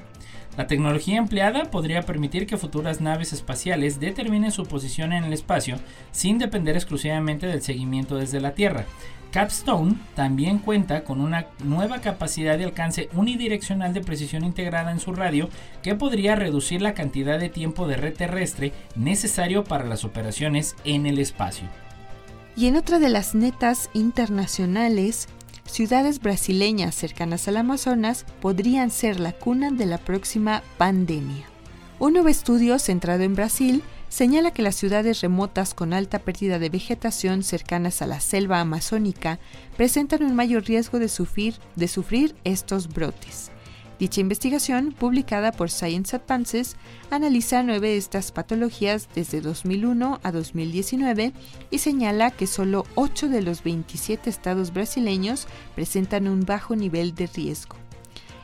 La 0.58 0.66
tecnología 0.66 1.18
empleada 1.18 1.66
podría 1.66 2.02
permitir 2.02 2.48
que 2.48 2.58
futuras 2.58 3.00
naves 3.00 3.32
espaciales 3.32 4.00
determinen 4.00 4.52
su 4.52 4.66
posición 4.66 5.14
en 5.14 5.24
el 5.24 5.34
espacio 5.34 5.78
sin 6.12 6.40
depender 6.40 6.76
exclusivamente 6.76 7.46
del 7.46 7.62
seguimiento 7.62 8.18
desde 8.18 8.42
la 8.42 8.56
Tierra. 8.56 8.86
Capstone 9.32 9.96
también 10.16 10.58
cuenta 10.58 11.04
con 11.04 11.22
una 11.22 11.46
nueva 11.64 12.02
capacidad 12.02 12.58
de 12.58 12.64
alcance 12.64 13.08
unidireccional 13.14 13.94
de 13.94 14.02
precisión 14.02 14.44
integrada 14.44 14.92
en 14.92 15.00
su 15.00 15.14
radio 15.14 15.48
que 15.84 15.94
podría 15.94 16.36
reducir 16.36 16.82
la 16.82 16.96
cantidad 16.96 17.38
de 17.38 17.50
tiempo 17.50 17.88
de 17.88 17.98
red 17.98 18.16
terrestre 18.16 18.74
necesario 18.96 19.64
para 19.64 19.86
las 19.86 20.06
operaciones 20.06 20.76
en 20.86 21.06
el 21.06 21.20
espacio. 21.20 21.68
Y 22.58 22.66
en 22.66 22.76
otra 22.76 22.98
de 22.98 23.10
las 23.10 23.36
netas 23.36 23.92
internacionales, 23.94 25.28
ciudades 25.66 26.20
brasileñas 26.20 26.96
cercanas 26.96 27.48
al 27.48 27.58
Amazonas 27.58 28.26
podrían 28.42 28.90
ser 28.90 29.20
la 29.20 29.32
cuna 29.32 29.70
de 29.70 29.86
la 29.86 30.00
próxima 30.00 30.64
pandemia. 30.80 31.46
Un 32.00 32.14
nuevo 32.14 32.30
estudio 32.30 32.80
centrado 32.80 33.22
en 33.22 33.36
Brasil 33.36 33.84
señala 34.10 34.50
que 34.50 34.64
las 34.64 34.76
ciudades 34.76 35.22
remotas 35.22 35.76
con 35.76 35.94
alta 35.94 36.18
pérdida 36.18 36.58
de 36.58 36.70
vegetación 36.70 37.44
cercanas 37.44 38.02
a 38.02 38.08
la 38.08 38.20
selva 38.20 38.60
amazónica 38.60 39.38
presentan 39.76 40.24
un 40.24 40.34
mayor 40.34 40.64
riesgo 40.64 40.98
de 40.98 41.10
sufrir, 41.10 41.58
de 41.76 41.88
sufrir 41.88 42.36
estos 42.44 42.88
brotes. 42.88 43.52
Dicha 44.00 44.22
investigación, 44.22 44.92
publicada 44.92 45.52
por 45.52 45.72
Science 45.72 46.16
Advances, 46.16 46.76
analiza 47.10 47.64
nueve 47.64 47.90
de 47.90 47.98
estas 47.98 48.32
patologías 48.32 49.10
desde 49.16 49.42
2001 49.42 50.20
a 50.22 50.32
2019 50.32 51.34
y 51.72 51.78
señala 51.80 52.30
que 52.30 52.46
solo 52.46 52.86
8 52.94 53.28
de 53.28 53.42
los 53.42 53.64
27 53.64 54.30
estados 54.30 54.72
brasileños 54.72 55.48
presentan 55.74 56.28
un 56.28 56.46
bajo 56.46 56.76
nivel 56.76 57.16
de 57.16 57.26
riesgo. 57.26 57.76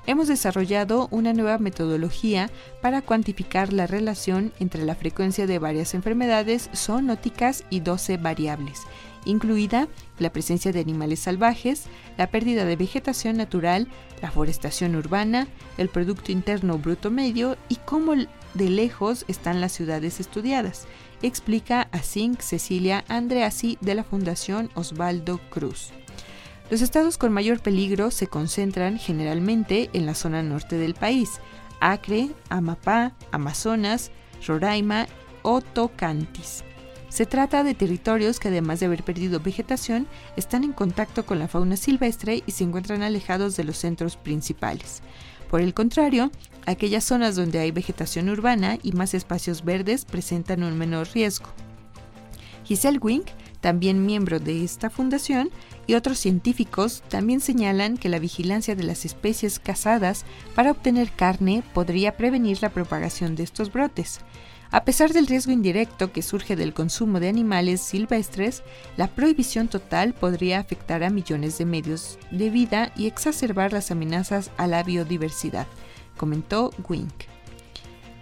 Hemos 0.08 0.28
desarrollado 0.28 1.08
una 1.12 1.34
nueva 1.34 1.60
metodología 1.60 2.50
para 2.82 3.04
cuantificar 3.04 3.72
la 3.72 3.86
relación 3.86 4.52
entre 4.60 4.84
la 4.84 4.96
frecuencia 4.96 5.46
de 5.46 5.60
varias 5.60 5.94
enfermedades 5.94 6.70
zoonóticas 6.76 7.64
y 7.70 7.80
12 7.80 8.18
variables, 8.18 8.82
incluida 9.26 9.88
la 10.20 10.32
presencia 10.32 10.72
de 10.72 10.80
animales 10.80 11.20
salvajes, 11.20 11.86
la 12.18 12.28
pérdida 12.28 12.66
de 12.66 12.76
vegetación 12.76 13.38
natural, 13.38 13.88
la 14.22 14.32
forestación 14.32 14.96
urbana, 14.96 15.48
el 15.78 15.90
Producto 15.90 16.32
Interno 16.32 16.78
Bruto 16.78 17.12
Medio 17.12 17.58
y 17.70 17.76
cómo 17.78 18.14
de 18.16 18.70
lejos 18.70 19.26
están 19.28 19.62
las 19.62 19.72
ciudades 19.72 20.20
estudiadas, 20.20 20.88
explica 21.22 21.88
así 21.92 22.32
Cecilia 22.40 23.04
Andreasi 23.08 23.78
de 23.82 23.96
la 23.96 24.04
Fundación 24.04 24.70
Osvaldo 24.76 25.40
Cruz. 25.50 25.92
Los 26.70 26.82
estados 26.82 27.18
con 27.18 27.34
mayor 27.34 27.60
peligro 27.60 28.12
se 28.12 28.28
concentran 28.28 28.98
generalmente 28.98 29.90
en 29.94 30.06
la 30.06 30.16
zona 30.16 30.42
norte 30.42 30.78
del 30.78 30.94
país, 30.94 31.40
Acre, 31.80 32.30
Amapá, 32.50 33.14
Amazonas, 33.32 34.12
Roraima 34.48 35.08
o 35.42 35.62
Tocantis. 35.62 36.64
Se 37.14 37.28
trata 37.28 37.64
de 37.64 37.76
territorios 37.76 38.40
que 38.40 38.48
además 38.48 38.80
de 38.80 38.88
haber 38.88 39.04
perdido 39.04 39.40
vegetación, 39.40 40.08
están 40.36 40.64
en 40.64 40.74
contacto 40.74 41.28
con 41.28 41.38
la 41.38 41.48
fauna 41.48 41.78
silvestre 41.78 42.42
y 42.48 42.52
se 42.54 42.64
encuentran 42.64 43.04
alejados 43.04 43.56
de 43.56 43.64
los 43.64 43.78
centros 43.78 44.18
principales. 44.18 45.04
Por 45.48 45.62
el 45.62 45.76
contrario, 45.76 46.32
aquellas 46.66 47.04
zonas 47.04 47.36
donde 47.36 47.60
hay 47.60 47.70
vegetación 47.70 48.30
urbana 48.30 48.80
y 48.82 48.94
más 48.94 49.14
espacios 49.14 49.64
verdes 49.64 50.06
presentan 50.06 50.64
un 50.64 50.76
menor 50.76 51.08
riesgo. 51.14 51.46
Giselle 52.64 52.98
Wink, 52.98 53.28
también 53.62 54.08
miembro 54.08 54.40
de 54.40 54.64
esta 54.64 54.90
fundación, 54.90 55.52
y 55.86 55.94
otros 55.94 56.18
científicos 56.18 57.04
también 57.10 57.42
señalan 57.42 57.98
que 57.98 58.10
la 58.10 58.18
vigilancia 58.18 58.76
de 58.76 58.84
las 58.84 59.06
especies 59.06 59.60
cazadas 59.60 60.26
para 60.56 60.72
obtener 60.72 61.12
carne 61.12 61.64
podría 61.76 62.18
prevenir 62.18 62.64
la 62.64 62.70
propagación 62.70 63.36
de 63.36 63.44
estos 63.44 63.72
brotes. 63.72 64.20
A 64.74 64.86
pesar 64.86 65.14
del 65.14 65.28
riesgo 65.28 65.52
indirecto 65.52 66.12
que 66.12 66.24
surge 66.24 66.56
del 66.56 66.74
consumo 66.74 67.20
de 67.20 67.30
animales 67.30 67.80
silvestres, 67.80 68.64
la 68.98 69.08
prohibición 69.08 69.68
total 69.68 70.16
podría 70.16 70.58
afectar 70.58 71.04
a 71.04 71.12
millones 71.12 71.60
de 71.60 71.66
medios 71.66 72.18
de 72.32 72.50
vida 72.50 72.92
y 72.96 73.06
exacerbar 73.06 73.72
las 73.72 73.92
amenazas 73.92 74.50
a 74.58 74.66
la 74.66 74.82
biodiversidad, 74.82 75.68
comentó 76.18 76.72
Wink. 76.90 77.14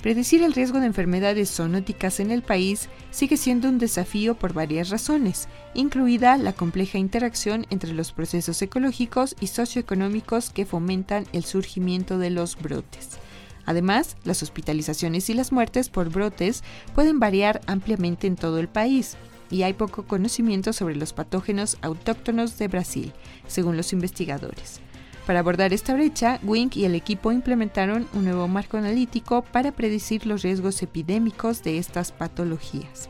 Predecir 0.02 0.44
el 0.44 0.52
riesgo 0.52 0.82
de 0.82 0.88
enfermedades 0.88 1.56
zoonóticas 1.56 2.20
en 2.20 2.32
el 2.32 2.42
país 2.42 2.90
sigue 3.12 3.38
siendo 3.38 3.70
un 3.70 3.78
desafío 3.78 4.36
por 4.36 4.52
varias 4.52 4.90
razones, 4.90 5.48
incluida 5.74 6.36
la 6.36 6.52
compleja 6.52 6.98
interacción 6.98 7.66
entre 7.70 7.94
los 7.94 8.12
procesos 8.12 8.62
ecológicos 8.62 9.38
y 9.40 9.48
socioeconómicos 9.48 10.50
que 10.50 10.66
fomentan 10.66 11.28
el 11.32 11.46
surgimiento 11.46 12.18
de 12.18 12.30
los 12.30 12.62
brotes. 12.62 13.21
Además, 13.66 14.18
las 14.24 14.44
hospitalizaciones 14.44 15.30
y 15.30 15.34
las 15.34 15.52
muertes 15.52 15.90
por 15.90 16.10
brotes 16.10 16.64
pueden 16.96 17.20
variar 17.20 17.62
ampliamente 17.68 18.28
en 18.28 18.36
todo 18.36 18.60
el 18.60 18.68
país, 18.68 19.18
y 19.50 19.64
hay 19.64 19.74
poco 19.74 20.04
conocimiento 20.04 20.74
sobre 20.74 20.96
los 20.96 21.14
patógenos 21.14 21.78
autóctonos 21.82 22.58
de 22.58 22.68
Brasil, 22.68 23.14
según 23.48 23.78
los 23.78 23.94
investigadores. 23.94 24.80
Para 25.28 25.40
abordar 25.40 25.72
esta 25.72 25.94
brecha, 25.94 26.40
Wink 26.44 26.78
y 26.78 26.86
el 26.86 26.96
equipo 26.96 27.32
implementaron 27.32 28.08
un 28.14 28.26
nuevo 28.26 28.48
marco 28.48 28.78
analítico 28.78 29.44
para 29.44 29.72
predecir 29.72 30.26
los 30.26 30.42
riesgos 30.42 30.82
epidémicos 30.82 31.64
de 31.64 31.78
estas 31.78 32.12
patologías. 32.12 33.10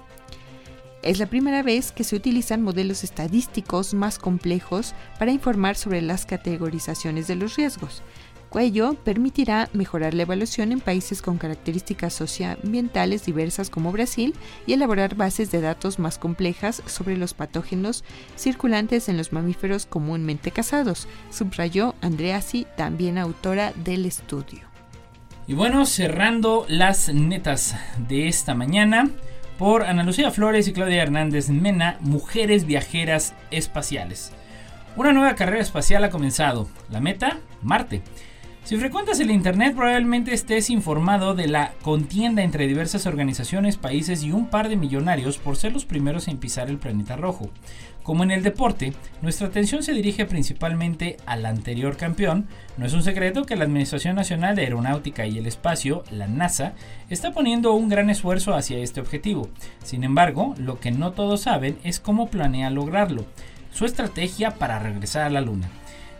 Es 1.03 1.17
la 1.17 1.25
primera 1.25 1.63
vez 1.63 1.91
que 1.91 2.03
se 2.03 2.15
utilizan 2.15 2.61
modelos 2.61 3.03
estadísticos 3.03 3.95
más 3.95 4.19
complejos 4.19 4.93
para 5.17 5.31
informar 5.31 5.75
sobre 5.75 6.01
las 6.01 6.27
categorizaciones 6.27 7.27
de 7.27 7.35
los 7.35 7.55
riesgos. 7.55 8.03
Ello 8.59 8.95
permitirá 9.03 9.69
mejorar 9.73 10.13
la 10.13 10.23
evaluación 10.23 10.71
en 10.71 10.81
países 10.81 11.21
con 11.21 11.37
características 11.37 12.13
socioambientales 12.13 13.25
diversas 13.25 13.69
como 13.69 13.91
Brasil 13.91 14.35
y 14.67 14.73
elaborar 14.73 15.15
bases 15.15 15.51
de 15.51 15.61
datos 15.61 15.99
más 15.99 16.17
complejas 16.17 16.83
sobre 16.85 17.17
los 17.17 17.33
patógenos 17.33 18.03
circulantes 18.35 19.07
en 19.09 19.17
los 19.17 19.31
mamíferos 19.31 19.85
comúnmente 19.85 20.51
cazados, 20.51 21.07
subrayó 21.29 21.95
Andreasi, 22.01 22.67
también 22.75 23.17
autora 23.17 23.73
del 23.83 24.05
estudio. 24.05 24.61
Y 25.47 25.53
bueno, 25.53 25.85
cerrando 25.85 26.65
las 26.67 27.13
netas 27.13 27.75
de 28.07 28.27
esta 28.27 28.53
mañana 28.53 29.09
por 29.57 29.83
Ana 29.83 30.03
Lucía 30.03 30.31
Flores 30.31 30.67
y 30.67 30.73
Claudia 30.73 31.03
Hernández 31.03 31.49
Mena, 31.49 31.97
Mujeres 31.99 32.65
Viajeras 32.65 33.33
Espaciales. 33.49 34.31
Una 34.95 35.13
nueva 35.13 35.35
carrera 35.35 35.61
espacial 35.61 36.03
ha 36.03 36.09
comenzado. 36.09 36.67
La 36.89 36.99
meta, 36.99 37.37
Marte. 37.61 38.01
Si 38.63 38.77
frecuentas 38.77 39.19
el 39.19 39.31
Internet 39.31 39.75
probablemente 39.75 40.33
estés 40.33 40.69
informado 40.69 41.33
de 41.33 41.47
la 41.47 41.73
contienda 41.81 42.43
entre 42.43 42.67
diversas 42.67 43.07
organizaciones, 43.07 43.75
países 43.75 44.23
y 44.23 44.31
un 44.31 44.47
par 44.47 44.69
de 44.69 44.77
millonarios 44.77 45.39
por 45.39 45.57
ser 45.57 45.73
los 45.73 45.85
primeros 45.85 46.27
en 46.27 46.37
pisar 46.37 46.69
el 46.69 46.77
planeta 46.77 47.15
rojo. 47.15 47.49
Como 48.03 48.23
en 48.23 48.29
el 48.29 48.43
deporte, 48.43 48.93
nuestra 49.23 49.47
atención 49.47 49.81
se 49.81 49.93
dirige 49.93 50.25
principalmente 50.25 51.17
al 51.25 51.45
anterior 51.47 51.97
campeón. 51.97 52.47
No 52.77 52.85
es 52.85 52.93
un 52.93 53.03
secreto 53.03 53.45
que 53.45 53.55
la 53.55 53.65
Administración 53.65 54.15
Nacional 54.15 54.55
de 54.55 54.61
Aeronáutica 54.61 55.25
y 55.25 55.39
el 55.39 55.47
Espacio, 55.47 56.03
la 56.11 56.27
NASA, 56.27 56.73
está 57.09 57.31
poniendo 57.31 57.73
un 57.73 57.89
gran 57.89 58.11
esfuerzo 58.11 58.53
hacia 58.53 58.77
este 58.77 59.01
objetivo. 59.01 59.49
Sin 59.83 60.03
embargo, 60.03 60.53
lo 60.57 60.79
que 60.79 60.91
no 60.91 61.11
todos 61.11 61.41
saben 61.41 61.77
es 61.83 61.99
cómo 61.99 62.29
planea 62.29 62.69
lograrlo, 62.69 63.25
su 63.71 63.85
estrategia 63.85 64.51
para 64.51 64.79
regresar 64.79 65.23
a 65.23 65.29
la 65.31 65.41
Luna. 65.41 65.69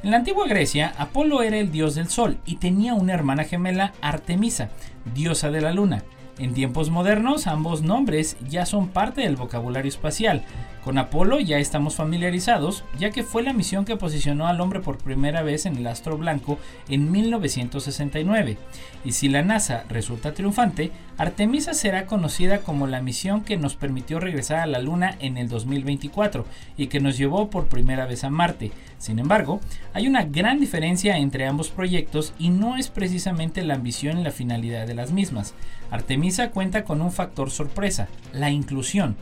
En 0.04 0.10
la 0.10 0.18
antigua 0.18 0.47
Grecia, 0.47 0.95
Apolo 0.97 1.43
era 1.43 1.60
el 1.60 1.72
dios 1.72 1.93
del 1.93 2.10
sol 2.10 2.39
y 2.43 2.56
tenía 2.56 2.95
una 2.95 3.14
hermana 3.14 3.43
gemela, 3.43 3.93
Artemisa, 4.02 4.70
diosa 5.14 5.52
de 5.52 5.62
la 5.62 5.74
luna. 5.74 6.04
En 6.39 6.56
tiempos 6.56 6.89
modernos, 6.89 7.45
ambos 7.45 7.84
nombres 7.84 8.36
ya 8.49 8.66
son 8.66 8.88
parte 8.88 9.22
del 9.22 9.36
vocabulario 9.36 9.89
espacial, 9.89 10.43
con 10.84 10.97
Apolo 10.97 11.39
ya 11.39 11.60
estamos 11.60 11.95
familiarizados, 11.95 12.84
ya 12.97 13.12
que 13.12 13.22
fue 13.22 13.43
la 13.43 13.54
misión 13.54 13.86
que 13.86 13.95
posicionó 13.95 14.47
al 14.47 14.60
hombre 14.60 14.80
por 14.80 14.97
primera 14.97 15.43
vez 15.43 15.68
en 15.68 15.78
el 15.78 15.86
astro 15.86 16.18
blanco 16.18 16.58
en 16.89 17.12
1969. 17.12 18.58
Y 19.04 19.14
si 19.14 19.30
la 19.30 19.41
NASA 19.41 19.84
resulta 19.89 20.34
triunfante, 20.34 20.91
Artemisa 21.18 21.74
será 21.74 22.06
conocida 22.06 22.60
como 22.60 22.88
la 22.88 23.02
misión 23.02 23.43
que 23.43 23.58
nos 23.58 23.76
permitió 23.76 24.20
regresar 24.20 24.60
a 24.60 24.68
la 24.68 24.80
Luna 24.80 25.16
en 25.20 25.38
el 25.38 25.49
2024 25.49 26.45
y 26.78 26.88
que 26.88 26.99
nos 26.99 27.18
llevó 27.18 27.49
por 27.49 27.68
primera 27.68 28.06
vez 28.06 28.24
a 28.24 28.30
Marte. 28.30 28.72
Sin 28.97 29.20
embargo, 29.20 29.60
hay 29.93 30.08
una 30.08 30.24
gran 30.24 30.60
diferencia 30.60 31.18
entre 31.18 31.47
ambos 31.47 31.70
proyectos 31.70 32.34
y 32.38 32.49
no 32.49 32.78
es 32.78 32.89
precisamente 32.89 33.64
la 33.64 33.74
ambición 33.76 34.20
y 34.20 34.24
la 34.24 34.32
finalidad 34.32 34.86
de 34.86 34.95
las 34.95 35.12
mismas. 35.12 35.54
Artemisa 35.89 36.52
cuenta 36.52 36.84
con 36.84 37.02
un 37.02 37.12
factor 37.12 37.49
sorpresa, 37.49 38.08
la 38.34 38.52
inclusión 38.52 39.16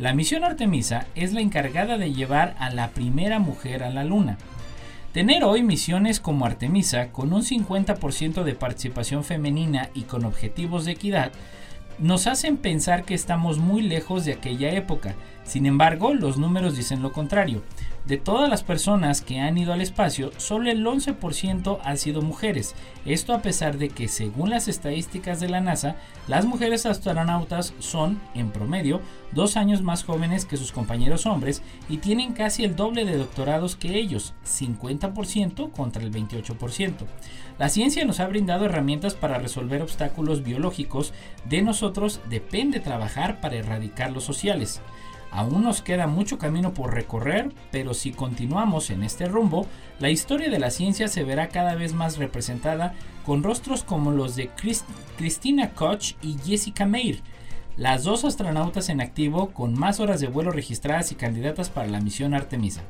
la 0.00 0.12
misión 0.12 0.42
Artemisa 0.42 1.06
es 1.14 1.32
la 1.32 1.40
encargada 1.40 1.98
de 1.98 2.12
llevar 2.12 2.56
a 2.58 2.70
la 2.70 2.88
primera 2.88 3.38
mujer 3.38 3.84
a 3.84 3.90
la 3.90 4.02
Luna. 4.02 4.38
Tener 5.14 5.44
hoy 5.44 5.62
misiones 5.62 6.18
como 6.18 6.44
Artemisa, 6.44 7.12
con 7.12 7.32
un 7.32 7.42
50% 7.42 8.42
de 8.42 8.54
participación 8.56 9.22
femenina 9.22 9.88
y 9.94 10.02
con 10.02 10.24
objetivos 10.24 10.84
de 10.84 10.90
equidad, 10.90 11.30
nos 12.00 12.26
hacen 12.26 12.56
pensar 12.56 13.04
que 13.04 13.14
estamos 13.14 13.58
muy 13.58 13.82
lejos 13.82 14.24
de 14.24 14.32
aquella 14.32 14.72
época. 14.72 15.14
Sin 15.44 15.66
embargo, 15.66 16.14
los 16.14 16.36
números 16.36 16.76
dicen 16.76 17.00
lo 17.00 17.12
contrario. 17.12 17.62
De 18.06 18.18
todas 18.18 18.50
las 18.50 18.62
personas 18.62 19.22
que 19.22 19.40
han 19.40 19.56
ido 19.56 19.72
al 19.72 19.80
espacio, 19.80 20.30
solo 20.36 20.70
el 20.70 20.84
11% 20.84 21.78
han 21.82 21.96
sido 21.96 22.20
mujeres. 22.20 22.74
Esto 23.06 23.32
a 23.32 23.40
pesar 23.40 23.78
de 23.78 23.88
que, 23.88 24.08
según 24.08 24.50
las 24.50 24.68
estadísticas 24.68 25.40
de 25.40 25.48
la 25.48 25.62
NASA, 25.62 25.96
las 26.28 26.44
mujeres 26.44 26.84
astronautas 26.84 27.72
son, 27.78 28.20
en 28.34 28.50
promedio, 28.50 29.00
dos 29.32 29.56
años 29.56 29.80
más 29.80 30.04
jóvenes 30.04 30.44
que 30.44 30.58
sus 30.58 30.70
compañeros 30.70 31.24
hombres 31.24 31.62
y 31.88 31.96
tienen 31.96 32.34
casi 32.34 32.62
el 32.64 32.76
doble 32.76 33.06
de 33.06 33.16
doctorados 33.16 33.74
que 33.74 33.98
ellos, 33.98 34.34
50% 34.44 35.72
contra 35.72 36.02
el 36.02 36.12
28%. 36.12 37.06
La 37.58 37.70
ciencia 37.70 38.04
nos 38.04 38.20
ha 38.20 38.26
brindado 38.26 38.66
herramientas 38.66 39.14
para 39.14 39.38
resolver 39.38 39.80
obstáculos 39.80 40.42
biológicos, 40.42 41.14
de 41.48 41.62
nosotros 41.62 42.20
depende 42.28 42.80
trabajar 42.80 43.40
para 43.40 43.56
erradicar 43.56 44.12
los 44.12 44.24
sociales. 44.24 44.82
Aún 45.34 45.64
nos 45.64 45.82
queda 45.82 46.06
mucho 46.06 46.38
camino 46.38 46.74
por 46.74 46.94
recorrer, 46.94 47.52
pero 47.72 47.92
si 47.92 48.12
continuamos 48.12 48.90
en 48.90 49.02
este 49.02 49.26
rumbo, 49.26 49.66
la 49.98 50.08
historia 50.08 50.48
de 50.48 50.60
la 50.60 50.70
ciencia 50.70 51.08
se 51.08 51.24
verá 51.24 51.48
cada 51.48 51.74
vez 51.74 51.92
más 51.92 52.18
representada 52.18 52.94
con 53.26 53.42
rostros 53.42 53.82
como 53.82 54.12
los 54.12 54.36
de 54.36 54.48
Christina 55.18 55.70
Koch 55.70 56.12
y 56.22 56.36
Jessica 56.44 56.86
Meir, 56.86 57.20
las 57.76 58.04
dos 58.04 58.24
astronautas 58.24 58.88
en 58.90 59.00
activo 59.00 59.50
con 59.50 59.76
más 59.76 59.98
horas 59.98 60.20
de 60.20 60.28
vuelo 60.28 60.52
registradas 60.52 61.10
y 61.10 61.16
candidatas 61.16 61.68
para 61.68 61.88
la 61.88 62.00
misión 62.00 62.32
Artemisa. 62.32 62.82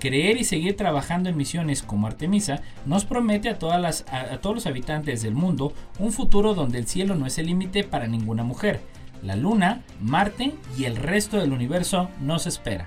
Creer 0.00 0.36
y 0.36 0.42
seguir 0.42 0.76
trabajando 0.76 1.28
en 1.28 1.36
misiones 1.36 1.84
como 1.84 2.08
Artemisa 2.08 2.60
nos 2.86 3.04
promete 3.04 3.50
a, 3.50 3.58
todos 3.58 4.54
los 4.54 4.66
habitantes 4.66 5.22
del 5.22 5.34
mundo 5.34 5.72
un 6.00 6.10
futuro 6.10 6.54
donde 6.54 6.78
el 6.78 6.88
cielo 6.88 7.14
no 7.14 7.26
es 7.26 7.38
el 7.38 7.46
límite 7.46 7.84
para 7.84 8.08
ninguna 8.08 8.42
mujer, 8.42 8.80
la 9.22 9.36
Luna, 9.36 9.82
Marte 10.00 10.54
y 10.76 10.84
el 10.84 10.96
resto 10.96 11.38
del 11.38 11.52
universo 11.52 12.08
nos 12.20 12.46
espera. 12.46 12.86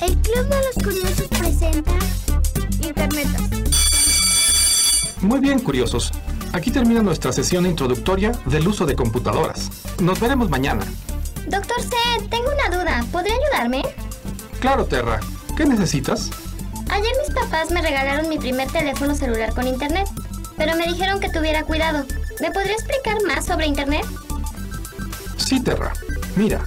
El 0.00 0.16
Club 0.18 0.48
de 0.48 0.56
los 0.56 0.84
Curiosos 0.84 1.28
presenta 1.28 1.92
Internet. 2.82 3.28
Muy 5.20 5.40
bien, 5.40 5.58
curiosos. 5.60 6.12
Aquí 6.52 6.70
termina 6.70 7.02
nuestra 7.02 7.32
sesión 7.32 7.66
introductoria 7.66 8.32
del 8.46 8.66
uso 8.66 8.86
de 8.86 8.96
computadoras. 8.96 9.70
Nos 10.00 10.18
veremos 10.18 10.48
mañana. 10.50 10.84
Doctor 11.46 11.80
C, 11.82 11.96
tengo 12.28 12.50
una 12.50 12.76
duda. 12.76 13.04
¿Podría 13.12 13.34
ayudarme? 13.34 13.82
Claro, 14.60 14.86
Terra. 14.86 15.20
¿Qué 15.56 15.64
necesitas? 15.64 16.30
Ayer 16.90 17.12
mis 17.24 17.34
papás 17.34 17.70
me 17.70 17.82
regalaron 17.82 18.28
mi 18.28 18.38
primer 18.38 18.70
teléfono 18.70 19.14
celular 19.14 19.54
con 19.54 19.66
internet, 19.66 20.08
pero 20.56 20.74
me 20.76 20.86
dijeron 20.86 21.20
que 21.20 21.28
tuviera 21.28 21.62
cuidado. 21.64 22.04
¿Me 22.40 22.50
podría 22.50 22.72
explicar 22.72 23.16
más 23.26 23.44
sobre 23.46 23.66
Internet? 23.66 24.04
Sí, 25.36 25.60
Terra. 25.60 25.92
Mira, 26.36 26.64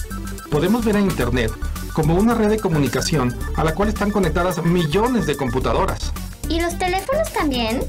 podemos 0.52 0.86
ver 0.86 0.98
a 0.98 1.00
Internet 1.00 1.52
como 1.94 2.16
una 2.16 2.34
red 2.36 2.50
de 2.50 2.60
comunicación 2.60 3.38
a 3.56 3.64
la 3.64 3.74
cual 3.74 3.90
están 3.90 4.12
conectadas 4.12 4.64
millones 4.64 5.26
de 5.26 5.36
computadoras. 5.36 6.12
¿Y 6.50 6.60
los 6.60 6.78
teléfonos 6.78 7.32
también? 7.32 7.84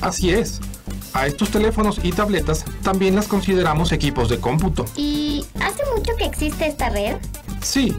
Así 0.00 0.30
es. 0.30 0.60
A 1.12 1.26
estos 1.26 1.50
teléfonos 1.50 2.00
y 2.02 2.12
tabletas 2.12 2.64
también 2.82 3.14
las 3.14 3.26
consideramos 3.26 3.92
equipos 3.92 4.28
de 4.28 4.38
cómputo. 4.38 4.84
¿Y 4.96 5.44
hace 5.60 5.82
mucho 5.94 6.14
que 6.16 6.24
existe 6.24 6.66
esta 6.66 6.90
red? 6.90 7.16
Sí. 7.62 7.96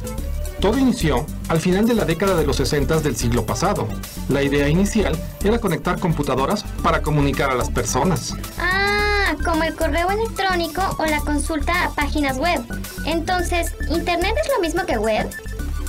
Todo 0.59 0.77
inició 0.77 1.25
al 1.47 1.61
final 1.61 1.87
de 1.87 1.93
la 1.93 2.03
década 2.03 2.35
de 2.35 2.45
los 2.45 2.57
60 2.57 2.99
del 2.99 3.15
siglo 3.15 3.45
pasado. 3.45 3.87
La 4.27 4.43
idea 4.43 4.67
inicial 4.67 5.17
era 5.41 5.59
conectar 5.59 5.99
computadoras 5.99 6.63
para 6.83 7.01
comunicar 7.01 7.49
a 7.49 7.55
las 7.55 7.69
personas. 7.69 8.35
Ah, 8.57 8.68
como 9.49 9.63
el 9.63 9.75
correo 9.75 10.11
electrónico 10.11 10.81
o 10.99 11.05
la 11.05 11.19
consulta 11.21 11.85
a 11.85 11.89
páginas 11.89 12.37
web. 12.37 12.61
Entonces, 13.05 13.73
¿Internet 13.89 14.35
es 14.43 14.51
lo 14.55 14.61
mismo 14.61 14.85
que 14.85 14.97
web? 14.99 15.27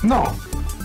No, 0.02 0.34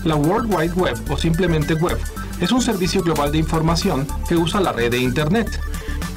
la 0.04 0.14
World 0.14 0.52
Wide 0.54 0.74
Web 0.74 0.98
o 1.10 1.16
simplemente 1.16 1.72
web 1.74 1.98
es 2.38 2.52
un 2.52 2.60
servicio 2.60 3.02
global 3.02 3.32
de 3.32 3.38
información 3.38 4.06
que 4.28 4.36
usa 4.36 4.60
la 4.60 4.72
red 4.72 4.90
de 4.90 4.98
Internet. 4.98 5.58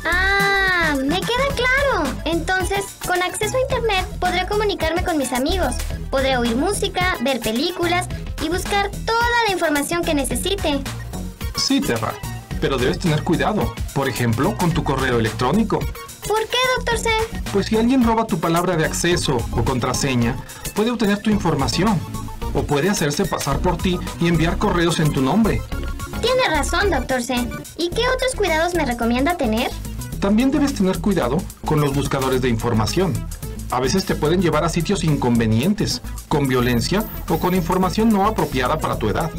Ah, 0.06 0.96
me 0.98 1.22
queda 1.22 1.48
claro. 1.56 2.12
Entonces, 2.26 2.84
con 3.08 3.22
acceso 3.22 3.56
a 3.56 3.62
Internet 3.62 4.06
podré 4.20 4.46
comunicarme 4.46 5.06
con 5.06 5.18
mis 5.18 5.32
amigos, 5.32 5.76
podré 6.12 6.36
oír 6.36 6.58
música, 6.58 7.16
ver 7.22 7.40
películas 7.40 8.10
y 8.44 8.50
buscar 8.50 8.92
toda 9.06 9.26
la 9.48 9.54
información 9.54 10.04
que 10.04 10.14
necesite. 10.14 10.82
Sí, 11.56 11.80
Terra, 11.80 12.14
pero 12.60 12.78
debes 12.78 13.00
tener 13.00 13.24
cuidado, 13.24 13.74
por 13.94 14.10
ejemplo, 14.10 14.58
con 14.58 14.74
tu 14.74 14.84
correo 14.84 15.20
electrónico. 15.20 15.80
¿Por 16.30 16.48
qué, 16.48 16.58
doctor 16.78 17.00
C? 17.00 17.10
Pues 17.52 17.66
si 17.66 17.76
alguien 17.78 18.04
roba 18.04 18.28
tu 18.28 18.40
palabra 18.40 18.78
de 18.78 18.86
acceso 18.86 19.38
o 19.52 19.66
contraseña, 19.66 20.38
puede 20.76 20.92
obtener 20.92 21.18
tu 21.24 21.32
información. 21.32 22.00
O 22.54 22.62
puede 22.64 22.88
hacerse 22.88 23.26
pasar 23.26 23.58
por 23.60 23.78
ti 23.78 23.98
y 24.22 24.28
enviar 24.28 24.60
correos 24.60 25.00
en 25.00 25.12
tu 25.12 25.22
nombre. 25.22 25.60
Tiene 26.22 26.48
razón, 26.50 26.92
doctor 26.92 27.24
C. 27.24 27.34
¿Y 27.78 27.90
qué 27.90 28.04
otros 28.16 28.36
cuidados 28.38 28.76
me 28.76 28.86
recomienda 28.86 29.38
tener? 29.38 29.72
También 30.20 30.52
debes 30.52 30.76
tener 30.76 31.00
cuidado 31.00 31.38
con 31.66 31.82
los 31.82 31.96
buscadores 31.96 32.44
de 32.44 32.50
información. 32.50 33.14
A 33.72 33.80
veces 33.80 34.06
te 34.06 34.14
pueden 34.14 34.40
llevar 34.42 34.64
a 34.64 34.70
sitios 34.70 35.04
inconvenientes, 35.04 36.02
con 36.28 36.48
violencia 36.48 37.04
o 37.28 37.40
con 37.40 37.56
información 37.56 38.10
no 38.10 38.28
apropiada 38.28 38.78
para 38.78 38.98
tu 39.00 39.10
edad. 39.10 39.32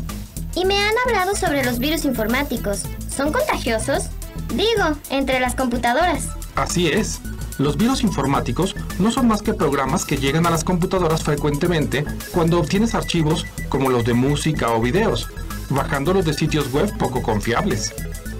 y 0.56 0.64
me 0.64 0.76
han 0.76 0.94
hablado 1.06 1.36
sobre 1.36 1.64
los 1.64 1.78
virus 1.78 2.04
informáticos. 2.04 2.82
¿Son 3.08 3.32
contagiosos? 3.32 4.06
Digo, 4.54 4.98
entre 5.10 5.38
las 5.38 5.54
computadoras. 5.54 6.26
Así 6.54 6.88
es. 6.88 7.20
Los 7.58 7.76
virus 7.76 8.02
informáticos 8.02 8.74
no 8.98 9.10
son 9.10 9.28
más 9.28 9.42
que 9.42 9.54
programas 9.54 10.04
que 10.04 10.16
llegan 10.16 10.46
a 10.46 10.50
las 10.50 10.64
computadoras 10.64 11.22
frecuentemente 11.22 12.04
cuando 12.32 12.58
obtienes 12.58 12.94
archivos 12.94 13.44
como 13.68 13.90
los 13.90 14.04
de 14.04 14.14
música 14.14 14.70
o 14.70 14.80
videos, 14.80 15.28
bajándolos 15.68 16.24
de 16.24 16.34
sitios 16.34 16.72
web 16.72 16.90
poco 16.96 17.22
confiables. 17.22 17.94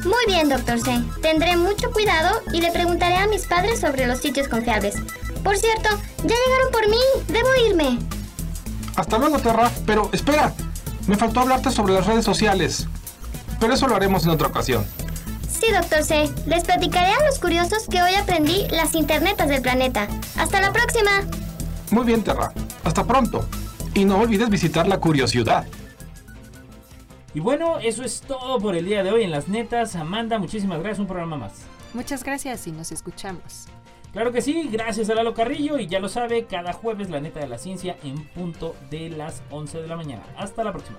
Muy 0.05 0.25
bien, 0.27 0.49
doctor 0.49 0.81
C. 0.81 1.03
Tendré 1.21 1.57
mucho 1.57 1.91
cuidado 1.91 2.41
y 2.53 2.61
le 2.61 2.73
preguntaré 2.73 3.17
a 3.17 3.27
mis 3.27 3.47
padres 3.47 3.81
sobre 3.81 4.07
los 4.07 4.21
sitios 4.21 4.49
confiables. 4.49 4.95
Por 5.45 5.57
cierto, 5.59 5.89
ya 6.19 6.35
llegaron 6.35 6.73
por 6.73 6.89
mí. 6.89 7.01
Debo 7.29 7.49
irme. 7.69 7.99
Hasta 8.97 9.19
luego, 9.19 9.39
Terra. 9.39 9.71
Pero 9.85 10.09
espera, 10.13 10.55
me 11.07 11.17
faltó 11.17 11.41
hablarte 11.41 11.71
sobre 11.71 11.93
las 11.93 12.07
redes 12.07 12.25
sociales. 12.25 12.87
Pero 13.59 13.75
eso 13.75 13.87
lo 13.87 13.97
haremos 13.97 14.25
en 14.25 14.31
otra 14.31 14.49
ocasión. 14.49 14.87
Sí, 15.61 15.73
doctor 15.73 16.03
C. 16.03 16.31
Les 16.47 16.65
platicaré 16.65 17.13
a 17.13 17.27
los 17.27 17.39
curiosos 17.39 17.87
que 17.87 18.03
hoy 18.03 18.15
aprendí 18.15 18.67
las 18.71 18.95
internetas 18.95 19.49
del 19.49 19.61
planeta. 19.61 20.09
Hasta 20.37 20.59
la 20.61 20.73
próxima. 20.73 21.11
Muy 21.91 22.07
bien, 22.07 22.25
Terra. 22.25 22.53
Hasta 22.83 23.05
pronto. 23.05 23.47
Y 23.93 24.07
no 24.07 24.19
olvides 24.19 24.49
visitar 24.49 24.89
la 24.89 24.99
curiosidad. 24.99 25.67
Y 27.35 27.41
bueno, 27.41 27.79
eso 27.79 28.03
es 28.03 28.23
todo 28.23 28.59
por 28.59 28.75
el 28.75 28.87
día 28.87 29.03
de 29.03 29.11
hoy 29.11 29.23
en 29.23 29.31
las 29.31 29.49
netas. 29.49 29.97
Amanda, 29.97 30.39
muchísimas 30.39 30.79
gracias. 30.79 31.01
Un 31.01 31.07
programa 31.07 31.37
más. 31.37 31.53
Muchas 31.93 32.25
gracias 32.25 32.67
y 32.67 32.73
nos 32.73 32.91
escuchamos. 32.91 33.67
Claro 34.13 34.33
que 34.33 34.41
sí, 34.41 34.69
gracias 34.73 35.11
a 35.11 35.15
Lalo 35.15 35.35
Carrillo 35.35 35.79
y 35.79 35.87
ya 35.87 36.01
lo 36.01 36.09
sabe, 36.09 36.47
cada 36.47 36.73
jueves 36.73 37.11
la 37.11 37.21
neta 37.21 37.39
de 37.39 37.47
la 37.47 37.59
ciencia 37.59 37.97
en 38.03 38.25
punto 38.29 38.75
de 38.91 39.11
las 39.11 39.43
11 39.51 39.83
de 39.83 39.89
la 39.89 39.97
mañana. 39.97 40.23
Hasta 40.37 40.65
la 40.65 40.73
próxima. 40.73 40.99